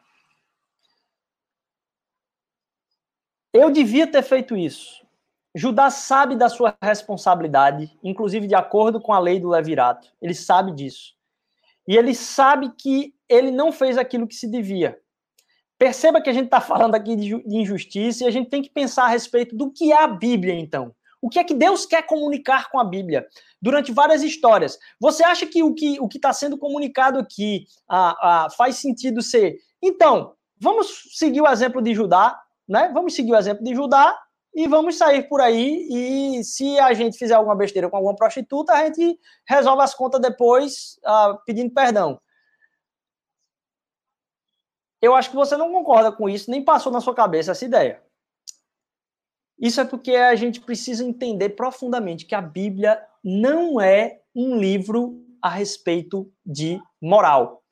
Eu 3.53 3.69
devia 3.69 4.07
ter 4.07 4.23
feito 4.23 4.57
isso. 4.57 5.03
Judá 5.55 5.91
sabe 5.91 6.35
da 6.35 6.49
sua 6.49 6.75
responsabilidade, 6.81 7.95
inclusive 8.03 8.47
de 8.47 8.55
acordo 8.55 8.99
com 8.99 9.13
a 9.13 9.19
lei 9.19 9.39
do 9.39 9.49
levirato. 9.49 10.11
Ele 10.19 10.33
sabe 10.33 10.71
disso. 10.71 11.13
E 11.87 11.95
ele 11.95 12.15
sabe 12.15 12.71
que 12.75 13.13
ele 13.29 13.51
não 13.51 13.71
fez 13.71 13.97
aquilo 13.97 14.27
que 14.27 14.33
se 14.33 14.49
devia. 14.49 14.97
Perceba 15.77 16.21
que 16.21 16.29
a 16.29 16.33
gente 16.33 16.45
está 16.45 16.59
falando 16.59 16.95
aqui 16.95 17.15
de 17.15 17.35
injustiça 17.45 18.23
e 18.23 18.27
a 18.27 18.31
gente 18.31 18.49
tem 18.49 18.63
que 18.63 18.69
pensar 18.69 19.03
a 19.03 19.09
respeito 19.09 19.55
do 19.55 19.71
que 19.71 19.91
é 19.91 20.01
a 20.01 20.07
Bíblia, 20.07 20.55
então. 20.55 20.95
O 21.21 21.29
que 21.29 21.39
é 21.39 21.43
que 21.43 21.53
Deus 21.53 21.85
quer 21.85 22.05
comunicar 22.05 22.71
com 22.71 22.79
a 22.79 22.83
Bíblia? 22.83 23.27
Durante 23.61 23.91
várias 23.91 24.23
histórias. 24.23 24.79
Você 24.99 25.23
acha 25.23 25.45
que 25.45 25.61
o 25.61 25.73
que 25.73 25.97
está 26.15 26.33
sendo 26.33 26.57
comunicado 26.57 27.19
aqui 27.19 27.65
ah, 27.87 28.15
ah, 28.21 28.49
faz 28.57 28.77
sentido 28.77 29.21
ser? 29.21 29.57
Então, 29.81 30.33
vamos 30.59 31.11
seguir 31.11 31.41
o 31.41 31.47
exemplo 31.47 31.81
de 31.81 31.93
Judá, 31.93 32.42
né? 32.67 32.89
Vamos 32.93 33.13
seguir 33.15 33.31
o 33.31 33.37
exemplo 33.37 33.63
de 33.63 33.75
Judá 33.75 34.17
e 34.53 34.67
vamos 34.67 34.97
sair 34.97 35.27
por 35.27 35.41
aí 35.41 35.87
e 35.89 36.43
se 36.43 36.79
a 36.79 36.93
gente 36.93 37.17
fizer 37.17 37.33
alguma 37.33 37.55
besteira 37.55 37.89
com 37.89 37.97
alguma 37.97 38.15
prostituta, 38.15 38.73
a 38.73 38.85
gente 38.85 39.19
resolve 39.47 39.81
as 39.81 39.95
contas 39.95 40.21
depois 40.21 40.99
uh, 41.05 41.37
pedindo 41.45 41.73
perdão. 41.73 42.19
Eu 45.01 45.15
acho 45.15 45.29
que 45.29 45.35
você 45.35 45.57
não 45.57 45.71
concorda 45.71 46.11
com 46.11 46.29
isso, 46.29 46.49
nem 46.49 46.63
passou 46.63 46.91
na 46.91 47.01
sua 47.01 47.13
cabeça 47.13 47.51
essa 47.51 47.65
ideia. 47.65 48.01
Isso 49.59 49.81
é 49.81 49.85
porque 49.85 50.11
a 50.11 50.35
gente 50.35 50.61
precisa 50.61 51.03
entender 51.03 51.49
profundamente 51.49 52.25
que 52.25 52.35
a 52.35 52.41
Bíblia 52.41 53.01
não 53.23 53.81
é 53.81 54.21
um 54.35 54.57
livro 54.57 55.21
a 55.41 55.49
respeito 55.49 56.31
de 56.45 56.81
moral. 57.01 57.62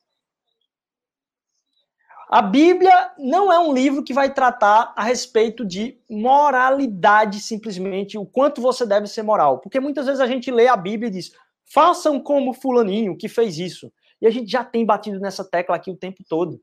A 2.32 2.42
Bíblia 2.42 3.12
não 3.18 3.52
é 3.52 3.60
um 3.60 3.74
livro 3.74 4.02
que 4.02 4.14
vai 4.14 4.34
tratar 4.34 4.94
a 4.96 5.04
respeito 5.04 5.66
de 5.66 6.00
moralidade, 6.10 7.42
simplesmente, 7.42 8.18
o 8.18 8.26
quanto 8.26 8.62
você 8.62 8.86
deve 8.86 9.06
ser 9.08 9.22
moral. 9.22 9.60
Porque 9.60 9.82
muitas 9.82 10.06
vezes 10.06 10.22
a 10.22 10.26
gente 10.26 10.50
lê 10.50 10.70
a 10.70 10.78
Bíblia 10.78 11.10
e 11.10 11.12
diz, 11.12 11.34
façam 11.66 12.22
como 12.22 12.54
Fulaninho 12.54 13.18
que 13.18 13.28
fez 13.28 13.60
isso. 13.60 13.92
E 14.22 14.26
a 14.26 14.30
gente 14.30 14.50
já 14.50 14.64
tem 14.64 14.86
batido 14.86 15.20
nessa 15.20 15.44
tecla 15.44 15.76
aqui 15.76 15.92
o 15.92 15.98
tempo 15.98 16.24
todo. 16.30 16.62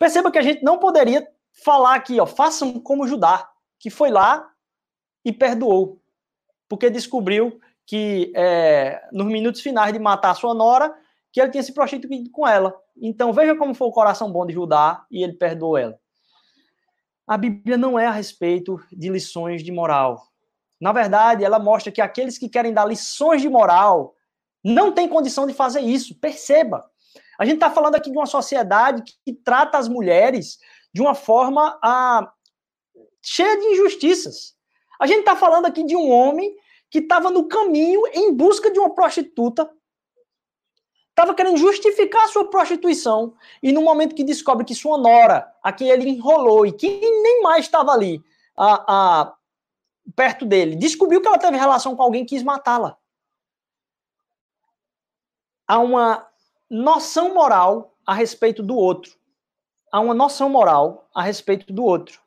Perceba 0.00 0.32
que 0.32 0.38
a 0.38 0.42
gente 0.42 0.64
não 0.64 0.78
poderia 0.78 1.24
falar 1.64 1.94
aqui, 1.94 2.18
ó, 2.18 2.26
façam 2.26 2.80
como 2.80 3.06
Judá, 3.06 3.48
que 3.78 3.90
foi 3.90 4.10
lá 4.10 4.50
e 5.24 5.32
perdoou. 5.32 6.02
Porque 6.68 6.90
descobriu 6.90 7.60
que 7.86 8.32
é, 8.34 9.06
nos 9.12 9.26
minutos 9.28 9.60
finais 9.60 9.92
de 9.92 10.00
matar 10.00 10.34
sua 10.34 10.54
nora, 10.54 10.92
que 11.34 11.40
ele 11.40 11.50
tinha 11.50 11.64
se 11.64 11.74
prostituído 11.74 12.30
com 12.30 12.46
ela. 12.46 12.72
Então 12.96 13.32
veja 13.32 13.56
como 13.56 13.74
foi 13.74 13.88
o 13.88 13.92
coração 13.92 14.30
bom 14.30 14.46
de 14.46 14.54
Judá 14.54 15.04
e 15.10 15.24
ele 15.24 15.32
perdoou 15.32 15.76
ela. 15.76 15.98
A 17.26 17.36
Bíblia 17.36 17.76
não 17.76 17.98
é 17.98 18.06
a 18.06 18.12
respeito 18.12 18.78
de 18.92 19.08
lições 19.08 19.64
de 19.64 19.72
moral. 19.72 20.22
Na 20.80 20.92
verdade, 20.92 21.42
ela 21.44 21.58
mostra 21.58 21.90
que 21.90 22.00
aqueles 22.00 22.38
que 22.38 22.48
querem 22.48 22.72
dar 22.72 22.84
lições 22.84 23.42
de 23.42 23.48
moral 23.48 24.14
não 24.62 24.92
têm 24.92 25.08
condição 25.08 25.44
de 25.44 25.52
fazer 25.52 25.80
isso. 25.80 26.14
Perceba. 26.20 26.88
A 27.36 27.44
gente 27.44 27.54
está 27.54 27.68
falando 27.68 27.96
aqui 27.96 28.12
de 28.12 28.16
uma 28.16 28.26
sociedade 28.26 29.02
que 29.24 29.32
trata 29.32 29.76
as 29.76 29.88
mulheres 29.88 30.58
de 30.92 31.02
uma 31.02 31.16
forma 31.16 31.76
ah, 31.82 32.32
cheia 33.20 33.58
de 33.58 33.66
injustiças. 33.72 34.54
A 35.00 35.06
gente 35.08 35.20
está 35.20 35.34
falando 35.34 35.66
aqui 35.66 35.82
de 35.82 35.96
um 35.96 36.08
homem 36.08 36.54
que 36.88 37.00
estava 37.00 37.28
no 37.28 37.48
caminho 37.48 38.02
em 38.12 38.32
busca 38.32 38.70
de 38.70 38.78
uma 38.78 38.94
prostituta 38.94 39.68
estava 41.14 41.32
querendo 41.32 41.56
justificar 41.56 42.28
sua 42.28 42.50
prostituição 42.50 43.34
e 43.62 43.70
no 43.70 43.82
momento 43.82 44.16
que 44.16 44.24
descobre 44.24 44.64
que 44.64 44.74
sua 44.74 44.98
nora, 44.98 45.48
a 45.62 45.72
quem 45.72 45.88
ele 45.88 46.10
enrolou 46.10 46.66
e 46.66 46.72
que 46.72 46.88
nem 46.88 47.40
mais 47.40 47.66
estava 47.66 47.92
ali 47.92 48.22
a, 48.56 49.22
a, 49.22 49.34
perto 50.16 50.44
dele, 50.44 50.74
descobriu 50.74 51.20
que 51.20 51.28
ela 51.28 51.38
teve 51.38 51.56
relação 51.56 51.94
com 51.94 52.02
alguém 52.02 52.24
e 52.24 52.26
quis 52.26 52.42
matá-la. 52.42 52.98
Há 55.68 55.78
uma 55.78 56.26
noção 56.68 57.32
moral 57.32 57.96
a 58.04 58.12
respeito 58.12 58.60
do 58.60 58.76
outro. 58.76 59.16
Há 59.92 60.00
uma 60.00 60.14
noção 60.14 60.48
moral 60.48 61.08
a 61.14 61.22
respeito 61.22 61.72
do 61.72 61.84
outro. 61.84 62.20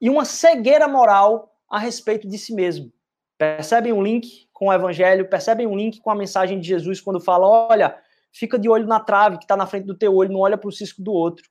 E 0.00 0.08
uma 0.08 0.24
cegueira 0.24 0.88
moral 0.88 1.54
a 1.70 1.78
respeito 1.78 2.26
de 2.26 2.38
si 2.38 2.54
mesmo. 2.54 2.90
Percebem 3.36 3.92
um 3.92 4.02
link 4.02 4.48
com 4.52 4.68
o 4.68 4.72
evangelho? 4.72 5.28
Percebem 5.28 5.66
um 5.66 5.76
link 5.76 6.00
com 6.00 6.10
a 6.10 6.14
mensagem 6.14 6.58
de 6.58 6.66
Jesus 6.66 7.00
quando 7.00 7.20
fala: 7.20 7.46
olha, 7.46 8.02
fica 8.34 8.58
de 8.58 8.68
olho 8.68 8.86
na 8.86 9.00
trave 9.00 9.38
que 9.38 9.44
está 9.44 9.56
na 9.56 9.66
frente 9.66 9.86
do 9.86 9.94
teu 9.94 10.14
olho, 10.14 10.32
não 10.32 10.40
olha 10.40 10.58
para 10.58 10.68
o 10.68 10.72
cisco 10.72 11.00
do 11.00 11.12
outro. 11.12 11.48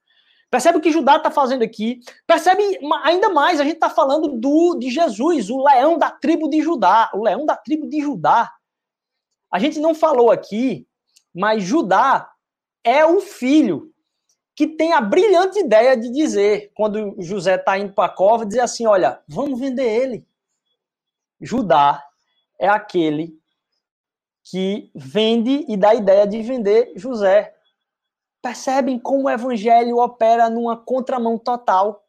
Percebe 0.52 0.78
o 0.78 0.82
que 0.82 0.92
Judá 0.92 1.16
está 1.16 1.32
fazendo 1.32 1.64
aqui? 1.64 2.02
Percebe 2.28 2.62
ainda 3.04 3.30
mais, 3.30 3.60
a 3.60 3.64
gente 3.64 3.76
está 3.76 3.90
falando 3.90 4.28
do 4.28 4.76
de 4.76 4.92
Jesus, 4.92 5.50
o 5.50 5.64
leão 5.64 5.98
da 5.98 6.12
tribo 6.12 6.48
de 6.48 6.62
Judá, 6.62 7.10
o 7.14 7.24
leão 7.24 7.46
da 7.46 7.56
tribo 7.56 7.90
de 7.90 8.02
Judá. 8.02 8.52
A 9.50 9.58
gente 9.58 9.80
não 9.80 9.96
falou 9.96 10.30
aqui, 10.30 10.86
mas 11.34 11.64
Judá 11.64 12.30
é 12.84 13.04
o 13.04 13.20
filho 13.20 13.92
que 14.56 14.68
tem 14.68 14.94
a 14.94 15.02
brilhante 15.02 15.58
ideia 15.58 15.98
de 15.98 16.12
dizer, 16.12 16.72
quando 16.76 17.16
José 17.20 17.56
está 17.56 17.78
indo 17.80 17.94
para 17.94 18.06
a 18.06 18.16
cova, 18.16 18.46
dizer 18.46 18.60
assim: 18.60 18.86
olha, 18.86 19.20
vamos 19.28 19.60
vender 19.60 19.90
ele. 19.90 20.28
Judá 21.42 22.04
é 22.60 22.68
aquele 22.68 23.36
que 24.44 24.92
vende 24.94 25.66
e 25.68 25.78
dá 25.78 25.92
a 25.92 25.96
ideia 25.96 26.28
de 26.28 26.42
vender 26.42 26.92
José. 26.96 27.54
Percebem 28.42 29.00
como 29.00 29.24
o 29.24 29.30
evangelho 29.30 29.98
opera 29.98 30.50
numa 30.50 30.76
contramão 30.76 31.38
total. 31.38 32.06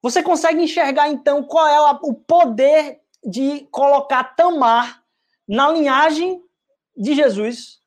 Você 0.00 0.22
consegue 0.22 0.62
enxergar 0.62 1.08
então 1.08 1.42
qual 1.42 1.66
é 1.66 1.98
o 2.02 2.14
poder 2.14 3.00
de 3.22 3.66
colocar 3.70 4.34
Tamar 4.34 5.02
na 5.46 5.70
linhagem 5.70 6.42
de 6.96 7.14
Jesus? 7.14 7.80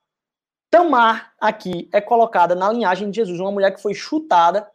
Tamar 0.69 1.33
aqui 1.39 1.89
é 1.93 2.01
colocada 2.01 2.53
na 2.53 2.71
linhagem 2.71 3.09
de 3.09 3.15
Jesus, 3.15 3.39
uma 3.39 3.51
mulher 3.51 3.73
que 3.73 3.81
foi 3.81 3.93
chutada, 3.93 4.69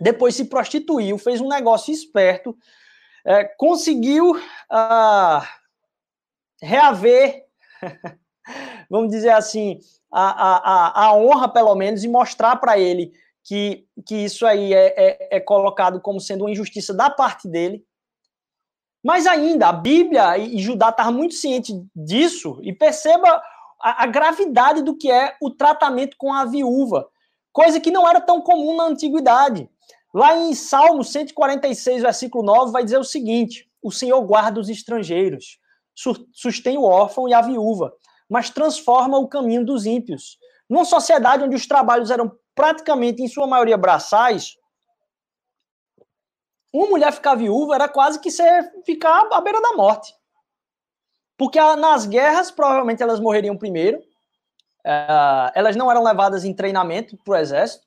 depois 0.00 0.34
se 0.34 0.46
prostituiu, 0.46 1.18
fez 1.18 1.40
um 1.40 1.48
negócio 1.48 1.92
esperto, 1.92 2.56
é, 3.24 3.44
conseguiu 3.44 4.32
uh, 4.32 5.46
reaver 6.60 7.44
vamos 8.90 9.10
dizer 9.10 9.30
assim, 9.30 9.78
a, 10.12 11.02
a, 11.02 11.06
a 11.06 11.14
honra, 11.14 11.48
pelo 11.48 11.74
menos, 11.74 12.04
e 12.04 12.08
mostrar 12.08 12.56
para 12.56 12.78
ele 12.78 13.12
que, 13.42 13.86
que 14.06 14.16
isso 14.16 14.46
aí 14.46 14.72
é, 14.72 14.94
é, 14.96 15.36
é, 15.36 15.40
colocado 15.40 16.00
como 16.00 16.20
sendo 16.20 16.42
uma 16.42 16.50
injustiça 16.50 16.94
da 16.94 17.10
parte 17.10 17.48
dele. 17.48 17.84
Mas 19.04 19.26
ainda, 19.26 19.68
a 19.68 19.72
Bíblia 19.72 20.38
e 20.38 20.58
Judá 20.58 20.88
estavam 20.88 21.12
muito 21.12 21.34
ciente 21.34 21.72
disso, 21.94 22.58
e 22.62 22.72
perceba 22.72 23.28
a, 23.80 24.04
a 24.04 24.06
gravidade 24.06 24.82
do 24.82 24.96
que 24.96 25.10
é 25.10 25.36
o 25.42 25.50
tratamento 25.50 26.16
com 26.16 26.32
a 26.32 26.46
viúva, 26.46 27.06
coisa 27.52 27.78
que 27.78 27.90
não 27.90 28.08
era 28.08 28.20
tão 28.20 28.40
comum 28.40 28.76
na 28.76 28.84
antiguidade. 28.84 29.68
Lá 30.12 30.38
em 30.38 30.54
Salmo 30.54 31.04
146, 31.04 32.02
versículo 32.02 32.44
9, 32.44 32.72
vai 32.72 32.84
dizer 32.84 32.98
o 32.98 33.04
seguinte: 33.04 33.68
O 33.82 33.90
Senhor 33.90 34.22
guarda 34.22 34.60
os 34.60 34.68
estrangeiros, 34.70 35.58
sustém 35.94 36.76
o 36.76 36.82
órfão 36.82 37.28
e 37.28 37.34
a 37.34 37.40
viúva, 37.40 37.94
mas 38.28 38.50
transforma 38.50 39.18
o 39.18 39.28
caminho 39.28 39.64
dos 39.64 39.86
ímpios. 39.86 40.38
numa 40.68 40.84
sociedade 40.84 41.44
onde 41.44 41.54
os 41.54 41.66
trabalhos 41.66 42.10
eram 42.10 42.32
praticamente, 42.54 43.22
em 43.22 43.28
sua 43.28 43.46
maioria, 43.46 43.76
braçais, 43.76 44.56
uma 46.72 46.88
mulher 46.88 47.12
ficar 47.12 47.34
viúva 47.34 47.74
era 47.74 47.88
quase 47.88 48.18
que 48.18 48.30
ser 48.30 48.72
ficar 48.84 49.28
à 49.30 49.40
beira 49.40 49.60
da 49.60 49.74
morte. 49.74 50.12
Porque 51.36 51.60
nas 51.76 52.06
guerras, 52.06 52.50
provavelmente 52.50 53.02
elas 53.02 53.20
morreriam 53.20 53.56
primeiro, 53.56 53.98
uh, 53.98 55.50
elas 55.54 55.76
não 55.76 55.90
eram 55.90 56.02
levadas 56.02 56.44
em 56.44 56.54
treinamento 56.54 57.16
para 57.18 57.32
o 57.32 57.36
exército, 57.36 57.84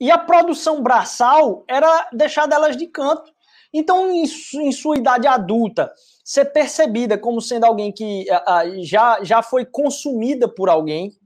e 0.00 0.10
a 0.10 0.18
produção 0.18 0.82
braçal 0.82 1.64
era 1.68 2.08
deixada 2.12 2.54
elas 2.54 2.76
de 2.76 2.86
canto. 2.86 3.30
Então, 3.72 4.10
em 4.10 4.72
sua 4.72 4.96
idade 4.96 5.26
adulta, 5.26 5.92
ser 6.24 6.46
percebida 6.46 7.18
como 7.18 7.40
sendo 7.40 7.64
alguém 7.64 7.92
que 7.92 8.26
uh, 8.30 8.84
já, 8.84 9.22
já 9.22 9.42
foi 9.42 9.64
consumida 9.64 10.48
por 10.48 10.68
alguém, 10.68 11.18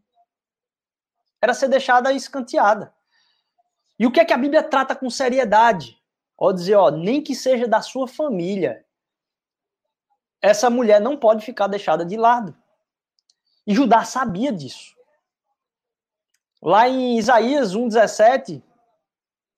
era 1.40 1.52
ser 1.52 1.68
deixada 1.68 2.12
escanteada. 2.12 2.94
E 3.98 4.06
o 4.06 4.10
que 4.10 4.20
é 4.20 4.24
que 4.24 4.32
a 4.32 4.38
Bíblia 4.38 4.62
trata 4.62 4.96
com 4.96 5.08
seriedade? 5.10 5.98
Ó, 6.36 6.50
dizer, 6.52 6.74
ó, 6.74 6.90
nem 6.90 7.22
que 7.22 7.34
seja 7.34 7.68
da 7.68 7.80
sua 7.80 8.08
família. 8.08 8.84
Essa 10.42 10.68
mulher 10.68 11.00
não 11.00 11.16
pode 11.16 11.44
ficar 11.44 11.66
deixada 11.68 12.04
de 12.04 12.16
lado. 12.16 12.56
E 13.66 13.74
Judá 13.74 14.04
sabia 14.04 14.52
disso. 14.52 14.94
Lá 16.60 16.88
em 16.88 17.18
Isaías 17.18 17.74
1,17, 17.74 18.62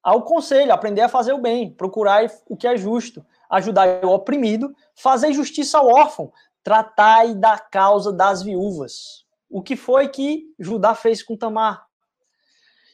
há 0.03 0.15
o 0.15 0.21
conselho: 0.21 0.73
aprender 0.73 1.01
a 1.01 1.09
fazer 1.09 1.33
o 1.33 1.41
bem, 1.41 1.73
procurar 1.73 2.25
o 2.47 2.55
que 2.55 2.67
é 2.67 2.77
justo, 2.77 3.25
ajudar 3.49 4.03
o 4.05 4.09
oprimido, 4.09 4.73
fazer 4.95 5.33
justiça 5.33 5.77
ao 5.77 5.87
órfão, 5.87 6.31
tratai 6.63 7.35
da 7.35 7.57
causa 7.57 8.11
das 8.11 8.43
viúvas. 8.43 9.25
O 9.49 9.61
que 9.61 9.75
foi 9.75 10.09
que 10.09 10.53
Judá 10.59 10.93
fez 10.93 11.23
com 11.23 11.37
Tamar? 11.37 11.85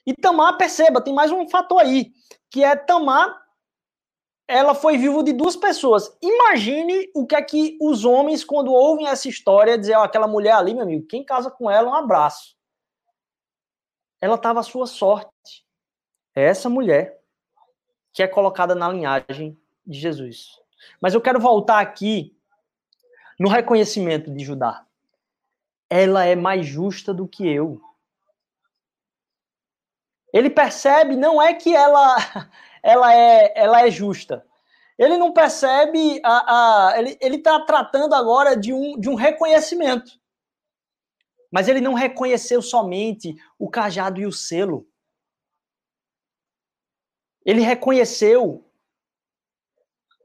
E 0.05 0.13
Tamar, 0.13 0.57
perceba, 0.57 1.01
tem 1.01 1.13
mais 1.13 1.31
um 1.31 1.47
fator 1.47 1.81
aí, 1.81 2.11
que 2.49 2.63
é 2.63 2.75
Tamar 2.75 3.43
ela 4.47 4.75
foi 4.75 4.97
viúva 4.97 5.23
de 5.23 5.33
duas 5.33 5.55
pessoas. 5.55 6.15
Imagine 6.21 7.09
o 7.15 7.25
que 7.25 7.35
é 7.35 7.41
que 7.41 7.77
os 7.81 8.03
homens, 8.03 8.43
quando 8.43 8.73
ouvem 8.73 9.07
essa 9.07 9.27
história, 9.27 9.77
dizer, 9.77 9.97
oh, 9.97 10.01
aquela 10.01 10.27
mulher 10.27 10.53
ali, 10.53 10.73
meu 10.73 10.83
amigo, 10.83 11.07
quem 11.07 11.23
casa 11.23 11.49
com 11.49 11.71
ela, 11.71 11.89
um 11.89 11.93
abraço. 11.93 12.55
Ela 14.21 14.35
estava 14.35 14.59
à 14.59 14.63
sua 14.63 14.85
sorte. 14.85 15.65
É 16.35 16.43
essa 16.43 16.69
mulher 16.69 17.19
que 18.11 18.21
é 18.21 18.27
colocada 18.27 18.75
na 18.75 18.89
linhagem 18.89 19.59
de 19.85 19.99
Jesus. 19.99 20.59
Mas 21.01 21.13
eu 21.13 21.21
quero 21.21 21.39
voltar 21.39 21.79
aqui 21.79 22.35
no 23.39 23.49
reconhecimento 23.49 24.31
de 24.31 24.43
Judá. 24.43 24.85
Ela 25.89 26.25
é 26.25 26.35
mais 26.35 26.65
justa 26.65 27.13
do 27.13 27.27
que 27.27 27.47
eu. 27.47 27.81
Ele 30.31 30.49
percebe, 30.49 31.15
não 31.15 31.41
é 31.41 31.53
que 31.53 31.75
ela 31.75 32.15
ela 32.81 33.13
é, 33.13 33.53
ela 33.55 33.87
é 33.87 33.91
justa. 33.91 34.45
Ele 34.97 35.17
não 35.17 35.31
percebe, 35.31 36.21
a, 36.23 36.89
a, 36.89 36.99
ele 36.99 37.37
está 37.37 37.59
tratando 37.61 38.13
agora 38.13 38.55
de 38.55 38.71
um, 38.71 38.99
de 38.99 39.09
um 39.09 39.15
reconhecimento. 39.15 40.19
Mas 41.51 41.67
ele 41.67 41.81
não 41.81 41.93
reconheceu 41.93 42.61
somente 42.61 43.35
o 43.57 43.69
cajado 43.69 44.19
e 44.19 44.25
o 44.25 44.31
selo. 44.31 44.87
Ele 47.45 47.61
reconheceu 47.61 48.65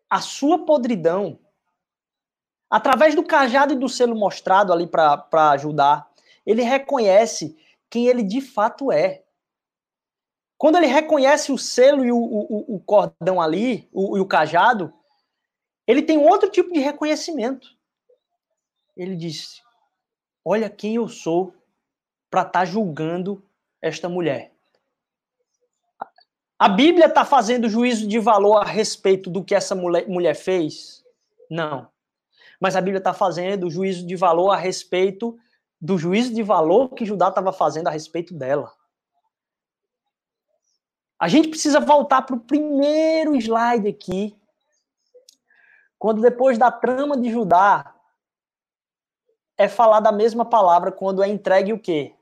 a 0.09 0.21
sua 0.21 0.65
podridão. 0.65 1.39
Através 2.71 3.15
do 3.15 3.25
cajado 3.25 3.75
e 3.75 3.79
do 3.79 3.89
selo 3.89 4.15
mostrado 4.15 4.73
ali 4.73 4.87
para 4.87 5.51
ajudar, 5.53 6.11
ele 6.45 6.63
reconhece 6.63 7.57
quem 7.89 8.07
ele 8.07 8.23
de 8.23 8.41
fato 8.41 8.93
é. 8.93 9.25
Quando 10.57 10.77
ele 10.77 10.87
reconhece 10.87 11.53
o 11.53 11.59
selo 11.59 12.05
e 12.05 12.13
o, 12.13 12.19
o, 12.19 12.77
o 12.77 12.81
cordão 12.81 13.41
ali, 13.41 13.89
o, 13.93 14.19
e 14.19 14.21
o 14.21 14.27
cajado, 14.27 14.93
ele 15.87 16.03
tem 16.03 16.19
outro 16.19 16.51
tipo 16.51 16.73
de 16.73 16.81
reconhecimento. 16.81 17.69
Ele 18.97 19.17
diz: 19.17 19.63
Olha 20.45 20.69
quem 20.69 20.97
eu 20.97 21.09
sou 21.09 21.55
para 22.29 22.43
estar 22.43 22.61
tá 22.61 22.65
julgando 22.65 23.43
esta 23.81 24.09
mulher. 24.09 24.53
A 26.59 26.69
Bíblia 26.69 27.07
está 27.07 27.25
fazendo 27.25 27.69
juízo 27.69 28.09
de 28.09 28.19
valor 28.19 28.57
a 28.57 28.65
respeito 28.65 29.31
do 29.31 29.45
que 29.45 29.55
essa 29.55 29.77
mulher, 29.77 30.35
fez? 30.35 31.05
Não. 31.49 31.89
Mas 32.61 32.75
a 32.75 32.81
Bíblia 32.81 32.99
está 32.99 33.15
fazendo 33.15 33.71
juízo 33.71 34.05
de 34.05 34.17
valor 34.17 34.51
a 34.51 34.57
respeito 34.57 35.39
do 35.81 35.97
juízo 35.97 36.35
de 36.35 36.43
valor 36.43 36.89
que 36.89 37.05
Judá 37.05 37.29
estava 37.29 37.53
fazendo 37.53 37.87
a 37.87 37.93
respeito 37.93 38.35
dela. 38.35 38.73
A 41.17 41.29
gente 41.29 41.49
precisa 41.49 41.79
voltar 41.79 42.23
para 42.23 42.35
o 42.35 42.41
primeiro 42.41 43.37
slide 43.37 43.89
aqui, 43.89 44.37
quando 45.97 46.21
depois 46.21 46.59
da 46.59 46.73
trama 46.73 47.17
de 47.17 47.31
Judá 47.31 47.95
é 49.57 49.69
falar 49.69 50.01
da 50.01 50.11
mesma 50.11 50.45
palavra 50.45 50.91
quando 50.91 51.23
é 51.23 51.29
entregue 51.29 51.73
o 51.73 51.79
quê? 51.79 52.15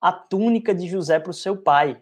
A 0.00 0.12
túnica 0.12 0.74
de 0.74 0.88
José 0.88 1.18
para 1.20 1.30
o 1.30 1.34
seu 1.34 1.56
pai. 1.56 2.00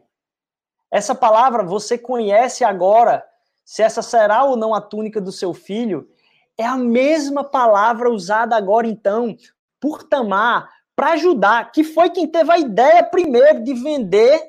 Essa 0.94 1.12
palavra 1.12 1.64
você 1.64 1.98
conhece 1.98 2.62
agora, 2.62 3.26
se 3.64 3.83
essa 3.83 4.00
será 4.00 4.44
ou 4.44 4.57
não 4.57 4.72
a 4.72 4.80
túnica 4.80 5.20
do 5.20 5.33
seu 5.33 5.52
filho, 5.52 6.09
é 6.57 6.64
a 6.64 6.76
mesma 6.76 7.42
palavra 7.42 8.09
usada 8.09 8.54
agora 8.54 8.87
então 8.87 9.37
por 9.80 10.04
Tamar 10.04 10.70
para 10.94 11.16
Judá, 11.16 11.64
que 11.64 11.83
foi 11.83 12.11
quem 12.11 12.28
teve 12.28 12.52
a 12.52 12.59
ideia 12.61 13.02
primeiro 13.02 13.64
de 13.64 13.74
vender 13.74 14.40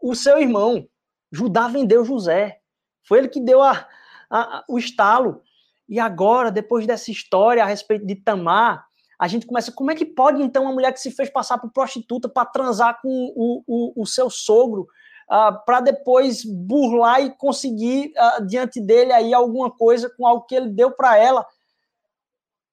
o 0.00 0.14
seu 0.14 0.38
irmão. 0.38 0.86
Judá 1.32 1.66
vendeu 1.66 2.04
José. 2.04 2.60
Foi 3.02 3.18
ele 3.18 3.28
que 3.28 3.40
deu 3.40 3.60
a, 3.60 3.84
a, 4.30 4.64
o 4.68 4.78
estalo. 4.78 5.42
E 5.88 5.98
agora, 5.98 6.52
depois 6.52 6.86
dessa 6.86 7.10
história 7.10 7.64
a 7.64 7.66
respeito 7.66 8.06
de 8.06 8.14
Tamar, 8.14 8.86
a 9.18 9.26
gente 9.26 9.44
começa. 9.44 9.72
Como 9.72 9.90
é 9.90 9.96
que 9.96 10.06
pode, 10.06 10.40
então, 10.40 10.62
uma 10.62 10.72
mulher 10.72 10.92
que 10.92 11.00
se 11.00 11.10
fez 11.10 11.28
passar 11.28 11.58
por 11.58 11.72
prostituta 11.72 12.28
para 12.28 12.46
transar 12.46 13.00
com 13.02 13.08
o, 13.34 13.64
o, 13.66 14.02
o 14.02 14.06
seu 14.06 14.30
sogro, 14.30 14.86
uh, 15.32 15.64
para 15.64 15.80
depois 15.80 16.44
burlar 16.44 17.22
e 17.22 17.30
conseguir 17.30 18.12
uh, 18.18 18.46
diante 18.46 18.78
dele 18.78 19.12
aí 19.12 19.32
alguma 19.32 19.70
coisa 19.70 20.10
com 20.10 20.26
algo 20.26 20.44
que 20.44 20.54
ele 20.54 20.68
deu 20.68 20.90
para 20.90 21.16
ela? 21.16 21.46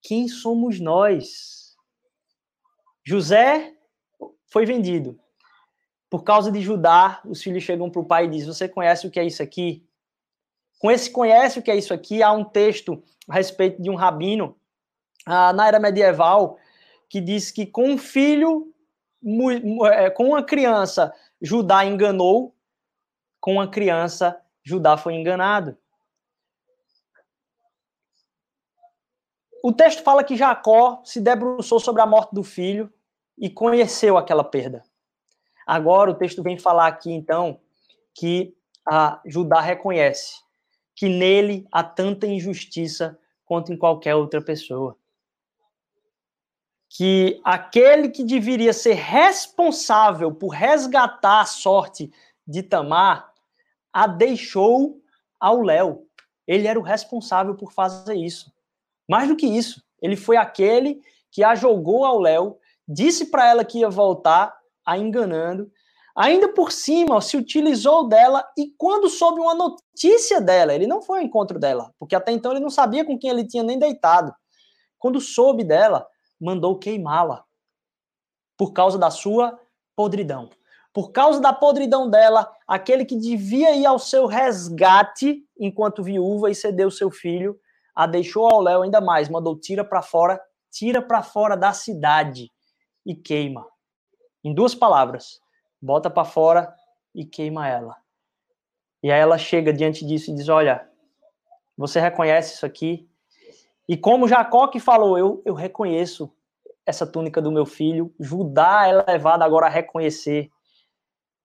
Quem 0.01 0.27
somos 0.27 0.79
nós? 0.79 1.75
José 3.05 3.73
foi 4.47 4.65
vendido. 4.65 5.17
Por 6.09 6.23
causa 6.23 6.51
de 6.51 6.61
Judá, 6.61 7.21
os 7.25 7.41
filhos 7.41 7.63
chegam 7.63 7.89
para 7.89 8.01
o 8.01 8.05
pai 8.05 8.25
e 8.25 8.29
dizem: 8.29 8.47
Você 8.47 8.67
conhece 8.67 9.07
o 9.07 9.11
que 9.11 9.19
é 9.19 9.25
isso 9.25 9.41
aqui? 9.41 9.87
Com 10.79 10.89
esse 10.89 11.09
conhece 11.11 11.59
o 11.59 11.61
que 11.61 11.69
é 11.71 11.75
isso 11.75 11.93
aqui, 11.93 12.23
há 12.23 12.31
um 12.31 12.43
texto 12.43 13.03
a 13.27 13.35
respeito 13.35 13.81
de 13.81 13.89
um 13.89 13.95
rabino 13.95 14.55
ah, 15.25 15.53
na 15.53 15.67
era 15.67 15.79
medieval 15.79 16.57
que 17.09 17.19
diz 17.19 17.51
que 17.51 17.65
com 17.65 17.91
um 17.91 17.97
filho, 17.97 18.73
é, 19.91 20.09
com 20.09 20.25
uma 20.25 20.43
criança, 20.43 21.13
Judá 21.41 21.85
enganou, 21.85 22.55
com 23.39 23.53
uma 23.53 23.67
criança, 23.67 24.39
Judá 24.63 24.97
foi 24.97 25.13
enganado. 25.13 25.77
O 29.63 29.73
texto 29.73 30.03
fala 30.03 30.23
que 30.23 30.37
Jacó 30.37 31.01
se 31.03 31.19
debruçou 31.19 31.79
sobre 31.79 32.01
a 32.01 32.05
morte 32.05 32.33
do 32.33 32.43
filho 32.43 32.91
e 33.37 33.49
conheceu 33.49 34.17
aquela 34.17 34.43
perda. 34.43 34.83
Agora 35.65 36.11
o 36.11 36.15
texto 36.15 36.41
vem 36.43 36.57
falar 36.57 36.87
aqui, 36.87 37.11
então, 37.11 37.59
que 38.13 38.55
a 38.85 39.21
Judá 39.25 39.61
reconhece 39.61 40.41
que 40.95 41.07
nele 41.07 41.65
há 41.71 41.81
tanta 41.81 42.27
injustiça 42.27 43.17
quanto 43.45 43.71
em 43.71 43.77
qualquer 43.77 44.15
outra 44.15 44.41
pessoa. 44.41 44.98
Que 46.89 47.39
aquele 47.43 48.09
que 48.09 48.23
deveria 48.23 48.73
ser 48.73 48.95
responsável 48.95 50.33
por 50.33 50.49
resgatar 50.49 51.41
a 51.41 51.45
sorte 51.45 52.11
de 52.47 52.63
Tamar 52.63 53.31
a 53.93 54.07
deixou 54.07 54.99
ao 55.39 55.61
Léo. 55.61 56.05
Ele 56.47 56.67
era 56.67 56.79
o 56.79 56.83
responsável 56.83 57.55
por 57.55 57.71
fazer 57.71 58.15
isso. 58.15 58.51
Mais 59.07 59.27
do 59.27 59.35
que 59.35 59.45
isso, 59.45 59.83
ele 60.01 60.15
foi 60.15 60.37
aquele 60.37 61.01
que 61.31 61.43
a 61.43 61.55
jogou 61.55 62.05
ao 62.05 62.19
Léo, 62.19 62.57
disse 62.87 63.27
para 63.27 63.47
ela 63.47 63.63
que 63.63 63.79
ia 63.79 63.89
voltar 63.89 64.57
a 64.85 64.97
enganando. 64.97 65.71
Ainda 66.15 66.49
por 66.49 66.71
cima, 66.71 67.21
se 67.21 67.37
utilizou 67.37 68.07
dela 68.07 68.43
e 68.57 68.73
quando 68.77 69.09
soube 69.09 69.39
uma 69.39 69.53
notícia 69.53 70.41
dela, 70.41 70.73
ele 70.73 70.87
não 70.87 71.01
foi 71.01 71.19
ao 71.19 71.25
encontro 71.25 71.59
dela, 71.59 71.93
porque 71.99 72.15
até 72.15 72.31
então 72.31 72.51
ele 72.51 72.59
não 72.59 72.69
sabia 72.69 73.05
com 73.05 73.17
quem 73.17 73.29
ele 73.29 73.47
tinha 73.47 73.63
nem 73.63 73.77
deitado. 73.77 74.33
Quando 74.97 75.21
soube 75.21 75.63
dela, 75.63 76.05
mandou 76.39 76.77
queimá-la 76.77 77.43
por 78.57 78.73
causa 78.73 78.97
da 78.97 79.09
sua 79.09 79.59
podridão. 79.95 80.49
Por 80.93 81.11
causa 81.11 81.39
da 81.39 81.53
podridão 81.53 82.09
dela, 82.09 82.51
aquele 82.67 83.05
que 83.05 83.15
devia 83.15 83.75
ir 83.75 83.85
ao 83.85 83.99
seu 83.99 84.25
resgate 84.25 85.45
enquanto 85.57 86.03
viúva 86.03 86.49
e 86.49 86.55
cedeu 86.55 86.89
seu 86.89 87.11
filho, 87.11 87.59
a 87.95 88.07
deixou 88.07 88.47
ao 88.47 88.61
léu 88.61 88.81
ainda 88.81 88.99
mais, 88.99 89.29
mandou 89.29 89.59
tira 89.59 89.83
para 89.83 90.01
fora, 90.01 90.41
tira 90.71 91.01
para 91.01 91.21
fora 91.21 91.55
da 91.55 91.73
cidade 91.73 92.51
e 93.05 93.15
queima. 93.15 93.67
Em 94.43 94.53
duas 94.53 94.73
palavras, 94.73 95.39
bota 95.81 96.09
para 96.09 96.25
fora 96.25 96.73
e 97.13 97.25
queima 97.25 97.67
ela. 97.67 97.95
E 99.03 99.11
aí 99.11 99.19
ela 99.19 99.37
chega 99.37 99.73
diante 99.73 100.05
disso 100.05 100.31
e 100.31 100.35
diz: 100.35 100.49
Olha, 100.49 100.89
você 101.77 101.99
reconhece 101.99 102.55
isso 102.55 102.65
aqui? 102.65 103.08
E 103.89 103.97
como 103.97 104.27
Jacó 104.27 104.67
que 104.67 104.79
falou, 104.79 105.17
eu, 105.17 105.41
eu 105.43 105.55
reconheço 105.55 106.31
essa 106.85 107.07
túnica 107.07 107.41
do 107.41 107.51
meu 107.51 107.65
filho. 107.65 108.13
Judá 108.19 108.85
é 108.85 109.11
levado 109.11 109.41
agora 109.41 109.65
a 109.65 109.69
reconhecer. 109.69 110.51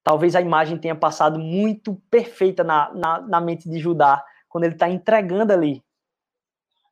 Talvez 0.02 0.36
a 0.36 0.42
imagem 0.42 0.76
tenha 0.76 0.94
passado 0.94 1.38
muito 1.38 1.94
perfeita 2.10 2.62
na, 2.62 2.92
na, 2.92 3.20
na 3.22 3.40
mente 3.40 3.66
de 3.66 3.78
Judá, 3.78 4.22
quando 4.46 4.64
ele 4.64 4.74
está 4.74 4.90
entregando 4.90 5.54
ali 5.54 5.82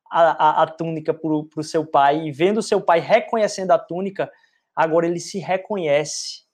a, 0.09 0.21
a, 0.21 0.63
a 0.63 0.67
túnica 0.67 1.13
para 1.13 1.31
o 1.31 1.63
seu 1.63 1.85
pai, 1.85 2.23
e 2.23 2.31
vendo 2.31 2.59
seu 2.63 2.81
pai 2.81 2.99
reconhecendo 2.99 3.69
a 3.69 3.77
túnica, 3.77 4.31
agora 4.75 5.05
ele 5.05 5.19
se 5.19 5.37
reconhece 5.37 6.47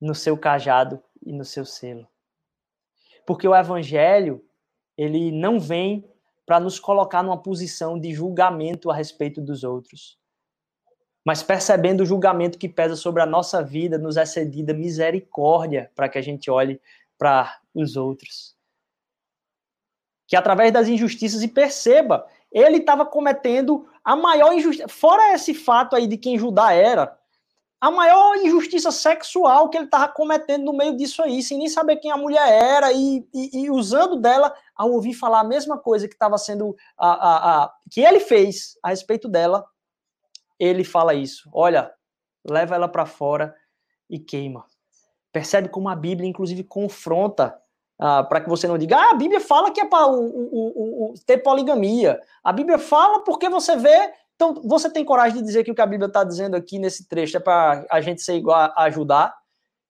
no 0.00 0.14
seu 0.14 0.38
cajado 0.38 1.02
e 1.20 1.32
no 1.32 1.44
seu 1.44 1.64
selo. 1.64 2.06
Porque 3.26 3.48
o 3.48 3.56
evangelho, 3.56 4.40
ele 4.96 5.32
não 5.32 5.58
vem 5.58 6.08
para 6.46 6.60
nos 6.60 6.78
colocar 6.78 7.22
numa 7.22 7.40
posição 7.40 7.98
de 7.98 8.12
julgamento 8.12 8.90
a 8.90 8.94
respeito 8.94 9.40
dos 9.40 9.64
outros. 9.64 10.18
Mas 11.24 11.42
percebendo 11.42 12.02
o 12.02 12.06
julgamento 12.06 12.58
que 12.58 12.68
pesa 12.68 12.96
sobre 12.96 13.22
a 13.22 13.26
nossa 13.26 13.62
vida, 13.62 13.96
nos 13.96 14.16
é 14.16 14.26
cedida 14.26 14.74
misericórdia 14.74 15.90
para 15.94 16.08
que 16.08 16.18
a 16.18 16.22
gente 16.22 16.50
olhe 16.50 16.80
para 17.16 17.58
os 17.74 17.96
outros. 17.96 18.54
Que 20.26 20.36
através 20.36 20.72
das 20.72 20.86
injustiças, 20.86 21.42
e 21.42 21.48
perceba, 21.48 22.26
ele 22.52 22.78
estava 22.78 23.06
cometendo 23.06 23.88
a 24.04 24.14
maior 24.14 24.52
injustiça. 24.52 24.88
Fora 24.88 25.32
esse 25.32 25.54
fato 25.54 25.96
aí 25.96 26.06
de 26.06 26.18
quem 26.18 26.38
Judá 26.38 26.72
era, 26.72 27.18
a 27.84 27.90
maior 27.90 28.36
injustiça 28.36 28.90
sexual 28.90 29.68
que 29.68 29.76
ele 29.76 29.84
estava 29.84 30.08
cometendo 30.08 30.64
no 30.64 30.72
meio 30.72 30.96
disso 30.96 31.22
aí, 31.22 31.42
sem 31.42 31.58
nem 31.58 31.68
saber 31.68 31.96
quem 31.96 32.10
a 32.10 32.16
mulher 32.16 32.50
era 32.50 32.90
e, 32.94 33.28
e, 33.34 33.64
e 33.64 33.70
usando 33.70 34.16
dela 34.16 34.54
ao 34.74 34.90
ouvir 34.90 35.12
falar 35.12 35.40
a 35.40 35.44
mesma 35.44 35.76
coisa 35.76 36.08
que 36.08 36.14
estava 36.14 36.38
sendo 36.38 36.74
a, 36.96 37.08
a, 37.08 37.64
a, 37.64 37.74
que 37.90 38.00
ele 38.00 38.20
fez 38.20 38.78
a 38.82 38.88
respeito 38.88 39.28
dela, 39.28 39.66
ele 40.58 40.82
fala 40.82 41.12
isso. 41.12 41.46
Olha, 41.52 41.92
leva 42.42 42.74
ela 42.74 42.88
para 42.88 43.04
fora 43.04 43.54
e 44.08 44.18
queima. 44.18 44.64
Percebe 45.30 45.68
como 45.68 45.90
a 45.90 45.94
Bíblia, 45.94 46.26
inclusive, 46.26 46.64
confronta 46.64 47.54
ah, 48.00 48.24
para 48.24 48.40
que 48.40 48.48
você 48.48 48.66
não 48.66 48.78
diga, 48.78 48.96
ah, 48.96 49.10
a 49.10 49.14
Bíblia 49.14 49.40
fala 49.40 49.70
que 49.70 49.82
é 49.82 49.84
para 49.84 50.06
ter 51.26 51.36
poligamia. 51.42 52.18
A 52.42 52.50
Bíblia 52.50 52.78
fala 52.78 53.22
porque 53.24 53.50
você 53.50 53.76
vê 53.76 54.10
então, 54.34 54.60
você 54.64 54.90
tem 54.90 55.04
coragem 55.04 55.38
de 55.38 55.44
dizer 55.44 55.62
que 55.62 55.70
o 55.70 55.74
que 55.74 55.80
a 55.80 55.86
Bíblia 55.86 56.08
está 56.08 56.24
dizendo 56.24 56.56
aqui 56.56 56.78
nesse 56.78 57.06
trecho 57.06 57.36
é 57.36 57.40
para 57.40 57.86
a 57.90 58.00
gente 58.00 58.20
ser 58.20 58.34
igual 58.34 58.72
a 58.74 58.84
ajudar? 58.84 59.34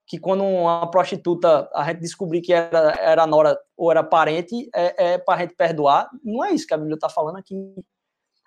Que 0.07 0.19
quando 0.19 0.45
uma 0.45 0.91
prostituta 0.91 1.69
a 1.75 1.85
gente 1.85 2.01
descobrir 2.01 2.43
que 2.43 2.53
era, 2.53 2.95
era 3.01 3.27
nora 3.27 3.59
ou 3.75 3.91
era 3.91 4.05
parente, 4.05 4.69
é, 4.75 5.13
é 5.13 5.19
para 5.19 5.35
a 5.35 5.41
gente 5.41 5.55
perdoar? 5.55 6.11
Não 6.23 6.45
é 6.45 6.53
isso 6.53 6.67
que 6.67 6.75
a 6.75 6.77
Bíblia 6.77 6.97
está 6.97 7.09
falando 7.09 7.37
aqui. 7.37 7.57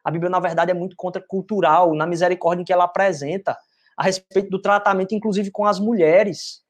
A 0.04 0.12
Bíblia, 0.12 0.30
na 0.30 0.40
verdade, 0.40 0.70
é 0.70 0.74
muito 0.74 0.96
contracultural 0.96 1.96
na 1.96 2.06
misericórdia 2.06 2.64
que 2.64 2.72
ela 2.72 2.84
apresenta 2.84 3.58
a 3.98 4.04
respeito 4.04 4.50
do 4.52 4.62
tratamento, 4.62 5.16
inclusive 5.16 5.50
com 5.50 5.66
as 5.66 5.80
mulheres. 5.80 6.64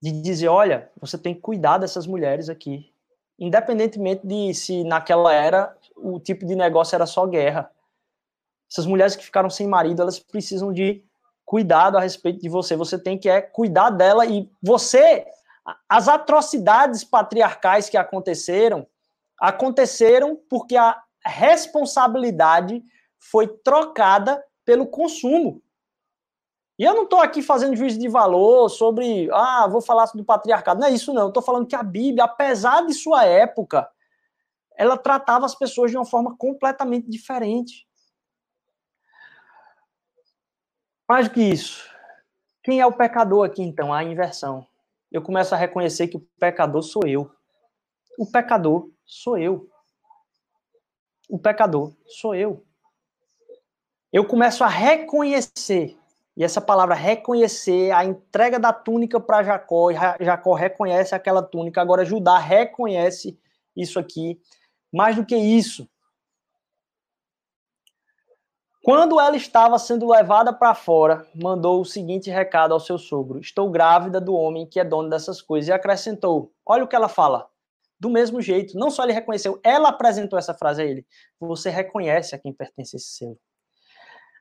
De 0.00 0.10
dizer, 0.22 0.48
olha, 0.48 0.90
você 0.98 1.18
tem 1.18 1.34
que 1.34 1.40
cuidar 1.40 1.76
dessas 1.76 2.06
mulheres 2.06 2.48
aqui 2.48 2.90
independentemente 3.38 4.26
de 4.26 4.52
se 4.52 4.82
naquela 4.82 5.32
era 5.32 5.76
o 6.02 6.20
tipo 6.20 6.46
de 6.46 6.54
negócio 6.54 6.94
era 6.94 7.06
só 7.06 7.26
guerra. 7.26 7.70
Essas 8.70 8.86
mulheres 8.86 9.16
que 9.16 9.24
ficaram 9.24 9.50
sem 9.50 9.66
marido, 9.66 10.02
elas 10.02 10.18
precisam 10.18 10.72
de 10.72 11.02
cuidado 11.44 11.96
a 11.96 12.00
respeito 12.00 12.40
de 12.40 12.48
você. 12.48 12.76
Você 12.76 12.98
tem 12.98 13.18
que 13.18 13.28
é 13.28 13.40
cuidar 13.40 13.90
dela 13.90 14.26
e 14.26 14.50
você 14.62 15.26
as 15.88 16.08
atrocidades 16.08 17.04
patriarcais 17.04 17.88
que 17.88 17.96
aconteceram 17.96 18.86
aconteceram 19.40 20.38
porque 20.48 20.76
a 20.76 21.00
responsabilidade 21.24 22.82
foi 23.18 23.46
trocada 23.46 24.42
pelo 24.64 24.86
consumo. 24.86 25.62
E 26.78 26.84
eu 26.84 26.94
não 26.94 27.04
estou 27.04 27.20
aqui 27.20 27.42
fazendo 27.42 27.76
juízo 27.76 27.98
de 27.98 28.08
valor 28.08 28.68
sobre, 28.68 29.28
ah, 29.32 29.66
vou 29.66 29.80
falar 29.80 30.06
do 30.14 30.24
patriarcado. 30.24 30.80
Não 30.80 30.86
é 30.86 30.90
isso, 30.90 31.12
não. 31.12 31.28
Estou 31.28 31.42
falando 31.42 31.66
que 31.66 31.74
a 31.74 31.82
Bíblia, 31.82 32.24
apesar 32.24 32.86
de 32.86 32.94
sua 32.94 33.24
época, 33.24 33.88
ela 34.78 34.96
tratava 34.96 35.44
as 35.44 35.54
pessoas 35.54 35.90
de 35.90 35.96
uma 35.96 36.06
forma 36.06 36.36
completamente 36.36 37.10
diferente. 37.10 37.86
Mais 41.08 41.28
do 41.28 41.34
que 41.34 41.42
isso, 41.42 41.90
quem 42.62 42.80
é 42.80 42.86
o 42.86 42.92
pecador 42.92 43.44
aqui, 43.44 43.62
então? 43.62 43.92
A 43.92 44.04
inversão. 44.04 44.66
Eu 45.10 45.22
começo 45.22 45.54
a 45.54 45.58
reconhecer 45.58 46.06
que 46.06 46.16
o 46.16 46.28
pecador 46.38 46.82
sou 46.82 47.02
eu. 47.06 47.30
O 48.18 48.30
pecador 48.30 48.90
sou 49.04 49.36
eu. 49.36 49.68
O 51.28 51.38
pecador 51.38 51.92
sou 52.06 52.34
eu. 52.34 52.64
Eu 54.12 54.26
começo 54.26 54.62
a 54.62 54.68
reconhecer 54.68 55.98
e 56.38 56.44
essa 56.44 56.60
palavra 56.60 56.94
reconhecer, 56.94 57.90
a 57.90 58.04
entrega 58.04 58.60
da 58.60 58.72
túnica 58.72 59.18
para 59.18 59.42
Jacó, 59.42 59.88
Jacó 60.20 60.54
reconhece 60.54 61.12
aquela 61.12 61.42
túnica, 61.42 61.80
agora 61.82 62.04
Judá 62.04 62.38
reconhece 62.38 63.36
isso 63.76 63.98
aqui. 63.98 64.40
Mais 64.92 65.16
do 65.16 65.24
que 65.24 65.36
isso, 65.36 65.88
quando 68.88 69.20
ela 69.20 69.36
estava 69.36 69.78
sendo 69.78 70.10
levada 70.10 70.50
para 70.50 70.74
fora, 70.74 71.26
mandou 71.34 71.82
o 71.82 71.84
seguinte 71.84 72.30
recado 72.30 72.72
ao 72.72 72.80
seu 72.80 72.96
sogro: 72.96 73.38
Estou 73.38 73.70
grávida 73.70 74.18
do 74.18 74.34
homem 74.34 74.66
que 74.66 74.80
é 74.80 74.84
dono 74.84 75.10
dessas 75.10 75.42
coisas. 75.42 75.68
E 75.68 75.72
acrescentou: 75.72 76.52
Olha 76.64 76.84
o 76.84 76.88
que 76.88 76.96
ela 76.96 77.06
fala. 77.06 77.46
Do 78.00 78.08
mesmo 78.08 78.40
jeito, 78.40 78.78
não 78.78 78.90
só 78.90 79.02
ele 79.02 79.12
reconheceu, 79.12 79.60
ela 79.62 79.90
apresentou 79.90 80.38
essa 80.38 80.54
frase 80.54 80.80
a 80.80 80.86
ele: 80.86 81.06
Você 81.38 81.68
reconhece 81.68 82.34
a 82.34 82.38
quem 82.38 82.50
pertence 82.50 82.96
esse 82.96 83.08
selo. 83.08 83.38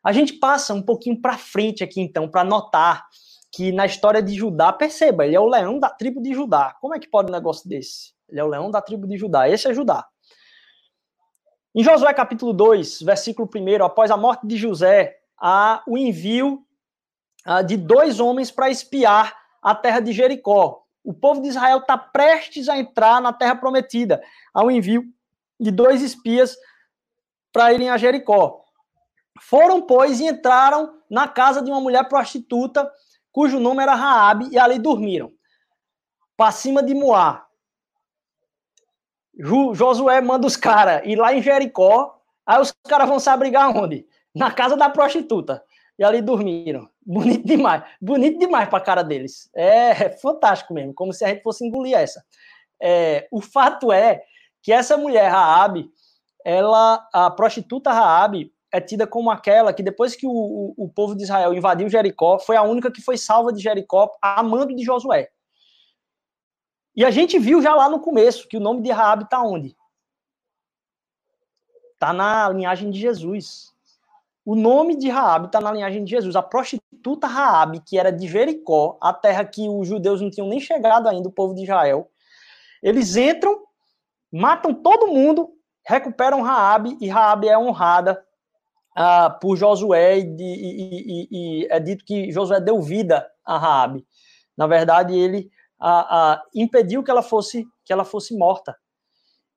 A 0.02 0.14
gente 0.14 0.32
passa 0.34 0.74
um 0.74 0.82
pouquinho 0.82 1.20
para 1.20 1.38
frente 1.38 1.84
aqui, 1.84 2.00
então, 2.00 2.30
para 2.30 2.46
notar 2.46 3.06
que 3.52 3.74
na 3.74 3.86
história 3.86 4.24
de 4.24 4.34
Judá, 4.34 4.72
perceba, 4.72 5.26
ele 5.26 5.36
é 5.36 5.40
o 5.42 5.46
leão 5.46 5.78
da 5.78 5.90
tribo 5.90 6.22
de 6.22 6.34
Judá. 6.34 6.74
Como 6.80 6.96
é 6.96 7.00
que 7.00 7.10
pode 7.10 7.30
um 7.30 7.36
negócio 7.36 7.68
desse? 7.68 8.14
Ele 8.30 8.40
é 8.40 8.44
o 8.46 8.48
leão 8.48 8.72
da 8.72 8.82
tribo 8.82 9.06
de 9.06 9.18
Judá. 9.18 9.50
Esse 9.50 9.68
é 9.68 9.74
Judá. 9.74 10.08
Em 11.78 11.84
Josué 11.84 12.12
capítulo 12.12 12.54
2, 12.54 13.04
versículo 13.04 13.48
1, 13.56 13.86
após 13.86 14.10
a 14.10 14.18
morte 14.18 14.48
de 14.48 14.58
José, 14.58 15.20
há 15.40 15.84
o 15.86 15.96
envio 15.96 16.66
ah, 17.46 17.62
de 17.62 17.78
dois 17.78 18.20
homens 18.20 18.50
para 18.50 18.72
espiar 18.72 19.38
a 19.62 19.76
terra 19.76 20.00
de 20.00 20.12
Jericó. 20.12 20.84
O 21.04 21.14
povo 21.14 21.40
de 21.40 21.50
Israel 21.50 21.78
está 21.78 21.96
prestes 21.96 22.68
a 22.68 22.80
entrar 22.80 23.22
na 23.22 23.32
terra 23.32 23.56
prometida. 23.56 24.24
Há 24.52 24.66
o 24.66 24.72
envio 24.72 25.04
de 25.60 25.70
dois 25.70 26.02
espias 26.02 26.58
para 27.54 27.72
irem 27.72 27.92
a 27.92 27.98
Jericó. 28.00 28.66
Foram, 29.40 29.80
pois, 29.80 30.20
e 30.20 30.26
entraram 30.26 31.00
na 31.08 31.28
casa 31.28 31.62
de 31.62 31.70
uma 31.70 31.80
mulher 31.80 32.10
prostituta, 32.10 32.92
cujo 33.32 33.60
nome 33.60 33.84
era 33.84 33.94
Raabe, 33.94 34.50
e 34.52 34.58
ali 34.58 34.80
dormiram. 34.80 35.32
Para 36.36 36.52
cima 36.52 36.82
de 36.82 36.96
Moá. 36.96 37.47
Josué 39.40 40.20
manda 40.22 40.48
os 40.48 40.56
caras 40.56 41.02
ir 41.06 41.16
lá 41.16 41.34
em 41.34 41.42
Jericó, 41.42 42.20
aí 42.46 42.60
os 42.60 42.74
caras 42.88 43.08
vão 43.08 43.20
se 43.20 43.30
abrigar 43.30 43.76
onde? 43.76 44.06
Na 44.34 44.52
casa 44.52 44.76
da 44.76 44.90
prostituta. 44.90 45.64
E 46.00 46.04
ali 46.04 46.22
dormiram. 46.22 46.88
Bonito 47.06 47.46
demais. 47.46 47.84
Bonito 48.02 48.40
demais 48.40 48.70
para 48.70 48.78
a 48.78 48.82
cara 48.82 49.04
deles. 49.04 49.50
É, 49.56 50.10
fantástico 50.22 50.74
mesmo, 50.74 50.94
como 50.94 51.14
se 51.14 51.26
a 51.26 51.30
gente 51.30 51.42
fosse 51.42 51.66
engolir 51.66 51.96
essa. 51.96 52.24
É, 52.82 53.28
o 53.32 53.42
fato 53.42 53.92
é 53.92 54.22
que 54.62 54.72
essa 54.72 54.98
mulher 54.98 55.30
Raabe, 55.30 55.90
ela, 56.46 57.08
a 57.14 57.32
prostituta 57.32 57.92
Raabe, 57.92 58.52
é 58.72 58.82
tida 58.82 59.08
como 59.08 59.32
aquela 59.32 59.74
que 59.74 59.82
depois 59.82 60.16
que 60.16 60.28
o, 60.28 60.32
o, 60.32 60.74
o, 60.78 60.90
povo 60.90 61.16
de 61.16 61.24
Israel 61.24 61.54
invadiu 61.54 61.90
Jericó, 61.90 62.38
foi 62.38 62.56
a 62.56 62.64
única 62.64 62.92
que 62.92 63.02
foi 63.02 63.18
salva 63.18 63.54
de 63.54 63.62
Jericó 63.62 64.12
a 64.22 64.44
mando 64.44 64.76
de 64.76 64.84
Josué. 64.84 65.30
E 66.98 67.06
a 67.06 67.12
gente 67.12 67.38
viu 67.38 67.62
já 67.62 67.76
lá 67.76 67.88
no 67.88 68.00
começo 68.00 68.48
que 68.48 68.58
o 68.58 68.60
nome 68.60 68.82
de 68.82 68.90
Raabe 68.90 69.26
está 69.26 69.40
onde? 69.44 69.78
Está 71.94 72.12
na 72.12 72.50
linhagem 72.50 72.90
de 72.90 73.00
Jesus. 73.00 73.72
O 74.44 74.56
nome 74.56 74.96
de 74.96 75.08
Raabe 75.08 75.46
está 75.46 75.62
na 75.62 75.72
linhagem 75.72 76.04
de 76.04 76.10
Jesus. 76.10 76.36
A 76.36 76.42
prostituta 76.42 77.28
Raabe, 77.28 77.82
que 77.82 78.00
era 78.00 78.12
de 78.12 78.28
Jericó, 78.28 78.98
a 79.00 79.14
terra 79.14 79.46
que 79.46 79.70
os 79.70 79.88
judeus 79.88 80.22
não 80.22 80.32
tinham 80.32 80.48
nem 80.48 80.60
chegado 80.60 81.08
ainda, 81.08 81.30
o 81.30 81.32
povo 81.32 81.54
de 81.54 81.62
Israel. 81.62 82.10
Eles 82.82 83.16
entram, 83.16 83.62
matam 84.32 84.74
todo 84.74 85.14
mundo, 85.14 85.54
recuperam 85.86 86.42
Raabe 86.42 86.98
e 87.00 87.08
Raabe 87.08 87.48
é 87.48 87.60
honrada 87.60 88.26
ah, 88.96 89.30
por 89.30 89.56
Josué 89.56 90.18
e, 90.18 90.24
e, 90.24 90.42
e, 90.42 91.28
e, 91.32 91.68
é 91.70 91.80
dito 91.80 92.04
que 92.04 92.32
Josué 92.32 92.60
deu 92.60 92.82
vida 92.82 93.30
a 93.46 93.56
Raabe. 93.56 94.04
Na 94.58 94.66
verdade, 94.66 95.16
ele 95.16 95.52
ah, 95.80 96.34
ah, 96.34 96.44
impediu 96.54 97.04
que 97.04 97.12
ela 97.12 97.22
fosse 97.22 97.68
que 97.86 97.94
ela 97.94 98.04
fosse 98.04 98.36
morta. 98.36 98.78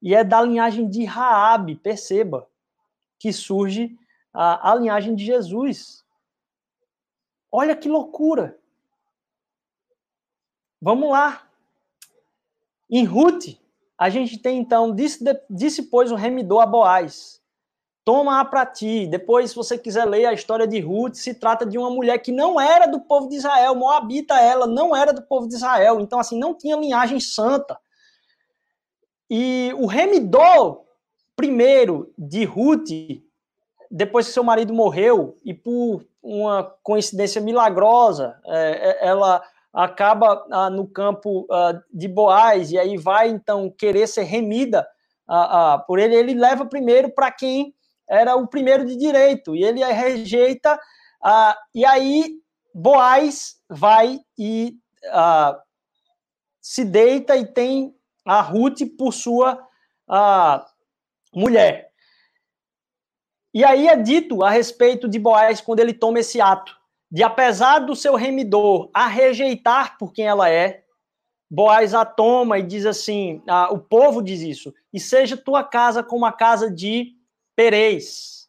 E 0.01 0.15
é 0.15 0.23
da 0.25 0.41
linhagem 0.41 0.89
de 0.89 1.05
Raabe, 1.05 1.77
perceba, 1.77 2.49
que 3.19 3.33
surge 3.33 3.97
a, 4.33 4.71
a 4.71 4.75
linhagem 4.75 5.15
de 5.15 5.25
Jesus. 5.25 6.05
Olha 7.51 7.77
que 7.77 7.89
loucura. 7.89 8.59
Vamos 10.81 11.11
lá. 11.11 11.47
Em 12.89 13.05
Ruth, 13.05 13.59
a 13.99 14.09
gente 14.09 14.39
tem 14.39 14.59
então, 14.59 14.95
disse, 14.95 15.23
disse 15.49 15.83
pois 15.83 16.11
o 16.11 16.17
remidor 16.17 16.63
a 16.63 16.67
Boaz, 16.67 17.40
toma-a 18.11 18.45
para 18.45 18.67
ti. 18.67 19.07
Depois, 19.07 19.51
se 19.51 19.57
você 19.57 19.79
quiser 19.79 20.05
ler 20.05 20.27
a 20.27 20.33
história 20.33 20.67
de 20.67 20.81
Ruth, 20.81 21.15
se 21.15 21.33
trata 21.33 21.65
de 21.65 21.79
uma 21.79 21.89
mulher 21.89 22.19
que 22.19 22.33
não 22.33 22.61
era 22.61 22.87
do 22.87 22.99
povo 22.99 23.29
de 23.29 23.37
Israel, 23.37 23.77
Moabita 23.77 24.35
ela, 24.35 24.67
não 24.67 24.97
era 24.97 25.13
do 25.13 25.23
povo 25.23 25.47
de 25.47 25.55
Israel, 25.55 26.01
então 26.01 26.19
assim, 26.19 26.37
não 26.37 26.53
tinha 26.53 26.75
linhagem 26.75 27.21
santa. 27.21 27.79
E 29.31 29.73
o 29.79 29.87
remidor 29.87 30.83
primeiro 31.37 32.13
de 32.19 32.45
Ruth, 32.45 32.89
depois 33.89 34.27
que 34.27 34.33
seu 34.33 34.43
marido 34.43 34.75
morreu, 34.75 35.37
e 35.45 35.55
por 35.55 36.05
uma 36.21 36.65
coincidência 36.83 37.41
milagrosa, 37.41 38.37
é, 38.45 39.05
é 39.05 39.07
ela 39.07 39.41
acaba 39.73 40.45
ah, 40.51 40.69
no 40.69 40.85
campo 40.85 41.47
ah, 41.49 41.81
de 41.95 42.09
Boaz, 42.09 42.73
e 42.73 42.79
aí 42.79 42.97
vai 42.97 43.29
então 43.29 43.71
querer 43.71 44.09
ser 44.09 44.25
remida 44.25 44.85
ah, 45.29 45.85
por 45.87 46.01
ele, 46.01 46.17
ele 46.17 46.35
leva 46.35 46.67
primeiro 46.67 47.09
para 47.09 47.31
quem 47.31 47.73
era 48.11 48.35
o 48.35 48.49
primeiro 48.49 48.85
de 48.85 48.97
direito, 48.97 49.55
e 49.55 49.63
ele 49.63 49.85
rejeita, 49.85 50.79
e 51.73 51.85
aí 51.85 52.41
Boaz 52.75 53.57
vai 53.69 54.19
e 54.37 54.77
se 56.61 56.85
deita 56.85 57.37
e 57.37 57.47
tem 57.47 57.95
a 58.27 58.41
Ruth 58.41 58.81
por 58.99 59.13
sua 59.13 59.65
mulher. 61.33 61.91
E 63.55 63.65
aí 63.65 63.87
é 63.89 63.97
dito 63.97 64.45
a 64.45 64.51
respeito 64.51 65.09
de 65.09 65.19
Boaz 65.19 65.61
quando 65.61 65.81
ele 65.81 65.95
toma 65.95 66.19
esse 66.19 66.41
ato 66.41 66.79
de 67.11 67.25
apesar 67.25 67.81
do 67.81 67.97
seu 67.97 68.15
remidor 68.15 68.89
a 68.95 69.09
rejeitar 69.09 69.99
por 69.99 70.13
quem 70.13 70.27
ela 70.27 70.49
é, 70.49 70.85
Boaz 71.51 71.95
a 71.95 72.05
toma 72.05 72.61
e 72.61 72.63
diz 72.63 72.87
assim: 72.87 73.43
o 73.71 73.79
povo 73.79 74.23
diz 74.23 74.41
isso, 74.41 74.73
e 74.93 75.01
seja 75.01 75.37
tua 75.37 75.65
casa 75.65 76.01
como 76.01 76.25
a 76.25 76.33
casa 76.33 76.71
de 76.71 77.17
Perez. 77.57 78.49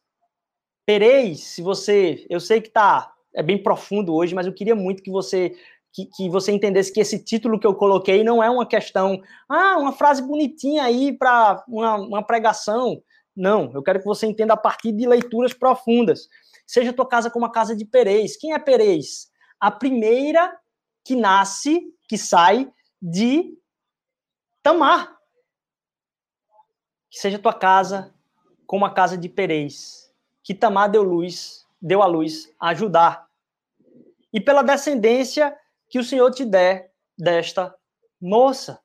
Perez, 0.86 1.44
se 1.44 1.62
você. 1.62 2.26
Eu 2.30 2.40
sei 2.40 2.62
que 2.62 2.70
tá. 2.70 3.14
É 3.34 3.42
bem 3.42 3.62
profundo 3.62 4.14
hoje, 4.14 4.36
mas 4.36 4.46
eu 4.46 4.54
queria 4.54 4.76
muito 4.76 5.02
que 5.02 5.10
você 5.10 5.56
que, 5.94 6.06
que, 6.06 6.30
você 6.30 6.52
entendesse 6.52 6.92
que 6.92 7.02
esse 7.02 7.24
título 7.24 7.60
que 7.60 7.68
eu 7.68 7.76
coloquei 7.76 8.24
não 8.24 8.42
é 8.42 8.50
uma 8.50 8.66
questão, 8.66 9.22
ah, 9.50 9.78
uma 9.78 9.92
frase 9.92 10.22
bonitinha 10.22 10.84
aí 10.84 11.18
para 11.18 11.64
uma, 11.68 11.96
uma 11.96 12.24
pregação. 12.24 13.02
Não, 13.36 13.72
eu 13.74 13.84
quero 13.84 14.00
que 14.00 14.06
você 14.06 14.26
entenda 14.26 14.54
a 14.54 14.58
partir 14.58 14.92
de 14.92 15.08
leituras 15.08 15.54
profundas. 15.54 16.28
Seja 16.66 16.94
tua 16.94 17.08
casa 17.08 17.30
como 17.30 17.46
a 17.46 17.52
casa 17.52 17.76
de 17.76 17.86
Perez. 17.86 18.38
Quem 18.38 18.54
é 18.54 18.60
Perez? 18.60 19.30
A 19.60 19.70
primeira 19.70 20.58
que 21.04 21.16
nasce, 21.16 21.82
que 22.08 22.18
sai 22.18 22.72
de 23.02 23.58
Tamar. 24.64 25.18
Que 27.10 27.20
seja 27.20 27.40
tua 27.40 27.54
casa 27.54 28.14
como 28.72 28.86
a 28.86 28.90
casa 28.90 29.18
de 29.18 29.28
Perez. 29.28 30.10
Que 30.42 30.54
Tamar 30.54 30.90
deu 30.90 31.04
luz, 31.04 31.68
deu 31.82 32.02
a 32.02 32.06
luz 32.06 32.50
a 32.58 32.70
ajudar. 32.70 33.28
E 34.32 34.40
pela 34.40 34.64
descendência 34.64 35.54
que 35.90 36.00
o 36.00 36.04
Senhor 36.06 36.32
te 36.32 36.46
der 36.46 36.90
desta 37.18 37.76
moça. 38.20 38.80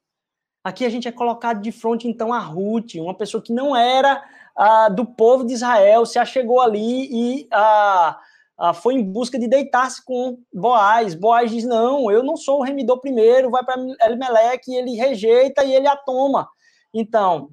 Aqui 0.65 0.85
a 0.85 0.89
gente 0.89 1.07
é 1.07 1.13
colocado 1.13 1.63
de 1.63 1.71
frente, 1.71 2.09
então, 2.09 2.33
a 2.33 2.41
Ruth, 2.41 2.97
uma 2.97 3.17
pessoa 3.17 3.41
que 3.41 3.53
não 3.53 3.77
era 3.77 4.25
ah, 4.57 4.89
do 4.89 5.07
povo 5.07 5.47
de 5.47 5.53
Israel, 5.53 6.05
se 6.05 6.19
achegou 6.19 6.61
ali 6.61 7.07
e 7.09 7.49
ah, 7.53 8.19
ah, 8.59 8.75
foi 8.75 8.95
em 8.95 9.05
busca 9.05 9.39
de 9.39 9.47
deitar-se 9.47 10.05
com 10.05 10.37
Boaz. 10.53 11.15
Boaz 11.15 11.49
diz: 11.49 11.63
Não, 11.63 12.11
eu 12.11 12.25
não 12.25 12.37
sou 12.37 12.59
o 12.59 12.65
remidor 12.65 12.99
primeiro, 13.01 13.53
vai 13.53 13.65
para 13.65 13.81
Elimeleque, 14.05 14.73
e 14.73 14.75
ele 14.75 14.97
rejeita 14.97 15.63
e 15.63 15.73
ele 15.73 15.87
a 15.87 15.95
toma. 15.95 16.49
Então, 16.93 17.51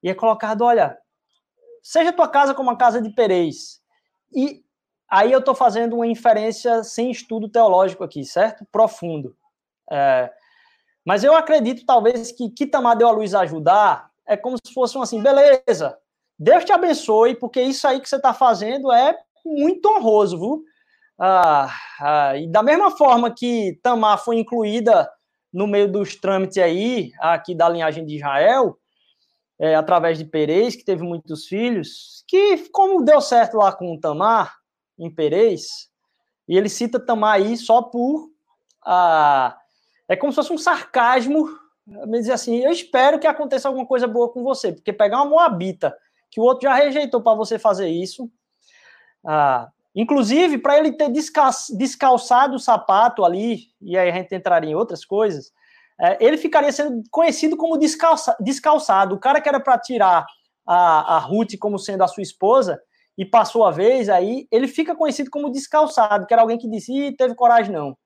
e 0.00 0.08
é 0.08 0.14
colocado: 0.14 0.62
olha, 0.62 1.01
seja 1.82 2.12
tua 2.12 2.28
casa 2.28 2.54
como 2.54 2.70
a 2.70 2.76
casa 2.76 3.02
de 3.02 3.10
Perez. 3.10 3.80
E 4.34 4.62
aí 5.10 5.32
eu 5.32 5.40
estou 5.40 5.54
fazendo 5.54 5.96
uma 5.96 6.06
inferência 6.06 6.84
sem 6.84 7.10
estudo 7.10 7.48
teológico 7.48 8.04
aqui, 8.04 8.24
certo? 8.24 8.64
Profundo. 8.70 9.36
É, 9.90 10.32
mas 11.04 11.24
eu 11.24 11.34
acredito, 11.34 11.84
talvez, 11.84 12.32
que 12.32 12.48
Kitamar 12.50 12.96
deu 12.96 13.08
a 13.08 13.12
luz 13.12 13.34
a 13.34 13.40
ajudar 13.40 14.10
é 14.26 14.36
como 14.36 14.56
se 14.56 14.72
fosse 14.72 14.96
um 14.96 15.02
assim, 15.02 15.20
beleza, 15.20 15.98
Deus 16.38 16.64
te 16.64 16.72
abençoe, 16.72 17.34
porque 17.34 17.60
isso 17.60 17.86
aí 17.86 18.00
que 18.00 18.08
você 18.08 18.16
está 18.16 18.32
fazendo 18.32 18.92
é 18.92 19.16
muito 19.44 19.88
honroso, 19.88 20.38
viu? 20.38 20.64
Ah, 21.18 21.68
ah, 22.00 22.36
e 22.36 22.50
da 22.50 22.62
mesma 22.62 22.90
forma 22.90 23.34
que 23.34 23.78
Tamar 23.82 24.18
foi 24.18 24.38
incluída 24.38 25.10
no 25.52 25.66
meio 25.66 25.90
dos 25.90 26.16
trâmites 26.16 26.58
aí, 26.58 27.12
aqui 27.20 27.54
da 27.54 27.68
linhagem 27.68 28.04
de 28.06 28.16
Israel, 28.16 28.78
é, 29.62 29.76
através 29.76 30.18
de 30.18 30.24
Perez, 30.24 30.74
que 30.74 30.84
teve 30.84 31.04
muitos 31.04 31.46
filhos, 31.46 32.24
que 32.26 32.68
como 32.70 33.04
deu 33.04 33.20
certo 33.20 33.58
lá 33.58 33.70
com 33.70 33.96
Tamar, 33.96 34.56
em 34.98 35.08
Perez, 35.08 35.88
e 36.48 36.58
ele 36.58 36.68
cita 36.68 36.98
Tamar 36.98 37.34
aí 37.34 37.56
só 37.56 37.80
por. 37.80 38.28
Ah, 38.84 39.56
é 40.08 40.16
como 40.16 40.32
se 40.32 40.36
fosse 40.36 40.52
um 40.52 40.58
sarcasmo, 40.58 41.48
me 41.86 42.18
dizer 42.18 42.32
assim, 42.32 42.56
eu 42.56 42.72
espero 42.72 43.20
que 43.20 43.26
aconteça 43.28 43.68
alguma 43.68 43.86
coisa 43.86 44.08
boa 44.08 44.28
com 44.32 44.42
você, 44.42 44.72
porque 44.72 44.92
pegar 44.92 45.18
uma 45.18 45.30
moabita 45.30 45.96
que 46.28 46.40
o 46.40 46.42
outro 46.42 46.64
já 46.64 46.74
rejeitou 46.74 47.22
para 47.22 47.36
você 47.36 47.56
fazer 47.56 47.88
isso. 47.88 48.28
Ah, 49.24 49.70
inclusive, 49.94 50.58
para 50.58 50.76
ele 50.76 50.90
ter 50.90 51.08
descalçado 51.08 52.56
o 52.56 52.58
sapato 52.58 53.24
ali, 53.24 53.68
e 53.80 53.96
aí 53.96 54.10
a 54.10 54.12
gente 54.12 54.34
entraria 54.34 54.72
em 54.72 54.74
outras 54.74 55.04
coisas, 55.04 55.52
ele 56.20 56.36
ficaria 56.36 56.72
sendo 56.72 57.02
conhecido 57.10 57.56
como 57.56 57.76
descalça, 57.76 58.36
descalçado. 58.40 59.14
O 59.14 59.20
cara 59.20 59.40
que 59.40 59.48
era 59.48 59.60
para 59.60 59.78
tirar 59.78 60.26
a, 60.66 61.16
a 61.16 61.18
Ruth 61.18 61.58
como 61.58 61.78
sendo 61.78 62.02
a 62.02 62.08
sua 62.08 62.22
esposa, 62.22 62.80
e 63.16 63.26
passou 63.26 63.64
a 63.64 63.70
vez, 63.70 64.08
aí 64.08 64.46
ele 64.50 64.66
fica 64.66 64.94
conhecido 64.94 65.30
como 65.30 65.50
descalçado, 65.50 66.26
que 66.26 66.32
era 66.32 66.42
alguém 66.42 66.56
que 66.56 66.68
disse, 66.68 67.12
teve 67.12 67.34
coragem 67.34 67.72
não. 67.72 67.96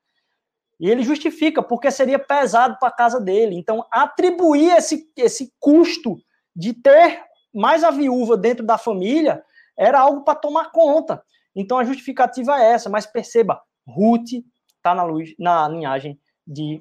E 0.81 0.91
ele 0.91 1.03
justifica, 1.03 1.63
porque 1.63 1.91
seria 1.91 2.19
pesado 2.19 2.77
para 2.79 2.89
a 2.89 2.93
casa 2.93 3.21
dele. 3.21 3.57
Então, 3.57 3.87
atribuir 3.91 4.77
esse, 4.77 5.09
esse 5.17 5.53
custo 5.59 6.17
de 6.55 6.75
ter 6.75 7.23
mais 7.55 7.83
a 7.83 7.91
viúva 7.91 8.37
dentro 8.37 8.67
da 8.67 8.77
família 8.77 9.43
era 9.79 10.01
algo 10.01 10.23
para 10.23 10.39
tomar 10.39 10.71
conta. 10.71 11.23
Então 11.55 11.79
a 11.79 11.85
justificativa 11.85 12.61
é 12.61 12.73
essa, 12.73 12.91
mas 12.91 13.07
perceba, 13.07 13.63
Ruth 13.87 14.45
está 14.77 14.95
na 14.95 15.05
luz, 15.05 15.35
na 15.39 15.67
linhagem 15.69 16.19
de 16.47 16.81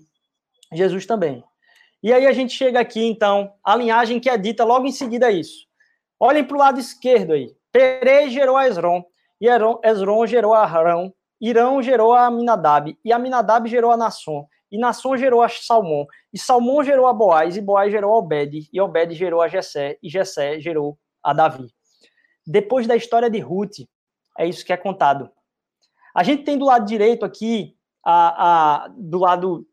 Jesus 0.73 1.05
também. 1.05 1.43
E 2.03 2.13
aí 2.13 2.25
a 2.25 2.33
gente 2.33 2.53
chega 2.53 2.79
aqui, 2.79 3.03
então, 3.03 3.53
a 3.63 3.75
linhagem 3.75 4.19
que 4.19 4.29
é 4.29 4.37
dita 4.37 4.63
logo 4.63 4.85
em 4.85 4.91
seguida 4.91 5.31
isso. 5.31 5.65
Olhem 6.19 6.43
para 6.43 6.55
o 6.55 6.59
lado 6.59 6.79
esquerdo 6.79 7.33
aí. 7.33 7.55
Perez 7.71 8.31
gerou 8.31 8.55
a 8.55 8.67
Esron, 8.67 9.03
e 9.41 9.47
Esron 9.83 10.25
gerou 10.25 10.53
a 10.53 10.63
Arão, 10.63 11.13
Irão 11.41 11.81
gerou 11.81 12.13
a 12.13 12.27
Aminadab, 12.27 12.97
e 13.03 13.11
Aminadab 13.11 13.67
gerou 13.67 13.91
a 13.91 13.97
Nasson, 13.97 14.47
e 14.71 14.77
Nasson 14.77 15.17
gerou 15.17 15.41
a 15.41 15.49
Salmão, 15.49 16.07
e 16.33 16.39
Salmão 16.39 16.83
gerou 16.83 17.07
a 17.07 17.13
Boaz, 17.13 17.57
e 17.57 17.61
Boaz 17.61 17.91
gerou 17.91 18.13
a 18.13 18.17
Obed, 18.17 18.69
e 18.71 18.81
Obed 18.81 19.13
gerou 19.13 19.41
a 19.41 19.47
Jessé, 19.47 19.97
e 20.01 20.09
Jessé 20.09 20.59
gerou 20.59 20.97
a 21.23 21.33
Davi. 21.33 21.67
Depois 22.45 22.87
da 22.87 22.95
história 22.95 23.29
de 23.29 23.39
Ruth, 23.39 23.79
é 24.37 24.47
isso 24.47 24.65
que 24.65 24.71
é 24.71 24.77
contado. 24.77 25.29
A 26.15 26.23
gente 26.23 26.43
tem 26.43 26.57
do 26.57 26.65
lado 26.65 26.85
direito 26.85 27.25
aqui, 27.25 27.75
a, 28.05 28.83
a 28.83 28.87
do 28.89 29.19
lado. 29.19 29.67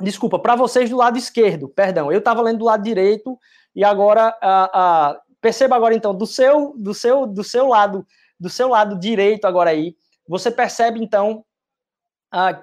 Desculpa, 0.00 0.38
para 0.38 0.56
vocês 0.56 0.88
do 0.88 0.96
lado 0.96 1.18
esquerdo, 1.18 1.68
perdão. 1.68 2.10
Eu 2.10 2.18
estava 2.18 2.40
lendo 2.40 2.60
do 2.60 2.64
lado 2.64 2.82
direito 2.82 3.38
e 3.74 3.84
agora 3.84 4.36
a, 4.40 5.10
a, 5.10 5.20
perceba 5.40 5.76
agora 5.76 5.94
então 5.94 6.14
do 6.14 6.26
seu 6.26 6.74
do 6.76 6.94
seu 6.94 7.26
do 7.26 7.44
seu 7.44 7.68
lado 7.68 8.06
do 8.38 8.48
seu 8.48 8.68
lado 8.68 8.98
direito 8.98 9.44
agora 9.44 9.70
aí 9.70 9.94
você 10.26 10.50
percebe 10.50 11.02
então 11.02 11.44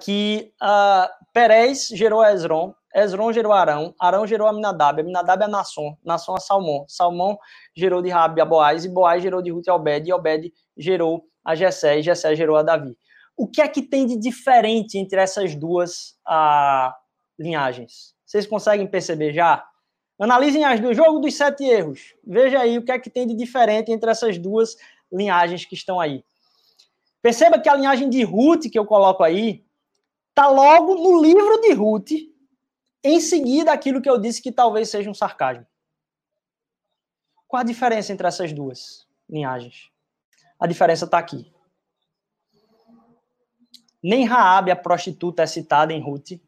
que 0.00 0.52
Perez 1.32 1.88
gerou 1.88 2.24
Esron, 2.24 2.74
Esron 2.94 3.32
gerou 3.32 3.52
Arão, 3.52 3.94
Arão 4.00 4.26
gerou 4.26 4.48
Aminadab, 4.48 5.00
Aminadab 5.00 5.44
é 5.44 5.46
Nasson, 5.46 5.96
Nasson 6.02 6.36
é 6.36 6.40
Salmão, 6.40 6.84
Salmão 6.88 7.38
gerou 7.76 8.00
de 8.00 8.08
Rabi 8.08 8.40
a 8.40 8.46
Boaz, 8.46 8.84
e 8.84 8.88
Boaz 8.88 9.22
gerou 9.22 9.42
de 9.42 9.50
Ruth 9.50 9.66
e 9.66 9.70
Obed, 9.70 10.08
e 10.08 10.12
Obed 10.12 10.52
gerou 10.76 11.24
a 11.44 11.54
Jessé, 11.54 11.98
e 11.98 12.02
Jessé 12.02 12.34
gerou 12.34 12.56
a 12.56 12.62
Davi. 12.62 12.96
O 13.36 13.46
que 13.46 13.60
é 13.60 13.68
que 13.68 13.82
tem 13.82 14.06
de 14.06 14.16
diferente 14.16 14.98
entre 14.98 15.20
essas 15.20 15.54
duas 15.54 16.16
ah, 16.26 16.96
linhagens? 17.38 18.14
Vocês 18.26 18.46
conseguem 18.46 18.86
perceber 18.86 19.32
já? 19.32 19.66
Analisem 20.18 20.64
as 20.64 20.80
duas, 20.80 20.96
jogo 20.96 21.20
dos 21.20 21.34
sete 21.34 21.64
erros. 21.64 22.14
Veja 22.26 22.60
aí 22.60 22.76
o 22.76 22.84
que 22.84 22.90
é 22.90 22.98
que 22.98 23.08
tem 23.08 23.26
de 23.26 23.34
diferente 23.34 23.92
entre 23.92 24.10
essas 24.10 24.36
duas 24.36 24.76
linhagens 25.12 25.64
que 25.64 25.74
estão 25.74 26.00
aí. 26.00 26.24
Perceba 27.22 27.58
que 27.58 27.68
a 27.68 27.74
linhagem 27.74 28.10
de 28.10 28.22
Ruth 28.24 28.70
que 28.70 28.78
eu 28.78 28.84
coloco 28.84 29.22
aí 29.22 29.64
Está 30.38 30.50
logo 30.50 30.94
no 30.94 31.20
livro 31.20 31.60
de 31.62 31.72
Ruth, 31.72 32.12
em 33.02 33.20
seguida 33.20 33.72
aquilo 33.72 34.00
que 34.00 34.08
eu 34.08 34.20
disse 34.20 34.40
que 34.40 34.52
talvez 34.52 34.88
seja 34.88 35.10
um 35.10 35.14
sarcasmo. 35.14 35.66
Qual 37.48 37.60
a 37.60 37.64
diferença 37.64 38.12
entre 38.12 38.28
essas 38.28 38.52
duas 38.52 39.04
linhagens? 39.28 39.90
A 40.56 40.68
diferença 40.68 41.06
está 41.06 41.18
aqui. 41.18 41.52
nem 44.00 44.24
Raabe, 44.24 44.70
a 44.70 44.76
prostituta, 44.76 45.42
é 45.42 45.46
citada 45.46 45.92
em 45.92 46.00
Ruth, 46.00 46.40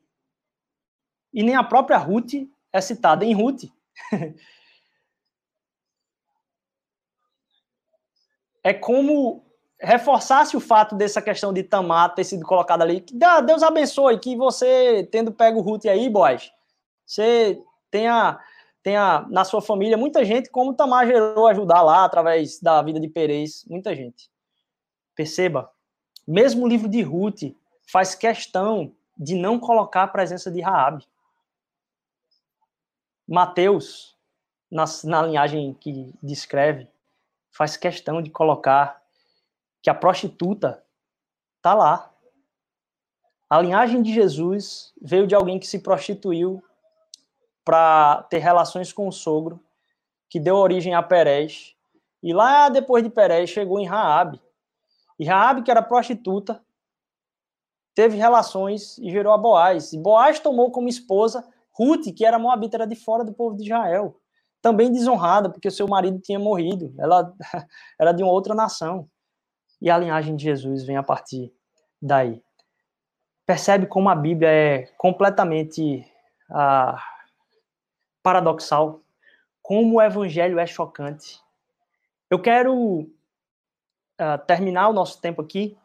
e 1.33 1.43
nem 1.43 1.55
a 1.55 1.65
própria 1.65 1.99
Ruth 1.99 2.35
é 2.73 2.81
citada 2.81 3.25
em 3.25 3.35
Ruth. 3.35 3.65
é 8.63 8.73
como 8.75 9.45
reforçasse 9.81 10.57
o 10.57 10.61
fato 10.61 10.95
dessa 10.95 11.23
questão 11.23 11.53
de 11.53 11.63
Tamar 11.63 12.15
ter 12.15 12.25
sido 12.25 12.45
colocada 12.45 12.85
ali. 12.85 13.01
Que 13.01 13.15
Deus 13.47 13.63
abençoe, 13.63 14.19
que 14.19 14.37
você, 14.37 15.09
tendo 15.11 15.33
pego 15.33 15.61
Ruth 15.61 15.87
aí, 15.87 16.11
boys, 16.11 16.53
você 17.07 17.61
tenha, 17.91 18.39
tenha 18.83 19.27
na 19.31 19.45
sua 19.45 19.63
família 19.63 19.97
muita 19.97 20.25
gente, 20.25 20.51
como 20.51 20.75
Tamar 20.75 21.07
gerou 21.07 21.47
ajudar 21.47 21.83
lá 21.83 22.05
através 22.05 22.61
da 22.61 22.83
vida 22.83 23.01
de 23.01 23.09
Perez, 23.09 23.65
muita 23.69 23.95
gente. 23.95 24.31
Perceba, 25.17 25.71
mesmo 26.29 26.65
o 26.65 26.69
livro 26.69 26.89
de 26.89 27.03
Ruth 27.03 27.55
faz 27.91 28.15
questão 28.15 28.93
de 29.17 29.35
não 29.35 29.59
colocar 29.59 30.05
a 30.05 30.09
presença 30.09 30.51
de 30.51 30.61
Raabe. 30.61 31.05
Mateus, 33.31 34.19
na, 34.69 34.85
na 35.05 35.23
linhagem 35.23 35.73
que 35.75 36.13
descreve, 36.21 36.89
faz 37.53 37.77
questão 37.77 38.21
de 38.21 38.29
colocar 38.29 39.01
que 39.81 39.89
a 39.89 39.95
prostituta 39.95 40.85
está 41.57 41.73
lá. 41.73 42.13
A 43.49 43.61
linhagem 43.61 44.03
de 44.03 44.13
Jesus 44.13 44.93
veio 45.01 45.29
de 45.29 45.35
alguém 45.37 45.61
que 45.61 45.67
se 45.69 45.79
prostituiu 45.79 46.61
para 47.65 48.25
ter 48.25 48.39
relações 48.39 48.93
com 48.93 49.07
o 49.07 49.13
sogro, 49.13 49.65
que 50.29 50.41
deu 50.41 50.57
origem 50.57 50.97
a 50.97 51.03
Perez. 51.03 51.77
E 52.21 52.33
lá 52.33 52.69
depois 52.69 53.05
de 53.05 53.11
Perez 53.11 53.49
chegou 53.49 53.79
em 53.79 53.87
Raabe. 53.87 54.43
E 55.21 55.25
Raabe, 55.25 55.63
que 55.63 55.71
era 55.71 55.83
prostituta, 55.83 56.61
teve 57.95 58.17
relações 58.17 58.99
e 58.99 59.09
gerou 59.09 59.33
a 59.33 59.39
Boaz. 59.39 59.93
E 59.93 59.99
Boaz 59.99 60.41
tomou 60.41 60.73
como 60.73 60.89
esposa 60.89 61.49
Ruth, 61.73 62.13
que 62.17 62.25
era 62.25 62.39
moabita, 62.39 62.77
era 62.77 62.87
de 62.87 62.97
fora 62.97 63.25
do 63.25 63.33
povo 63.33 63.57
de 63.57 63.65
Israel. 63.65 64.21
Também 64.63 64.93
desonrada, 64.93 65.49
porque 65.51 65.71
seu 65.71 65.89
marido 65.89 66.19
tinha 66.21 66.39
morrido. 66.39 66.95
Ela 66.99 67.33
era 67.99 68.13
de 68.13 68.23
uma 68.23 68.33
outra 68.33 68.55
nação. 68.55 69.09
E 69.81 69.91
a 69.91 69.97
linhagem 69.97 70.37
de 70.37 70.45
Jesus 70.45 70.85
vem 70.85 70.97
a 70.97 71.03
partir 71.03 71.53
daí. 72.01 72.43
Percebe 73.47 73.87
como 73.87 74.09
a 74.09 74.15
Bíblia 74.15 74.49
é 74.49 74.87
completamente 74.99 76.05
ah, 76.51 77.03
paradoxal, 78.23 79.01
como 79.63 79.97
o 79.97 80.03
evangelho 80.03 80.59
é 80.59 80.67
chocante. 80.67 81.41
Eu 82.29 82.41
quero 82.41 82.75
uh, 84.21 84.39
terminar 84.47 84.89
o 84.89 84.93
nosso 84.93 85.21
tempo 85.21 85.43
aqui 85.43 85.77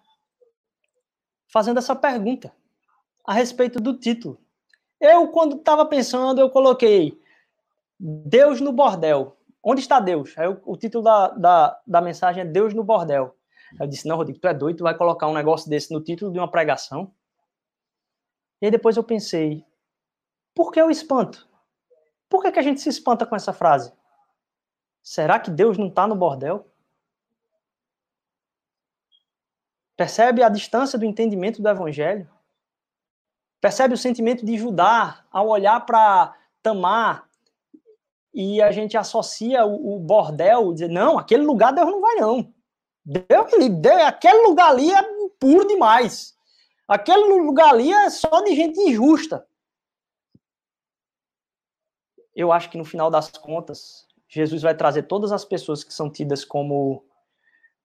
fazendo 1.51 1.79
essa 1.79 1.95
pergunta 1.95 2.53
a 3.25 3.33
respeito 3.33 3.79
do 3.79 3.97
título. 3.97 4.37
Eu, 4.99 5.27
quando 5.29 5.57
estava 5.57 5.85
pensando, 5.85 6.39
eu 6.39 6.49
coloquei 6.49 7.19
Deus 7.99 8.61
no 8.61 8.71
bordel. 8.71 9.37
Onde 9.63 9.81
está 9.81 9.99
Deus? 9.99 10.37
Aí, 10.37 10.47
o, 10.47 10.77
título 10.77 11.03
da, 11.03 11.27
da, 11.29 11.81
da 11.85 12.01
mensagem 12.01 12.41
é 12.41 12.45
Deus 12.45 12.73
no 12.73 12.83
bordel. 12.83 13.35
Eu 13.79 13.87
disse, 13.87 14.07
não, 14.07 14.15
Rodrigo, 14.15 14.39
tu 14.39 14.47
é 14.47 14.53
doido, 14.53 14.77
tu 14.77 14.83
vai 14.83 14.95
colocar 14.95 15.27
um 15.27 15.33
negócio 15.33 15.69
desse 15.69 15.91
no 15.91 16.01
título 16.01 16.31
de 16.31 16.39
uma 16.39 16.49
pregação? 16.49 17.11
E 18.61 18.65
aí 18.65 18.71
depois 18.71 18.95
eu 18.95 19.03
pensei, 19.03 19.65
por 20.53 20.71
que 20.71 20.81
o 20.81 20.91
espanto? 20.91 21.47
Por 22.29 22.41
que, 22.41 22.51
que 22.51 22.59
a 22.59 22.63
gente 22.63 22.79
se 22.79 22.89
espanta 22.89 23.25
com 23.25 23.35
essa 23.35 23.51
frase? 23.51 23.91
Será 25.01 25.39
que 25.39 25.51
Deus 25.51 25.77
não 25.77 25.87
está 25.87 26.07
no 26.07 26.15
bordel? 26.15 26.67
Percebe 29.97 30.43
a 30.43 30.49
distância 30.49 30.97
do 30.99 31.05
entendimento 31.05 31.61
do 31.61 31.69
evangelho? 31.69 32.29
Percebe 33.65 33.95
o 33.95 33.97
sentimento 33.97 34.45
de 34.45 34.59
Judá 34.59 35.25
ao 35.31 35.47
olhar 35.47 35.83
para 35.87 36.37
Tamar 36.61 37.27
e 38.31 38.61
a 38.61 38.71
gente 38.71 38.95
associa 38.95 39.65
o, 39.65 39.95
o 39.95 39.99
bordel, 39.99 40.71
dizer, 40.71 40.87
não, 40.87 41.17
aquele 41.17 41.41
lugar 41.41 41.73
Deus 41.73 41.87
não 41.87 41.99
vai 41.99 42.13
não. 42.13 42.53
Deus, 43.03 43.25
Deus, 43.81 44.01
aquele 44.03 44.45
lugar 44.45 44.69
ali 44.69 44.91
é 44.91 45.01
puro 45.39 45.67
demais. 45.67 46.37
Aquele 46.87 47.41
lugar 47.41 47.69
ali 47.69 47.91
é 47.91 48.07
só 48.11 48.39
de 48.41 48.55
gente 48.55 48.79
injusta. 48.81 49.47
Eu 52.35 52.51
acho 52.51 52.69
que 52.69 52.77
no 52.77 52.85
final 52.85 53.09
das 53.09 53.31
contas, 53.31 54.05
Jesus 54.29 54.61
vai 54.61 54.75
trazer 54.75 55.07
todas 55.07 55.31
as 55.31 55.43
pessoas 55.43 55.83
que 55.83 55.91
são 55.91 56.07
tidas 56.07 56.45
como 56.45 57.03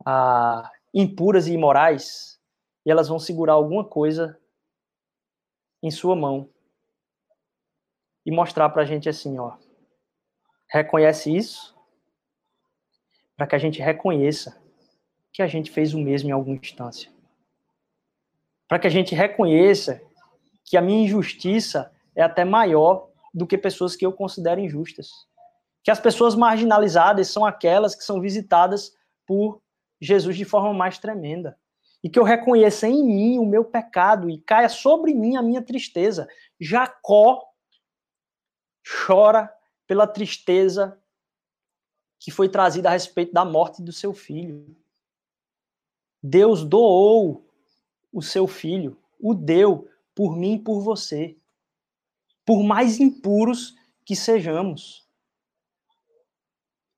ah, 0.05 0.71
impuras 0.93 1.47
e 1.47 1.55
imorais, 1.55 2.39
e 2.85 2.91
elas 2.91 3.09
vão 3.09 3.19
segurar 3.19 3.55
alguma 3.55 3.83
coisa 3.83 4.39
em 5.83 5.91
sua 5.91 6.15
mão 6.15 6.49
e 8.25 8.31
mostrar 8.31 8.69
para 8.71 8.83
a 8.83 8.85
gente 8.85 9.09
assim, 9.09 9.39
ó, 9.39 9.57
reconhece 10.69 11.35
isso, 11.35 11.75
para 13.37 13.47
que 13.47 13.55
a 13.55 13.59
gente 13.59 13.81
reconheça 13.81 14.61
que 15.33 15.43
a 15.43 15.47
gente 15.47 15.71
fez 15.71 15.95
o 15.95 15.99
mesmo 15.99 16.29
em 16.29 16.33
alguma 16.33 16.57
instância, 16.57 17.11
para 18.69 18.79
que 18.79 18.87
a 18.87 18.91
gente 18.91 19.15
reconheça 19.15 20.03
que 20.65 20.77
a 20.77 20.83
minha 20.83 21.05
injustiça 21.05 21.93
é 22.15 22.23
até 22.23 22.45
maior 22.45 23.09
do 23.33 23.47
que 23.47 23.57
pessoas 23.57 23.97
que 23.97 24.05
eu 24.05 24.13
considero 24.13 24.61
injustas, 24.61 25.11
que 25.83 25.91
as 25.91 26.01
pessoas 26.01 26.35
marginalizadas 26.35 27.29
são 27.29 27.45
aquelas 27.45 27.95
que 27.95 28.05
são 28.05 28.21
visitadas 28.21 28.95
por 29.27 29.63
Jesus 30.01 30.37
de 30.37 30.45
forma 30.45 30.73
mais 30.73 30.99
tremenda. 30.99 31.59
E 32.03 32.09
que 32.09 32.19
eu 32.19 32.25
reconheça 32.25 32.89
em 32.89 33.05
mim 33.05 33.39
o 33.39 33.45
meu 33.45 33.65
pecado 33.65 34.31
e 34.31 34.41
caia 34.41 34.69
sobre 34.69 35.15
mim 35.15 35.37
a 35.37 35.43
minha 35.43 35.63
tristeza. 35.63 36.29
Jacó 36.59 37.43
chora 39.07 39.55
pela 39.87 40.07
tristeza 40.07 40.99
que 42.19 42.31
foi 42.31 42.49
trazida 42.49 42.89
a 42.89 42.93
respeito 42.93 43.33
da 43.33 43.45
morte 43.45 43.83
do 43.83 43.93
seu 43.93 44.13
filho. 44.13 44.77
Deus 46.23 46.65
doou 46.65 47.47
o 48.13 48.21
seu 48.21 48.47
filho, 48.47 48.99
o 49.19 49.35
deu 49.35 49.89
por 50.15 50.37
mim 50.37 50.55
e 50.55 50.59
por 50.59 50.81
você. 50.81 51.37
Por 52.45 52.63
mais 52.63 53.01
impuros 53.01 53.75
que 54.05 54.15
sejamos. 54.15 55.09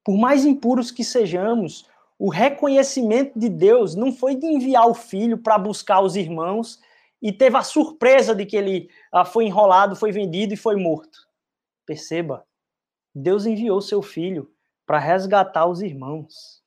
Por 0.04 0.16
mais 0.16 0.44
impuros 0.44 0.90
que 0.90 1.04
sejamos, 1.04 1.88
o 2.22 2.28
reconhecimento 2.28 3.36
de 3.36 3.48
Deus 3.48 3.96
não 3.96 4.12
foi 4.12 4.36
de 4.36 4.46
enviar 4.46 4.86
o 4.86 4.94
filho 4.94 5.36
para 5.36 5.58
buscar 5.58 6.00
os 6.00 6.14
irmãos 6.14 6.78
e 7.20 7.32
teve 7.32 7.56
a 7.56 7.64
surpresa 7.64 8.32
de 8.32 8.46
que 8.46 8.56
ele 8.56 8.88
ah, 9.10 9.24
foi 9.24 9.46
enrolado, 9.46 9.96
foi 9.96 10.12
vendido 10.12 10.54
e 10.54 10.56
foi 10.56 10.76
morto. 10.76 11.18
Perceba, 11.84 12.46
Deus 13.12 13.44
enviou 13.44 13.80
seu 13.80 14.00
filho 14.02 14.48
para 14.86 15.00
resgatar 15.00 15.66
os 15.66 15.82
irmãos, 15.82 16.62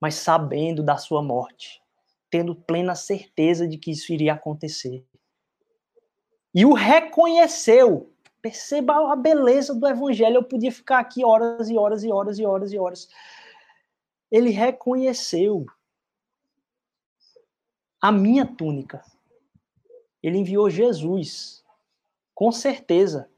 mas 0.00 0.14
sabendo 0.14 0.80
da 0.80 0.96
sua 0.96 1.20
morte, 1.20 1.82
tendo 2.30 2.54
plena 2.54 2.94
certeza 2.94 3.66
de 3.66 3.76
que 3.76 3.90
isso 3.90 4.12
iria 4.12 4.34
acontecer. 4.34 5.04
E 6.54 6.64
o 6.64 6.72
reconheceu. 6.72 8.12
Perceba 8.40 9.12
a 9.12 9.16
beleza 9.16 9.74
do 9.74 9.88
evangelho. 9.88 10.36
Eu 10.36 10.44
podia 10.44 10.70
ficar 10.70 11.00
aqui 11.00 11.24
horas 11.24 11.68
e 11.68 11.76
horas 11.76 12.04
e 12.04 12.12
horas 12.12 12.38
e 12.38 12.46
horas 12.46 12.72
e 12.72 12.78
horas 12.78 13.08
ele 14.34 14.50
reconheceu 14.50 15.64
a 18.02 18.10
minha 18.10 18.44
túnica. 18.44 19.00
Ele 20.20 20.38
enviou 20.38 20.68
Jesus, 20.68 21.64
com 22.34 22.50
certeza, 22.50 23.30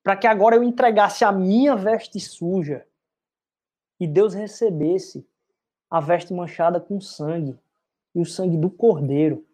para 0.00 0.16
que 0.16 0.28
agora 0.28 0.54
eu 0.54 0.62
entregasse 0.62 1.24
a 1.24 1.32
minha 1.32 1.74
veste 1.74 2.20
suja 2.20 2.86
e 3.98 4.06
Deus 4.06 4.32
recebesse 4.32 5.26
a 5.90 5.98
veste 5.98 6.32
manchada 6.32 6.78
com 6.78 7.00
sangue 7.00 7.58
e 8.14 8.20
o 8.20 8.24
sangue 8.24 8.56
do 8.56 8.70
cordeiro. 8.70 9.44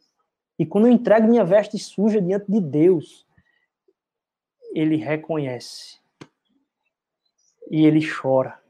E 0.59 0.66
quando 0.66 0.87
eu 0.87 0.93
entrego 0.93 1.26
minha 1.26 1.47
veste 1.47 1.78
suja 1.78 2.20
diante 2.20 2.53
de 2.53 2.61
Deus, 2.61 3.26
ele 4.74 4.97
reconhece 4.97 5.99
e 7.70 7.87
ele 7.87 8.07
chora 8.07 8.62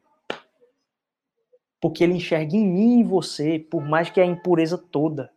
porque 1.84 2.02
ele 2.02 2.14
enxerga 2.14 2.56
em 2.56 2.66
mim 2.66 3.00
e 3.00 3.04
você, 3.04 3.58
por 3.58 3.84
mais 3.84 4.08
que 4.08 4.18
a 4.18 4.24
impureza 4.24 4.78
toda, 4.78 5.30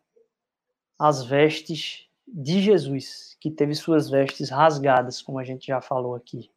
as 0.97 1.21
vestes 1.21 2.07
de 2.25 2.61
Jesus, 2.61 3.35
que 3.41 3.51
teve 3.51 3.75
suas 3.75 4.09
vestes 4.09 4.49
rasgadas, 4.49 5.21
como 5.21 5.39
a 5.39 5.43
gente 5.43 5.67
já 5.67 5.81
falou 5.81 6.15
aqui. 6.15 6.49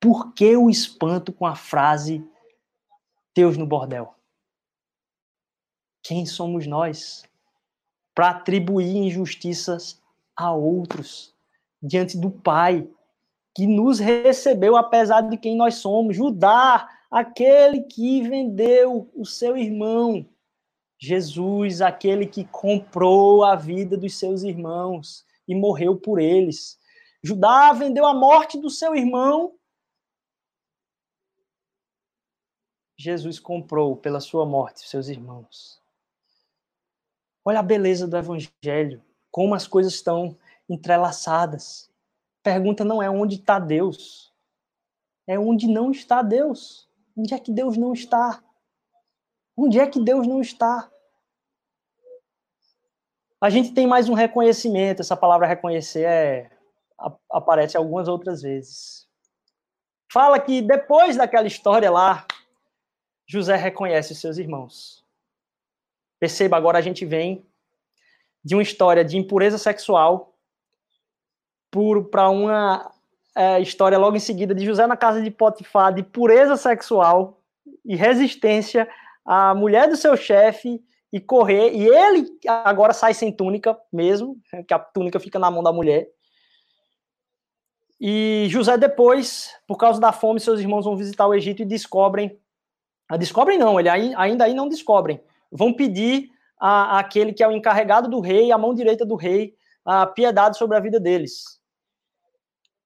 Por 0.00 0.32
que 0.32 0.56
o 0.56 0.70
espanto 0.70 1.30
com 1.30 1.44
a 1.44 1.54
frase 1.54 2.26
Deus 3.34 3.58
no 3.58 3.66
bordel? 3.66 4.14
Quem 6.02 6.24
somos 6.24 6.66
nós 6.66 7.22
para 8.14 8.30
atribuir 8.30 8.96
injustiças 8.96 10.00
a 10.34 10.50
outros 10.54 11.34
diante 11.82 12.16
do 12.16 12.30
Pai 12.30 12.88
que 13.54 13.66
nos 13.66 13.98
recebeu 13.98 14.74
apesar 14.74 15.20
de 15.20 15.36
quem 15.36 15.54
nós 15.54 15.74
somos? 15.74 16.16
Judá 16.16 16.93
aquele 17.14 17.82
que 17.82 18.28
vendeu 18.28 19.08
o 19.14 19.24
seu 19.24 19.56
irmão 19.56 20.28
Jesus, 20.98 21.80
aquele 21.80 22.26
que 22.26 22.44
comprou 22.44 23.44
a 23.44 23.54
vida 23.54 23.96
dos 23.96 24.18
seus 24.18 24.42
irmãos 24.42 25.24
e 25.46 25.54
morreu 25.54 25.96
por 25.96 26.18
eles. 26.18 26.76
Judá 27.22 27.72
vendeu 27.72 28.04
a 28.04 28.12
morte 28.12 28.58
do 28.58 28.68
seu 28.68 28.96
irmão. 28.96 29.56
Jesus 32.98 33.38
comprou 33.38 33.96
pela 33.96 34.18
sua 34.18 34.44
morte 34.44 34.88
seus 34.88 35.06
irmãos. 35.06 35.80
Olha 37.44 37.60
a 37.60 37.62
beleza 37.62 38.08
do 38.08 38.16
evangelho, 38.16 39.00
como 39.30 39.54
as 39.54 39.68
coisas 39.68 39.94
estão 39.94 40.36
entrelaçadas. 40.68 41.88
Pergunta 42.42 42.84
não 42.84 43.00
é 43.00 43.08
onde 43.08 43.36
está 43.36 43.60
Deus, 43.60 44.32
é 45.28 45.38
onde 45.38 45.68
não 45.68 45.92
está 45.92 46.22
Deus. 46.22 46.88
Onde 47.16 47.34
é 47.34 47.38
que 47.38 47.52
Deus 47.52 47.76
não 47.76 47.92
está? 47.92 48.42
Onde 49.56 49.78
é 49.78 49.86
que 49.86 50.00
Deus 50.00 50.26
não 50.26 50.40
está? 50.40 50.90
A 53.40 53.50
gente 53.50 53.72
tem 53.72 53.86
mais 53.86 54.08
um 54.08 54.14
reconhecimento, 54.14 55.00
essa 55.00 55.16
palavra 55.16 55.46
reconhecer 55.46 56.06
é, 56.06 56.50
aparece 57.30 57.76
algumas 57.76 58.08
outras 58.08 58.42
vezes. 58.42 59.06
Fala 60.10 60.40
que 60.40 60.62
depois 60.62 61.16
daquela 61.16 61.46
história 61.46 61.90
lá, 61.90 62.26
José 63.26 63.56
reconhece 63.56 64.12
os 64.12 64.20
seus 64.20 64.38
irmãos. 64.38 65.04
Perceba, 66.18 66.56
agora 66.56 66.78
a 66.78 66.80
gente 66.80 67.04
vem 67.04 67.46
de 68.42 68.54
uma 68.54 68.62
história 68.62 69.04
de 69.04 69.16
impureza 69.16 69.58
sexual 69.58 70.34
para 72.10 72.30
uma 72.30 72.93
é, 73.34 73.60
história 73.60 73.98
logo 73.98 74.16
em 74.16 74.20
seguida 74.20 74.54
de 74.54 74.64
José 74.64 74.86
na 74.86 74.96
casa 74.96 75.20
de 75.20 75.30
Potifar, 75.30 75.92
de 75.92 76.02
pureza 76.02 76.56
sexual 76.56 77.40
e 77.84 77.96
resistência 77.96 78.88
à 79.24 79.54
mulher 79.54 79.88
do 79.88 79.96
seu 79.96 80.16
chefe 80.16 80.80
e 81.12 81.20
correr, 81.20 81.72
e 81.72 81.86
ele 81.86 82.26
agora 82.46 82.92
sai 82.92 83.14
sem 83.14 83.32
túnica 83.32 83.78
mesmo, 83.92 84.36
que 84.66 84.74
a 84.74 84.78
túnica 84.78 85.20
fica 85.20 85.38
na 85.38 85.50
mão 85.50 85.62
da 85.62 85.72
mulher. 85.72 86.08
E 88.00 88.46
José 88.48 88.76
depois, 88.76 89.50
por 89.66 89.76
causa 89.76 90.00
da 90.00 90.12
fome, 90.12 90.40
seus 90.40 90.60
irmãos 90.60 90.84
vão 90.84 90.96
visitar 90.96 91.26
o 91.26 91.34
Egito 91.34 91.62
e 91.62 91.64
descobrem, 91.64 92.38
ah, 93.08 93.16
descobrem 93.16 93.58
não, 93.58 93.78
ele 93.78 93.88
ainda 93.88 94.44
aí 94.44 94.54
não 94.54 94.68
descobrem, 94.68 95.20
vão 95.50 95.72
pedir 95.72 96.30
a, 96.58 96.98
aquele 96.98 97.32
que 97.32 97.42
é 97.42 97.48
o 97.48 97.52
encarregado 97.52 98.08
do 98.08 98.20
rei, 98.20 98.50
a 98.50 98.58
mão 98.58 98.74
direita 98.74 99.06
do 99.06 99.14
rei, 99.14 99.54
a 99.84 100.06
piedade 100.06 100.58
sobre 100.58 100.76
a 100.76 100.80
vida 100.80 100.98
deles 100.98 101.63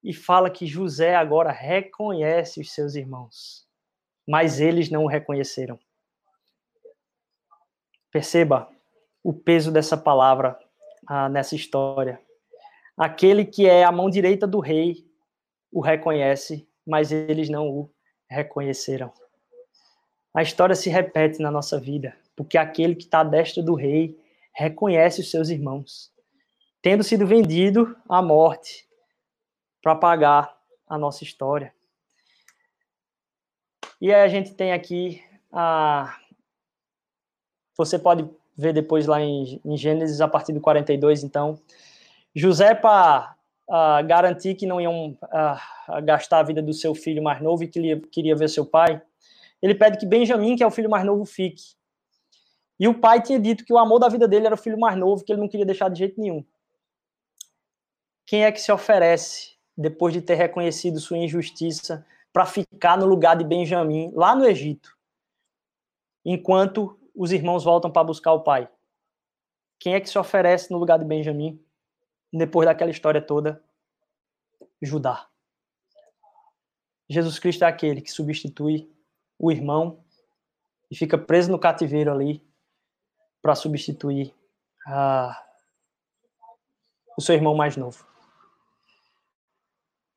e 0.03 0.13
fala 0.13 0.49
que 0.49 0.65
José 0.65 1.15
agora 1.15 1.51
reconhece 1.51 2.61
os 2.61 2.73
seus 2.73 2.95
irmãos, 2.95 3.67
mas 4.27 4.59
eles 4.59 4.89
não 4.89 5.03
o 5.03 5.07
reconheceram. 5.07 5.79
Perceba 8.11 8.69
o 9.23 9.33
peso 9.33 9.71
dessa 9.71 9.97
palavra 9.97 10.57
ah, 11.07 11.29
nessa 11.29 11.55
história. 11.55 12.19
Aquele 12.97 13.45
que 13.45 13.67
é 13.67 13.83
a 13.83 13.91
mão 13.91 14.09
direita 14.09 14.47
do 14.47 14.59
rei 14.59 15.05
o 15.71 15.81
reconhece, 15.81 16.67
mas 16.85 17.11
eles 17.11 17.49
não 17.49 17.67
o 17.69 17.91
reconheceram. 18.27 19.11
A 20.33 20.41
história 20.41 20.75
se 20.75 20.89
repete 20.89 21.41
na 21.41 21.51
nossa 21.51 21.79
vida, 21.79 22.15
porque 22.35 22.57
aquele 22.57 22.95
que 22.95 23.03
está 23.03 23.19
à 23.19 23.23
destra 23.23 23.61
do 23.61 23.75
rei 23.75 24.17
reconhece 24.53 25.21
os 25.21 25.29
seus 25.29 25.49
irmãos, 25.49 26.11
tendo 26.81 27.03
sido 27.03 27.27
vendido 27.27 27.95
à 28.07 28.21
morte 28.21 28.88
para 29.81 29.95
pagar 29.95 30.57
a 30.87 30.97
nossa 30.97 31.23
história. 31.23 31.73
E 34.01 34.13
aí 34.13 34.21
a 34.21 34.27
gente 34.27 34.53
tem 34.53 34.71
aqui 34.71 35.21
a. 35.51 36.17
Você 37.77 37.99
pode 37.99 38.29
ver 38.57 38.73
depois 38.73 39.05
lá 39.05 39.21
em, 39.21 39.61
em 39.63 39.77
Gênesis, 39.77 40.21
a 40.21 40.27
partir 40.27 40.53
do 40.53 40.61
42, 40.61 41.23
então. 41.23 41.59
José, 42.35 42.75
para 42.75 43.35
uh, 43.67 44.05
garantir 44.05 44.55
que 44.55 44.65
não 44.65 44.79
iam 44.79 45.11
uh, 45.11 46.01
gastar 46.03 46.39
a 46.39 46.43
vida 46.43 46.61
do 46.61 46.73
seu 46.73 46.93
filho 46.93 47.23
mais 47.23 47.41
novo 47.41 47.63
e 47.63 47.67
que 47.67 47.79
ele 47.79 48.01
queria 48.07 48.35
ver 48.35 48.49
seu 48.49 48.65
pai, 48.65 49.01
ele 49.61 49.75
pede 49.75 49.97
que 49.97 50.05
Benjamim, 50.05 50.55
que 50.55 50.63
é 50.63 50.67
o 50.67 50.71
filho 50.71 50.89
mais 50.89 51.05
novo, 51.05 51.25
fique. 51.25 51.77
E 52.79 52.87
o 52.87 52.93
pai 52.93 53.21
tinha 53.21 53.39
dito 53.39 53.65
que 53.65 53.73
o 53.73 53.77
amor 53.77 53.99
da 53.99 54.07
vida 54.07 54.27
dele 54.27 54.45
era 54.45 54.55
o 54.55 54.57
filho 54.57 54.79
mais 54.79 54.97
novo, 54.97 55.23
que 55.23 55.31
ele 55.31 55.41
não 55.41 55.49
queria 55.49 55.65
deixar 55.65 55.89
de 55.89 55.99
jeito 55.99 56.19
nenhum. 56.19 56.45
Quem 58.25 58.45
é 58.45 58.51
que 58.51 58.61
se 58.61 58.71
oferece 58.71 59.58
depois 59.81 60.13
de 60.13 60.21
ter 60.21 60.35
reconhecido 60.35 60.99
sua 60.99 61.17
injustiça, 61.17 62.05
para 62.33 62.45
ficar 62.45 62.97
no 62.97 63.05
lugar 63.05 63.37
de 63.37 63.45
Benjamim, 63.45 64.11
lá 64.13 64.35
no 64.35 64.45
Egito, 64.45 64.97
enquanto 66.25 66.99
os 67.15 67.31
irmãos 67.31 67.63
voltam 67.63 67.89
para 67.89 68.03
buscar 68.03 68.33
o 68.33 68.41
pai. 68.41 68.69
Quem 69.79 69.93
é 69.93 70.01
que 70.01 70.09
se 70.09 70.19
oferece 70.19 70.69
no 70.69 70.77
lugar 70.77 70.99
de 70.99 71.05
Benjamim, 71.05 71.63
depois 72.31 72.67
daquela 72.67 72.91
história 72.91 73.21
toda? 73.21 73.63
Judá. 74.81 75.29
Jesus 77.09 77.39
Cristo 77.39 77.63
é 77.63 77.67
aquele 77.67 78.01
que 78.01 78.11
substitui 78.11 78.91
o 79.39 79.49
irmão 79.49 80.03
e 80.91 80.95
fica 80.95 81.17
preso 81.17 81.49
no 81.49 81.57
cativeiro 81.57 82.11
ali 82.11 82.45
para 83.41 83.55
substituir 83.55 84.35
o 87.17 87.21
seu 87.21 87.33
irmão 87.33 87.55
mais 87.55 87.77
novo. 87.77 88.08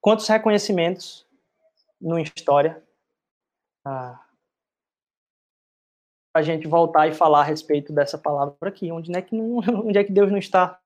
Quantos 0.02 0.26
reconhecimentos 0.26 1.24
no 2.00 2.18
História 2.18 2.82
ah, 3.86 4.20
a 6.34 6.42
gente 6.42 6.66
voltar 6.66 7.06
e 7.06 7.14
falar 7.14 7.42
a 7.42 7.44
respeito 7.44 7.92
dessa 7.92 8.18
palavra 8.18 8.68
aqui, 8.68 8.90
onde 8.90 9.16
é 9.16 9.22
que, 9.22 9.32
não, 9.32 9.58
onde 9.86 9.96
é 9.96 10.02
que 10.02 10.10
Deus 10.10 10.28
não 10.28 10.38
está? 10.38 10.76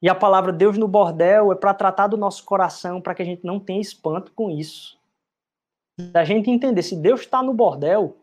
E 0.00 0.08
a 0.08 0.14
palavra 0.14 0.50
Deus 0.50 0.78
no 0.78 0.88
bordel 0.88 1.52
é 1.52 1.54
para 1.54 1.74
tratar 1.74 2.06
do 2.06 2.16
nosso 2.16 2.42
coração, 2.46 3.02
para 3.02 3.14
que 3.14 3.20
a 3.20 3.24
gente 3.24 3.44
não 3.44 3.60
tenha 3.60 3.82
espanto 3.82 4.32
com 4.32 4.50
isso. 4.50 4.98
Da 5.98 6.24
gente 6.24 6.50
entender, 6.50 6.82
se 6.82 6.96
Deus 6.96 7.20
está 7.20 7.42
no 7.42 7.52
bordel, 7.52 8.16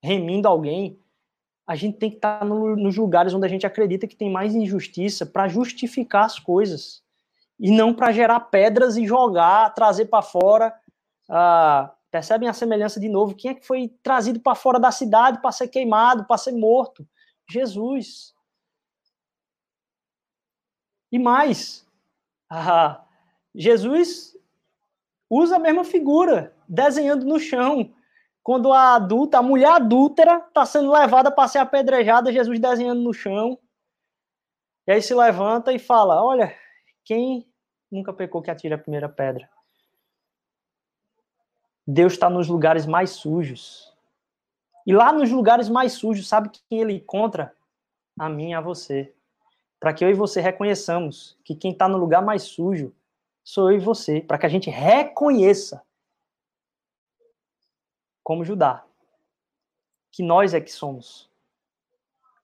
remindo 0.00 0.46
alguém, 0.46 1.00
a 1.66 1.74
gente 1.74 1.98
tem 1.98 2.10
que 2.10 2.16
estar 2.16 2.38
tá 2.38 2.44
no, 2.44 2.76
nos 2.76 2.96
lugares 2.96 3.34
onde 3.34 3.44
a 3.44 3.50
gente 3.50 3.66
acredita 3.66 4.06
que 4.06 4.14
tem 4.14 4.30
mais 4.30 4.54
injustiça 4.54 5.26
para 5.26 5.48
justificar 5.48 6.26
as 6.26 6.38
coisas 6.38 7.04
e 7.58 7.70
não 7.70 7.94
para 7.94 8.12
gerar 8.12 8.40
pedras 8.40 8.96
e 8.96 9.06
jogar, 9.06 9.72
trazer 9.74 10.06
para 10.06 10.22
fora. 10.22 10.74
Ah, 11.28 11.92
percebem 12.10 12.48
a 12.48 12.52
semelhança 12.52 13.00
de 13.00 13.08
novo? 13.08 13.34
Quem 13.34 13.50
é 13.50 13.54
que 13.54 13.66
foi 13.66 13.88
trazido 14.02 14.40
para 14.40 14.54
fora 14.54 14.78
da 14.78 14.90
cidade 14.90 15.40
para 15.40 15.52
ser 15.52 15.68
queimado, 15.68 16.24
para 16.24 16.38
ser 16.38 16.52
morto? 16.52 17.06
Jesus. 17.48 18.34
E 21.10 21.18
mais, 21.18 21.86
ah, 22.50 23.04
Jesus 23.54 24.36
usa 25.30 25.56
a 25.56 25.60
mesma 25.60 25.84
figura, 25.84 26.54
desenhando 26.68 27.24
no 27.24 27.38
chão. 27.38 27.92
Quando 28.42 28.72
a 28.72 28.94
adulta, 28.94 29.38
a 29.38 29.42
mulher 29.42 29.70
adúltera, 29.70 30.38
está 30.38 30.64
sendo 30.64 30.92
levada 30.92 31.30
para 31.30 31.48
ser 31.48 31.58
apedrejada, 31.58 32.32
Jesus 32.32 32.60
desenhando 32.60 33.00
no 33.00 33.12
chão. 33.12 33.58
E 34.86 34.92
aí 34.92 35.02
se 35.02 35.14
levanta 35.14 35.72
e 35.72 35.78
fala: 35.78 36.22
Olha, 36.22 36.54
quem 37.06 37.48
nunca 37.90 38.12
pecou 38.12 38.42
que 38.42 38.50
atire 38.50 38.74
a 38.74 38.78
primeira 38.78 39.08
pedra? 39.08 39.48
Deus 41.86 42.14
está 42.14 42.28
nos 42.28 42.48
lugares 42.48 42.84
mais 42.84 43.10
sujos. 43.10 43.96
E 44.84 44.92
lá 44.92 45.12
nos 45.12 45.30
lugares 45.30 45.68
mais 45.68 45.92
sujos, 45.92 46.26
sabe 46.26 46.50
quem 46.68 46.80
ele 46.80 46.94
encontra? 46.94 47.56
A 48.18 48.28
mim 48.28 48.50
e 48.50 48.54
a 48.54 48.60
você. 48.60 49.14
Para 49.78 49.94
que 49.94 50.04
eu 50.04 50.10
e 50.10 50.14
você 50.14 50.40
reconheçamos 50.40 51.38
que 51.44 51.54
quem 51.54 51.70
está 51.70 51.86
no 51.86 51.96
lugar 51.96 52.22
mais 52.22 52.42
sujo 52.42 52.92
sou 53.44 53.70
eu 53.70 53.76
e 53.76 53.80
você. 53.80 54.20
Para 54.20 54.38
que 54.38 54.46
a 54.46 54.48
gente 54.48 54.68
reconheça, 54.68 55.80
como 58.24 58.44
Judá, 58.44 58.84
que 60.10 60.24
nós 60.24 60.54
é 60.54 60.60
que 60.60 60.72
somos 60.72 61.30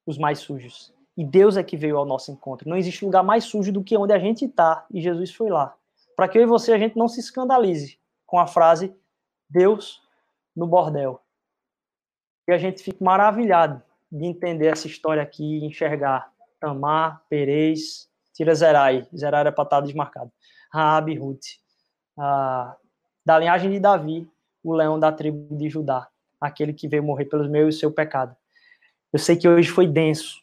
os 0.07 0.19
mais 0.19 0.39
sujos. 0.39 0.95
E 1.17 1.25
Deus 1.25 1.57
é 1.57 1.63
que 1.63 1.77
veio 1.77 1.99
ao 1.99 2.07
nosso 2.07 2.31
encontro. 2.33 2.69
Não 2.69 2.77
existe 2.77 3.05
lugar 3.05 3.23
mais 3.23 3.45
sujo 3.45 3.73
do 3.73 3.85
que 3.85 3.97
onde 3.97 4.13
a 4.13 4.19
gente 4.19 4.47
está. 4.47 4.87
E 4.91 5.01
Jesus 5.01 5.35
foi 5.35 5.51
lá. 5.51 5.75
Para 6.17 6.29
que 6.29 6.39
eu 6.39 6.43
e 6.43 6.47
você 6.47 6.73
a 6.73 6.79
gente 6.79 6.97
não 6.97 7.09
se 7.09 7.21
escandalize 7.21 7.99
com 8.27 8.39
a 8.39 8.47
frase 8.47 8.95
Deus 9.49 10.01
no 10.57 10.67
bordel. 10.67 11.21
E 12.49 12.53
a 12.53 12.59
gente 12.59 12.83
fique 12.83 13.03
maravilhado 13.03 13.83
de 14.11 14.25
entender 14.25 14.67
essa 14.67 14.87
história 14.87 15.23
aqui 15.23 15.65
enxergar 15.65 16.33
Tamar, 16.59 17.23
Perez, 17.29 18.09
tira 18.33 18.55
Zerai. 18.55 19.07
Zerai 19.17 19.41
era 19.41 19.53
para 19.53 19.65
estar 19.65 19.81
desmarcado. 19.81 20.31
Raab 20.73 21.15
Ruth. 21.19 21.59
Ah, 22.19 22.77
da 23.25 23.39
linhagem 23.39 23.71
de 23.71 23.81
Davi, 23.81 24.29
o 24.63 24.75
leão 24.75 24.99
da 24.99 25.13
tribo 25.13 25.57
de 25.57 25.69
Judá. 25.69 26.09
Aquele 26.41 26.73
que 26.73 26.89
veio 26.89 27.03
morrer 27.03 27.27
pelos 27.27 27.49
meus 27.49 27.77
e 27.77 27.79
seu 27.79 27.91
pecado. 27.91 28.37
Eu 29.13 29.19
sei 29.19 29.37
que 29.37 29.49
hoje 29.49 29.71
foi 29.71 29.87
denso, 29.87 30.42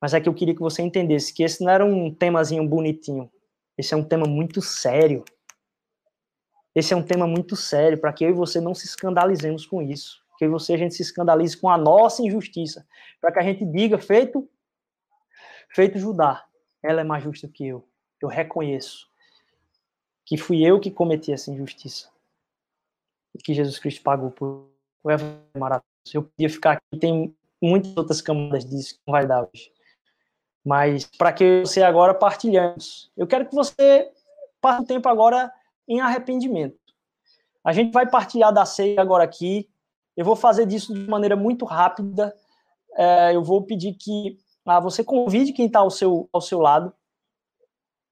mas 0.00 0.14
é 0.14 0.20
que 0.20 0.28
eu 0.28 0.34
queria 0.34 0.54
que 0.54 0.60
você 0.60 0.82
entendesse 0.82 1.32
que 1.32 1.42
esse 1.42 1.62
não 1.62 1.70
era 1.70 1.84
um 1.84 2.12
temazinho 2.12 2.66
bonitinho. 2.66 3.30
Esse 3.76 3.92
é 3.94 3.96
um 3.96 4.04
tema 4.04 4.26
muito 4.26 4.62
sério. 4.62 5.24
Esse 6.74 6.94
é 6.94 6.96
um 6.96 7.02
tema 7.02 7.26
muito 7.26 7.56
sério 7.56 7.98
para 7.98 8.12
que 8.12 8.24
eu 8.24 8.30
e 8.30 8.32
você 8.32 8.60
não 8.60 8.74
se 8.74 8.86
escandalizemos 8.86 9.66
com 9.66 9.82
isso. 9.82 10.22
que 10.38 10.48
você 10.48 10.72
a 10.72 10.78
gente 10.78 10.94
se 10.94 11.02
escandalize 11.02 11.56
com 11.56 11.68
a 11.68 11.76
nossa 11.76 12.22
injustiça, 12.22 12.86
para 13.20 13.30
que 13.30 13.38
a 13.38 13.42
gente 13.42 13.64
diga 13.64 13.98
feito 13.98 14.48
feito 15.72 15.98
Judá, 15.98 16.44
ela 16.82 17.02
é 17.02 17.04
mais 17.04 17.22
justa 17.22 17.46
que 17.46 17.66
eu. 17.66 17.86
Eu 18.20 18.28
reconheço 18.28 19.08
que 20.24 20.36
fui 20.36 20.62
eu 20.62 20.80
que 20.80 20.90
cometi 20.90 21.32
essa 21.32 21.50
injustiça. 21.50 22.08
E 23.34 23.38
que 23.38 23.52
Jesus 23.52 23.78
Cristo 23.78 24.02
pagou 24.02 24.30
por 24.30 24.70
o 25.02 25.58
maravilhoso. 25.58 25.84
Eu 26.12 26.22
podia 26.22 26.50
ficar 26.50 26.72
aqui, 26.72 26.98
tem 26.98 27.34
muitas 27.60 27.96
outras 27.96 28.20
camadas 28.20 28.64
disso 28.64 28.94
que 28.94 29.00
não 29.06 29.12
vai 29.12 29.26
dar 29.26 29.42
hoje. 29.42 29.72
Mas 30.64 31.04
para 31.04 31.32
que 31.32 31.60
você 31.60 31.82
agora 31.82 32.14
partilhamos. 32.14 33.10
Eu 33.16 33.26
quero 33.26 33.46
que 33.46 33.54
você 33.54 34.10
passe 34.60 34.82
o 34.82 34.86
tempo 34.86 35.08
agora 35.08 35.52
em 35.88 36.00
arrependimento. 36.00 36.78
A 37.64 37.72
gente 37.72 37.92
vai 37.92 38.08
partilhar 38.08 38.52
da 38.52 38.64
ceia 38.64 39.00
agora 39.00 39.24
aqui. 39.24 39.68
Eu 40.16 40.24
vou 40.24 40.36
fazer 40.36 40.66
disso 40.66 40.92
de 40.94 41.08
maneira 41.08 41.36
muito 41.36 41.64
rápida. 41.64 42.34
É, 42.94 43.34
eu 43.34 43.42
vou 43.42 43.62
pedir 43.62 43.94
que 43.94 44.38
ah, 44.66 44.80
você 44.80 45.02
convide 45.02 45.52
quem 45.52 45.66
está 45.66 45.80
ao 45.80 45.90
seu, 45.90 46.28
ao 46.32 46.40
seu 46.40 46.60
lado. 46.60 46.92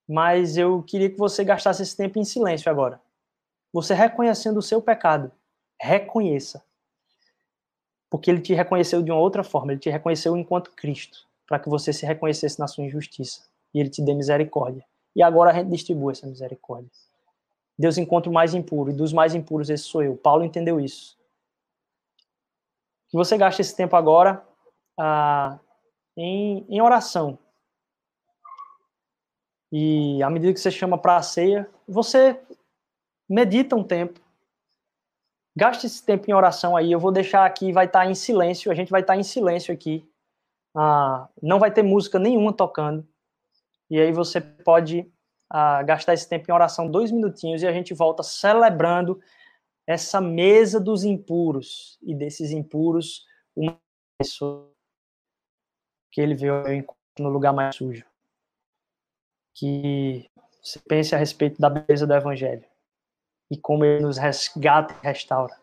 Mas 0.08 0.56
eu 0.56 0.82
queria 0.82 1.10
que 1.10 1.18
você 1.18 1.44
gastasse 1.44 1.82
esse 1.82 1.96
tempo 1.96 2.18
em 2.18 2.24
silêncio 2.24 2.70
agora. 2.70 3.00
Você 3.72 3.92
reconhecendo 3.94 4.56
o 4.56 4.62
seu 4.62 4.80
pecado. 4.80 5.30
Reconheça. 5.80 6.64
Porque 8.10 8.30
ele 8.30 8.40
te 8.40 8.54
reconheceu 8.54 9.02
de 9.02 9.10
uma 9.10 9.20
outra 9.20 9.44
forma. 9.44 9.72
Ele 9.72 9.80
te 9.80 9.90
reconheceu 9.90 10.36
enquanto 10.36 10.72
Cristo. 10.72 11.27
Para 11.48 11.58
que 11.58 11.68
você 11.68 11.92
se 11.92 12.06
reconhecesse 12.06 12.60
na 12.60 12.68
sua 12.68 12.84
injustiça. 12.84 13.42
E 13.74 13.80
ele 13.80 13.90
te 13.90 14.02
dê 14.02 14.14
misericórdia. 14.14 14.84
E 15.16 15.22
agora 15.22 15.50
a 15.50 15.54
gente 15.54 15.70
distribui 15.70 16.12
essa 16.12 16.26
misericórdia. 16.26 16.90
Deus 17.76 17.96
encontra 17.98 18.30
o 18.30 18.32
mais 18.32 18.54
impuro, 18.54 18.90
e 18.90 18.94
dos 18.94 19.12
mais 19.12 19.34
impuros 19.34 19.70
esse 19.70 19.84
sou 19.84 20.02
eu. 20.02 20.16
Paulo 20.16 20.44
entendeu 20.44 20.80
isso. 20.80 21.16
Que 23.08 23.16
você 23.16 23.38
gaste 23.38 23.62
esse 23.62 23.74
tempo 23.74 23.96
agora 23.96 24.44
ah, 24.98 25.58
em, 26.16 26.66
em 26.68 26.80
oração. 26.80 27.38
E 29.70 30.22
à 30.22 30.30
medida 30.30 30.52
que 30.52 30.60
você 30.60 30.70
chama 30.70 30.98
para 30.98 31.16
a 31.16 31.22
ceia, 31.22 31.70
você 31.86 32.40
medita 33.28 33.76
um 33.76 33.84
tempo. 33.84 34.20
Gaste 35.56 35.86
esse 35.86 36.04
tempo 36.04 36.30
em 36.30 36.34
oração 36.34 36.76
aí. 36.76 36.90
Eu 36.90 37.00
vou 37.00 37.12
deixar 37.12 37.44
aqui, 37.44 37.72
vai 37.72 37.86
estar 37.86 38.00
tá 38.00 38.10
em 38.10 38.14
silêncio. 38.14 38.72
A 38.72 38.74
gente 38.74 38.90
vai 38.90 39.02
estar 39.02 39.14
tá 39.14 39.18
em 39.18 39.22
silêncio 39.22 39.72
aqui. 39.72 40.08
Ah, 40.76 41.28
não 41.42 41.58
vai 41.58 41.72
ter 41.72 41.82
música 41.82 42.18
nenhuma 42.18 42.52
tocando. 42.52 43.06
E 43.90 43.98
aí 43.98 44.12
você 44.12 44.40
pode 44.40 45.10
a 45.50 45.82
gastar 45.82 46.12
esse 46.12 46.28
tempo 46.28 46.50
em 46.50 46.54
oração, 46.54 46.90
dois 46.90 47.10
minutinhos, 47.10 47.62
e 47.62 47.66
a 47.66 47.72
gente 47.72 47.94
volta 47.94 48.22
celebrando 48.22 49.18
essa 49.86 50.20
mesa 50.20 50.78
dos 50.78 51.04
impuros. 51.04 51.98
E 52.02 52.14
desses 52.14 52.50
impuros, 52.50 53.24
uma 53.56 53.78
pessoa 54.18 54.70
que 56.12 56.20
ele 56.20 56.34
veio 56.34 56.62
no 57.18 57.28
lugar 57.30 57.52
mais 57.52 57.76
sujo. 57.76 58.04
Que 59.54 60.30
você 60.62 60.78
pense 60.80 61.14
a 61.14 61.18
respeito 61.18 61.60
da 61.60 61.70
beleza 61.70 62.06
do 62.06 62.14
Evangelho 62.14 62.64
e 63.50 63.56
como 63.56 63.84
ele 63.84 64.02
nos 64.02 64.18
resgata 64.18 64.94
e 65.02 65.06
restaura. 65.06 65.56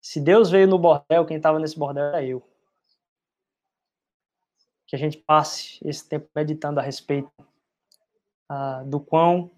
Se 0.00 0.20
Deus 0.20 0.50
veio 0.50 0.68
no 0.68 0.78
bordel, 0.78 1.26
quem 1.26 1.36
estava 1.36 1.58
nesse 1.58 1.78
bordel 1.78 2.04
era 2.04 2.24
eu. 2.24 2.42
Que 4.88 4.96
a 4.96 4.98
gente 4.98 5.18
passe 5.18 5.78
esse 5.84 6.08
tempo 6.08 6.28
meditando 6.34 6.80
a 6.80 6.82
respeito 6.82 7.30
uh, 8.50 8.84
do 8.84 8.98
quão 8.98 9.50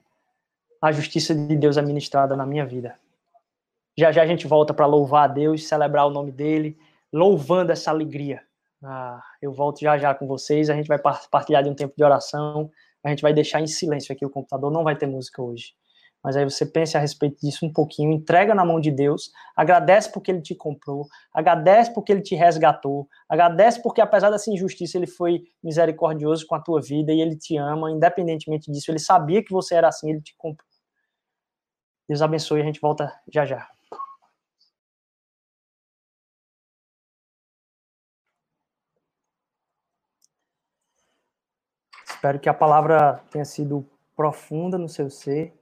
a 0.83 0.93
justiça 0.93 1.35
de 1.35 1.57
Deus 1.57 1.79
é 1.79 1.83
ministrada 1.83 2.37
na 2.37 2.45
minha 2.45 2.67
vida. 2.67 2.97
Já 3.97 4.13
já 4.13 4.23
a 4.23 4.27
gente 4.27 4.47
volta 4.47 4.75
para 4.75 4.87
louvar 4.87 5.25
a 5.25 5.33
Deus, 5.33 5.67
celebrar 5.67 6.07
o 6.07 6.11
nome 6.11 6.33
dele, 6.33 6.79
louvando 7.13 7.73
essa 7.73 7.91
alegria. 7.91 8.43
Uh, 8.83 9.21
eu 9.41 9.53
volto 9.53 9.81
já 9.81 9.97
já 9.97 10.15
com 10.15 10.27
vocês, 10.27 10.69
a 10.69 10.75
gente 10.75 10.89
vai 10.89 10.99
partilhar 11.31 11.63
de 11.63 11.69
um 11.69 11.75
tempo 11.75 11.95
de 11.97 12.03
oração, 12.05 12.71
a 13.05 13.09
gente 13.09 13.23
vai 13.23 13.33
deixar 13.33 13.61
em 13.61 13.67
silêncio 13.67 14.13
aqui 14.13 14.25
o 14.27 14.31
computador, 14.31 14.71
não 14.71 14.85
vai 14.85 14.97
ter 14.97 15.07
música 15.07 15.43
hoje. 15.43 15.75
Mas 16.23 16.37
aí 16.37 16.45
você 16.45 16.67
pense 16.67 16.97
a 16.97 17.01
respeito 17.01 17.41
disso 17.41 17.65
um 17.65 17.73
pouquinho, 17.73 18.13
entrega 18.13 18.55
na 18.55 18.65
mão 18.65 18.79
de 18.79 18.91
Deus, 18.91 19.33
agradece 19.57 20.13
porque 20.13 20.31
ele 20.31 20.43
te 20.43 20.55
comprou, 20.55 21.07
agradece 21.33 21.93
porque 21.93 22.13
ele 22.13 22.21
te 22.21 22.35
resgatou, 22.35 23.09
agradece 23.29 23.81
porque 23.83 24.01
apesar 24.01 24.31
dessa 24.31 24.51
injustiça 24.51 24.99
ele 24.99 25.07
foi 25.07 25.43
misericordioso 25.63 26.47
com 26.47 26.55
a 26.55 26.61
tua 26.61 26.81
vida 26.81 27.13
e 27.13 27.21
ele 27.21 27.37
te 27.37 27.57
ama, 27.57 27.91
independentemente 27.91 28.71
disso, 28.71 28.91
ele 28.91 28.99
sabia 28.99 29.43
que 29.43 29.53
você 29.53 29.75
era 29.75 29.89
assim, 29.89 30.11
ele 30.11 30.21
te 30.21 30.35
comprou. 30.37 30.69
Deus 32.09 32.21
abençoe, 32.23 32.61
a 32.61 32.65
gente 32.65 32.81
volta 32.81 33.13
já 33.33 33.47
já. 33.47 33.69
Espero 42.05 42.39
que 42.39 42.49
a 42.49 42.55
palavra 42.55 43.23
tenha 43.31 43.45
sido 43.47 43.89
profunda 44.15 44.77
no 44.77 44.89
seu 44.89 45.09
ser 45.09 45.55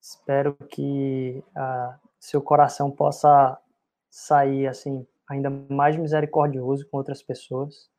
Espero 0.00 0.54
que 0.70 1.44
uh, 1.50 2.08
seu 2.18 2.40
coração 2.40 2.90
possa 2.90 3.60
sair 4.08 4.66
assim 4.66 5.06
ainda 5.28 5.50
mais 5.50 5.94
misericordioso 5.96 6.88
com 6.88 6.96
outras 6.96 7.22
pessoas 7.22 7.90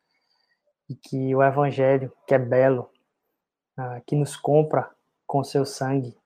e 0.90 0.96
que 0.96 1.34
o 1.36 1.44
evangelho, 1.44 2.12
que 2.28 2.34
é 2.34 2.40
belo, 2.40 2.90
uh, 3.78 4.02
que 4.06 4.16
nos 4.16 4.36
compra 4.36 4.90
com 5.28 5.44
seu 5.44 5.64
sangue 5.64 6.18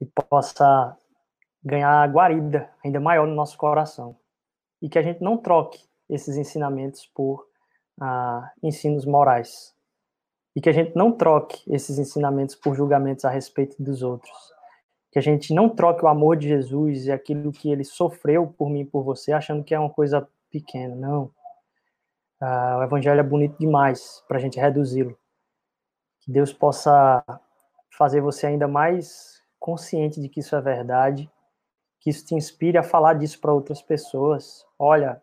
e 0.00 0.06
possa 0.06 0.96
ganhar 1.64 2.06
guarida 2.12 2.70
ainda 2.84 3.00
maior 3.00 3.26
no 3.26 3.34
nosso 3.34 3.56
coração 3.56 4.16
e 4.82 4.88
que 4.88 4.98
a 4.98 5.02
gente 5.02 5.22
não 5.22 5.38
troque 5.38 5.88
esses 6.10 6.36
ensinamentos 6.36 7.06
por 7.06 7.48
uh, 8.00 8.46
ensinos 8.62 9.06
morais 9.06 9.74
e 10.54 10.60
que 10.60 10.68
a 10.68 10.72
gente 10.72 10.94
não 10.94 11.10
troque 11.10 11.62
esses 11.72 11.98
ensinamentos 11.98 12.54
por 12.54 12.76
julgamentos 12.76 13.24
a 13.24 13.30
respeito 13.30 13.82
dos 13.82 14.02
outros 14.02 14.57
que 15.10 15.18
a 15.18 15.22
gente 15.22 15.54
não 15.54 15.68
troque 15.68 16.04
o 16.04 16.08
amor 16.08 16.36
de 16.36 16.48
Jesus 16.48 17.06
e 17.06 17.12
aquilo 17.12 17.52
que 17.52 17.70
ele 17.70 17.84
sofreu 17.84 18.46
por 18.46 18.68
mim 18.68 18.80
e 18.80 18.84
por 18.84 19.02
você, 19.02 19.32
achando 19.32 19.64
que 19.64 19.74
é 19.74 19.78
uma 19.78 19.90
coisa 19.90 20.28
pequena. 20.50 20.94
Não. 20.94 21.30
Ah, 22.40 22.78
o 22.78 22.82
evangelho 22.82 23.18
é 23.18 23.22
bonito 23.22 23.58
demais 23.58 24.22
para 24.28 24.36
a 24.36 24.40
gente 24.40 24.60
reduzi-lo. 24.60 25.18
Que 26.20 26.30
Deus 26.30 26.52
possa 26.52 27.24
fazer 27.96 28.20
você 28.20 28.46
ainda 28.46 28.68
mais 28.68 29.42
consciente 29.58 30.20
de 30.20 30.28
que 30.28 30.40
isso 30.40 30.54
é 30.54 30.60
verdade, 30.60 31.28
que 32.00 32.10
isso 32.10 32.24
te 32.24 32.34
inspire 32.34 32.78
a 32.78 32.82
falar 32.82 33.14
disso 33.14 33.40
para 33.40 33.52
outras 33.52 33.82
pessoas. 33.82 34.64
Olha, 34.78 35.20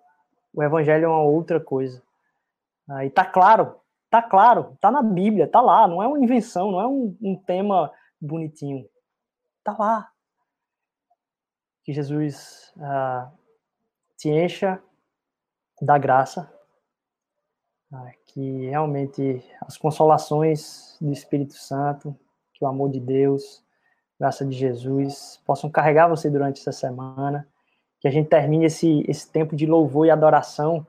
o 0.53 0.61
evangelho 0.61 1.05
é 1.05 1.07
uma 1.07 1.23
outra 1.23 1.59
coisa. 1.59 2.01
Ah, 2.89 3.05
e 3.05 3.09
tá 3.09 3.23
claro, 3.23 3.75
tá 4.09 4.21
claro, 4.21 4.77
tá 4.81 4.91
na 4.91 5.01
Bíblia, 5.01 5.47
tá 5.47 5.61
lá, 5.61 5.87
não 5.87 6.01
é 6.01 6.07
uma 6.07 6.19
invenção, 6.19 6.71
não 6.71 6.81
é 6.81 6.87
um, 6.87 7.15
um 7.21 7.35
tema 7.35 7.91
bonitinho. 8.19 8.85
Está 9.67 9.83
lá. 9.83 10.11
Que 11.83 11.91
Jesus 11.91 12.71
ah, 12.79 13.31
te 14.15 14.29
encha 14.29 14.79
da 15.81 15.97
graça, 15.97 16.53
ah, 17.91 18.11
que 18.27 18.67
realmente 18.67 19.43
as 19.61 19.75
consolações 19.75 20.95
do 21.01 21.11
Espírito 21.11 21.53
Santo, 21.53 22.15
que 22.53 22.63
o 22.63 22.67
amor 22.67 22.91
de 22.91 22.99
Deus, 22.99 23.65
graça 24.19 24.45
de 24.45 24.55
Jesus, 24.55 25.41
possam 25.47 25.67
carregar 25.67 26.07
você 26.09 26.29
durante 26.29 26.61
essa 26.61 26.71
semana, 26.71 27.47
que 27.99 28.07
a 28.07 28.11
gente 28.11 28.29
termine 28.29 28.65
esse, 28.65 29.03
esse 29.07 29.31
tempo 29.31 29.55
de 29.55 29.65
louvor 29.65 30.05
e 30.05 30.11
adoração 30.11 30.85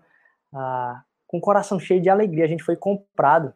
ah, 0.52 1.02
com 1.26 1.38
o 1.38 1.40
coração 1.40 1.80
cheio 1.80 2.02
de 2.02 2.10
alegria. 2.10 2.44
A 2.44 2.48
gente 2.48 2.62
foi 2.62 2.76
comprado. 2.76 3.54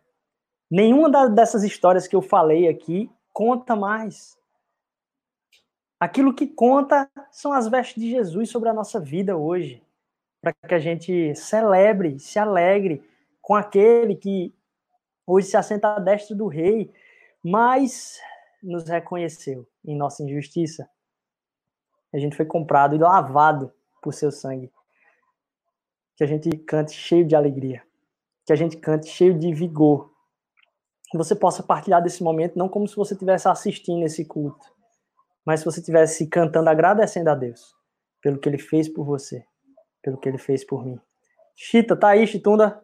Nenhuma 0.70 1.10
da, 1.10 1.26
dessas 1.26 1.62
histórias 1.62 2.08
que 2.08 2.16
eu 2.16 2.22
falei 2.22 2.68
aqui 2.68 3.10
conta 3.34 3.76
mais. 3.76 4.39
Aquilo 6.00 6.34
que 6.34 6.46
conta 6.46 7.10
são 7.30 7.52
as 7.52 7.68
vestes 7.68 8.02
de 8.02 8.10
Jesus 8.10 8.48
sobre 8.48 8.70
a 8.70 8.72
nossa 8.72 8.98
vida 8.98 9.36
hoje, 9.36 9.84
para 10.40 10.54
que 10.54 10.74
a 10.74 10.78
gente 10.78 11.34
celebre, 11.34 12.18
se 12.18 12.38
alegre 12.38 13.06
com 13.42 13.54
aquele 13.54 14.16
que 14.16 14.54
hoje 15.26 15.48
se 15.48 15.58
assenta 15.58 15.96
à 15.96 16.00
destra 16.00 16.34
do 16.34 16.46
rei, 16.46 16.90
mas 17.44 18.18
nos 18.62 18.88
reconheceu 18.88 19.68
em 19.84 19.94
nossa 19.94 20.22
injustiça. 20.22 20.88
A 22.14 22.18
gente 22.18 22.34
foi 22.34 22.46
comprado 22.46 22.96
e 22.96 22.98
lavado 22.98 23.70
por 24.02 24.14
seu 24.14 24.32
sangue. 24.32 24.72
Que 26.16 26.24
a 26.24 26.26
gente 26.26 26.48
cante 26.56 26.92
cheio 26.92 27.26
de 27.26 27.36
alegria, 27.36 27.82
que 28.46 28.52
a 28.54 28.56
gente 28.56 28.78
cante 28.78 29.08
cheio 29.08 29.38
de 29.38 29.52
vigor. 29.52 30.10
Que 31.10 31.18
você 31.18 31.36
possa 31.36 31.62
partilhar 31.62 32.02
desse 32.02 32.22
momento 32.22 32.58
não 32.58 32.70
como 32.70 32.88
se 32.88 32.96
você 32.96 33.12
estivesse 33.12 33.48
assistindo 33.48 34.04
esse 34.04 34.24
culto, 34.24 34.79
mas 35.44 35.60
se 35.60 35.66
você 35.66 35.80
estivesse 35.80 36.26
cantando 36.26 36.68
agradecendo 36.70 37.30
a 37.30 37.34
Deus 37.34 37.74
pelo 38.22 38.38
que 38.38 38.48
ele 38.48 38.58
fez 38.58 38.88
por 38.88 39.04
você, 39.04 39.44
pelo 40.02 40.18
que 40.18 40.28
ele 40.28 40.38
fez 40.38 40.64
por 40.64 40.84
mim. 40.84 40.98
Chita, 41.56 41.96
tá 41.96 42.08
aí, 42.08 42.26
Chitunda? 42.26 42.82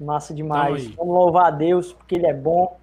Massa 0.00 0.34
demais. 0.34 0.86
Vamos 0.94 1.14
louvar 1.14 1.46
a 1.46 1.50
Deus 1.50 1.92
porque 1.92 2.16
ele 2.16 2.26
é 2.26 2.34
bom. 2.34 2.78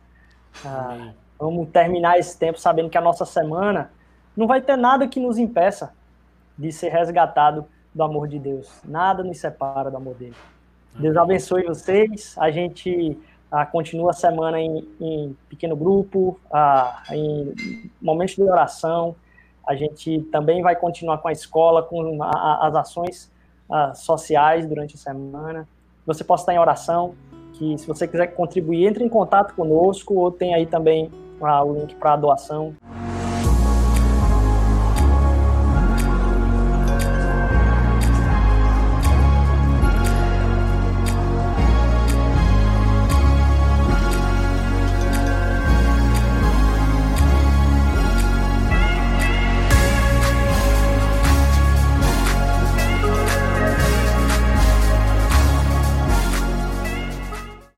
Ah, 0.65 1.13
vamos 1.39 1.69
terminar 1.69 2.17
esse 2.17 2.37
tempo 2.37 2.59
sabendo 2.59 2.89
que 2.89 2.97
a 2.97 3.01
nossa 3.01 3.25
semana 3.25 3.91
não 4.35 4.47
vai 4.47 4.61
ter 4.61 4.77
nada 4.77 5.07
que 5.07 5.19
nos 5.19 5.37
impeça 5.37 5.93
de 6.57 6.71
ser 6.71 6.89
resgatado 6.89 7.65
do 7.93 8.03
amor 8.03 8.27
de 8.27 8.39
Deus. 8.39 8.81
Nada 8.83 9.23
nos 9.23 9.39
separa 9.39 9.91
do 9.91 9.97
amor 9.97 10.15
dele. 10.15 10.35
Deus 10.95 11.15
abençoe 11.17 11.63
vocês. 11.63 12.35
A 12.37 12.51
gente 12.51 13.17
ah, 13.51 13.65
continua 13.65 14.11
a 14.11 14.13
semana 14.13 14.59
em, 14.59 14.87
em 14.99 15.37
pequeno 15.49 15.75
grupo, 15.75 16.39
ah, 16.51 17.03
em 17.11 17.91
momentos 18.01 18.35
de 18.35 18.43
oração. 18.43 19.15
A 19.67 19.75
gente 19.75 20.21
também 20.31 20.61
vai 20.61 20.75
continuar 20.75 21.17
com 21.17 21.27
a 21.27 21.31
escola, 21.31 21.83
com 21.83 22.23
a, 22.23 22.67
as 22.67 22.75
ações 22.75 23.31
ah, 23.69 23.93
sociais 23.93 24.65
durante 24.65 24.95
a 24.95 24.97
semana. 24.97 25.67
Você 26.05 26.23
possa 26.23 26.43
estar 26.43 26.53
em 26.53 26.59
oração, 26.59 27.13
que 27.53 27.77
se 27.77 27.85
você 27.85 28.07
quiser 28.07 28.27
contribuir, 28.27 28.87
entre 28.87 29.03
em 29.03 29.09
contato 29.09 29.53
conosco 29.53 30.15
ou 30.15 30.31
tem 30.31 30.53
aí 30.55 30.65
também 30.65 31.11
ah, 31.41 31.63
o 31.63 31.73
link 31.73 31.95
para 31.95 32.13
a 32.13 32.17
doação. 32.17 32.73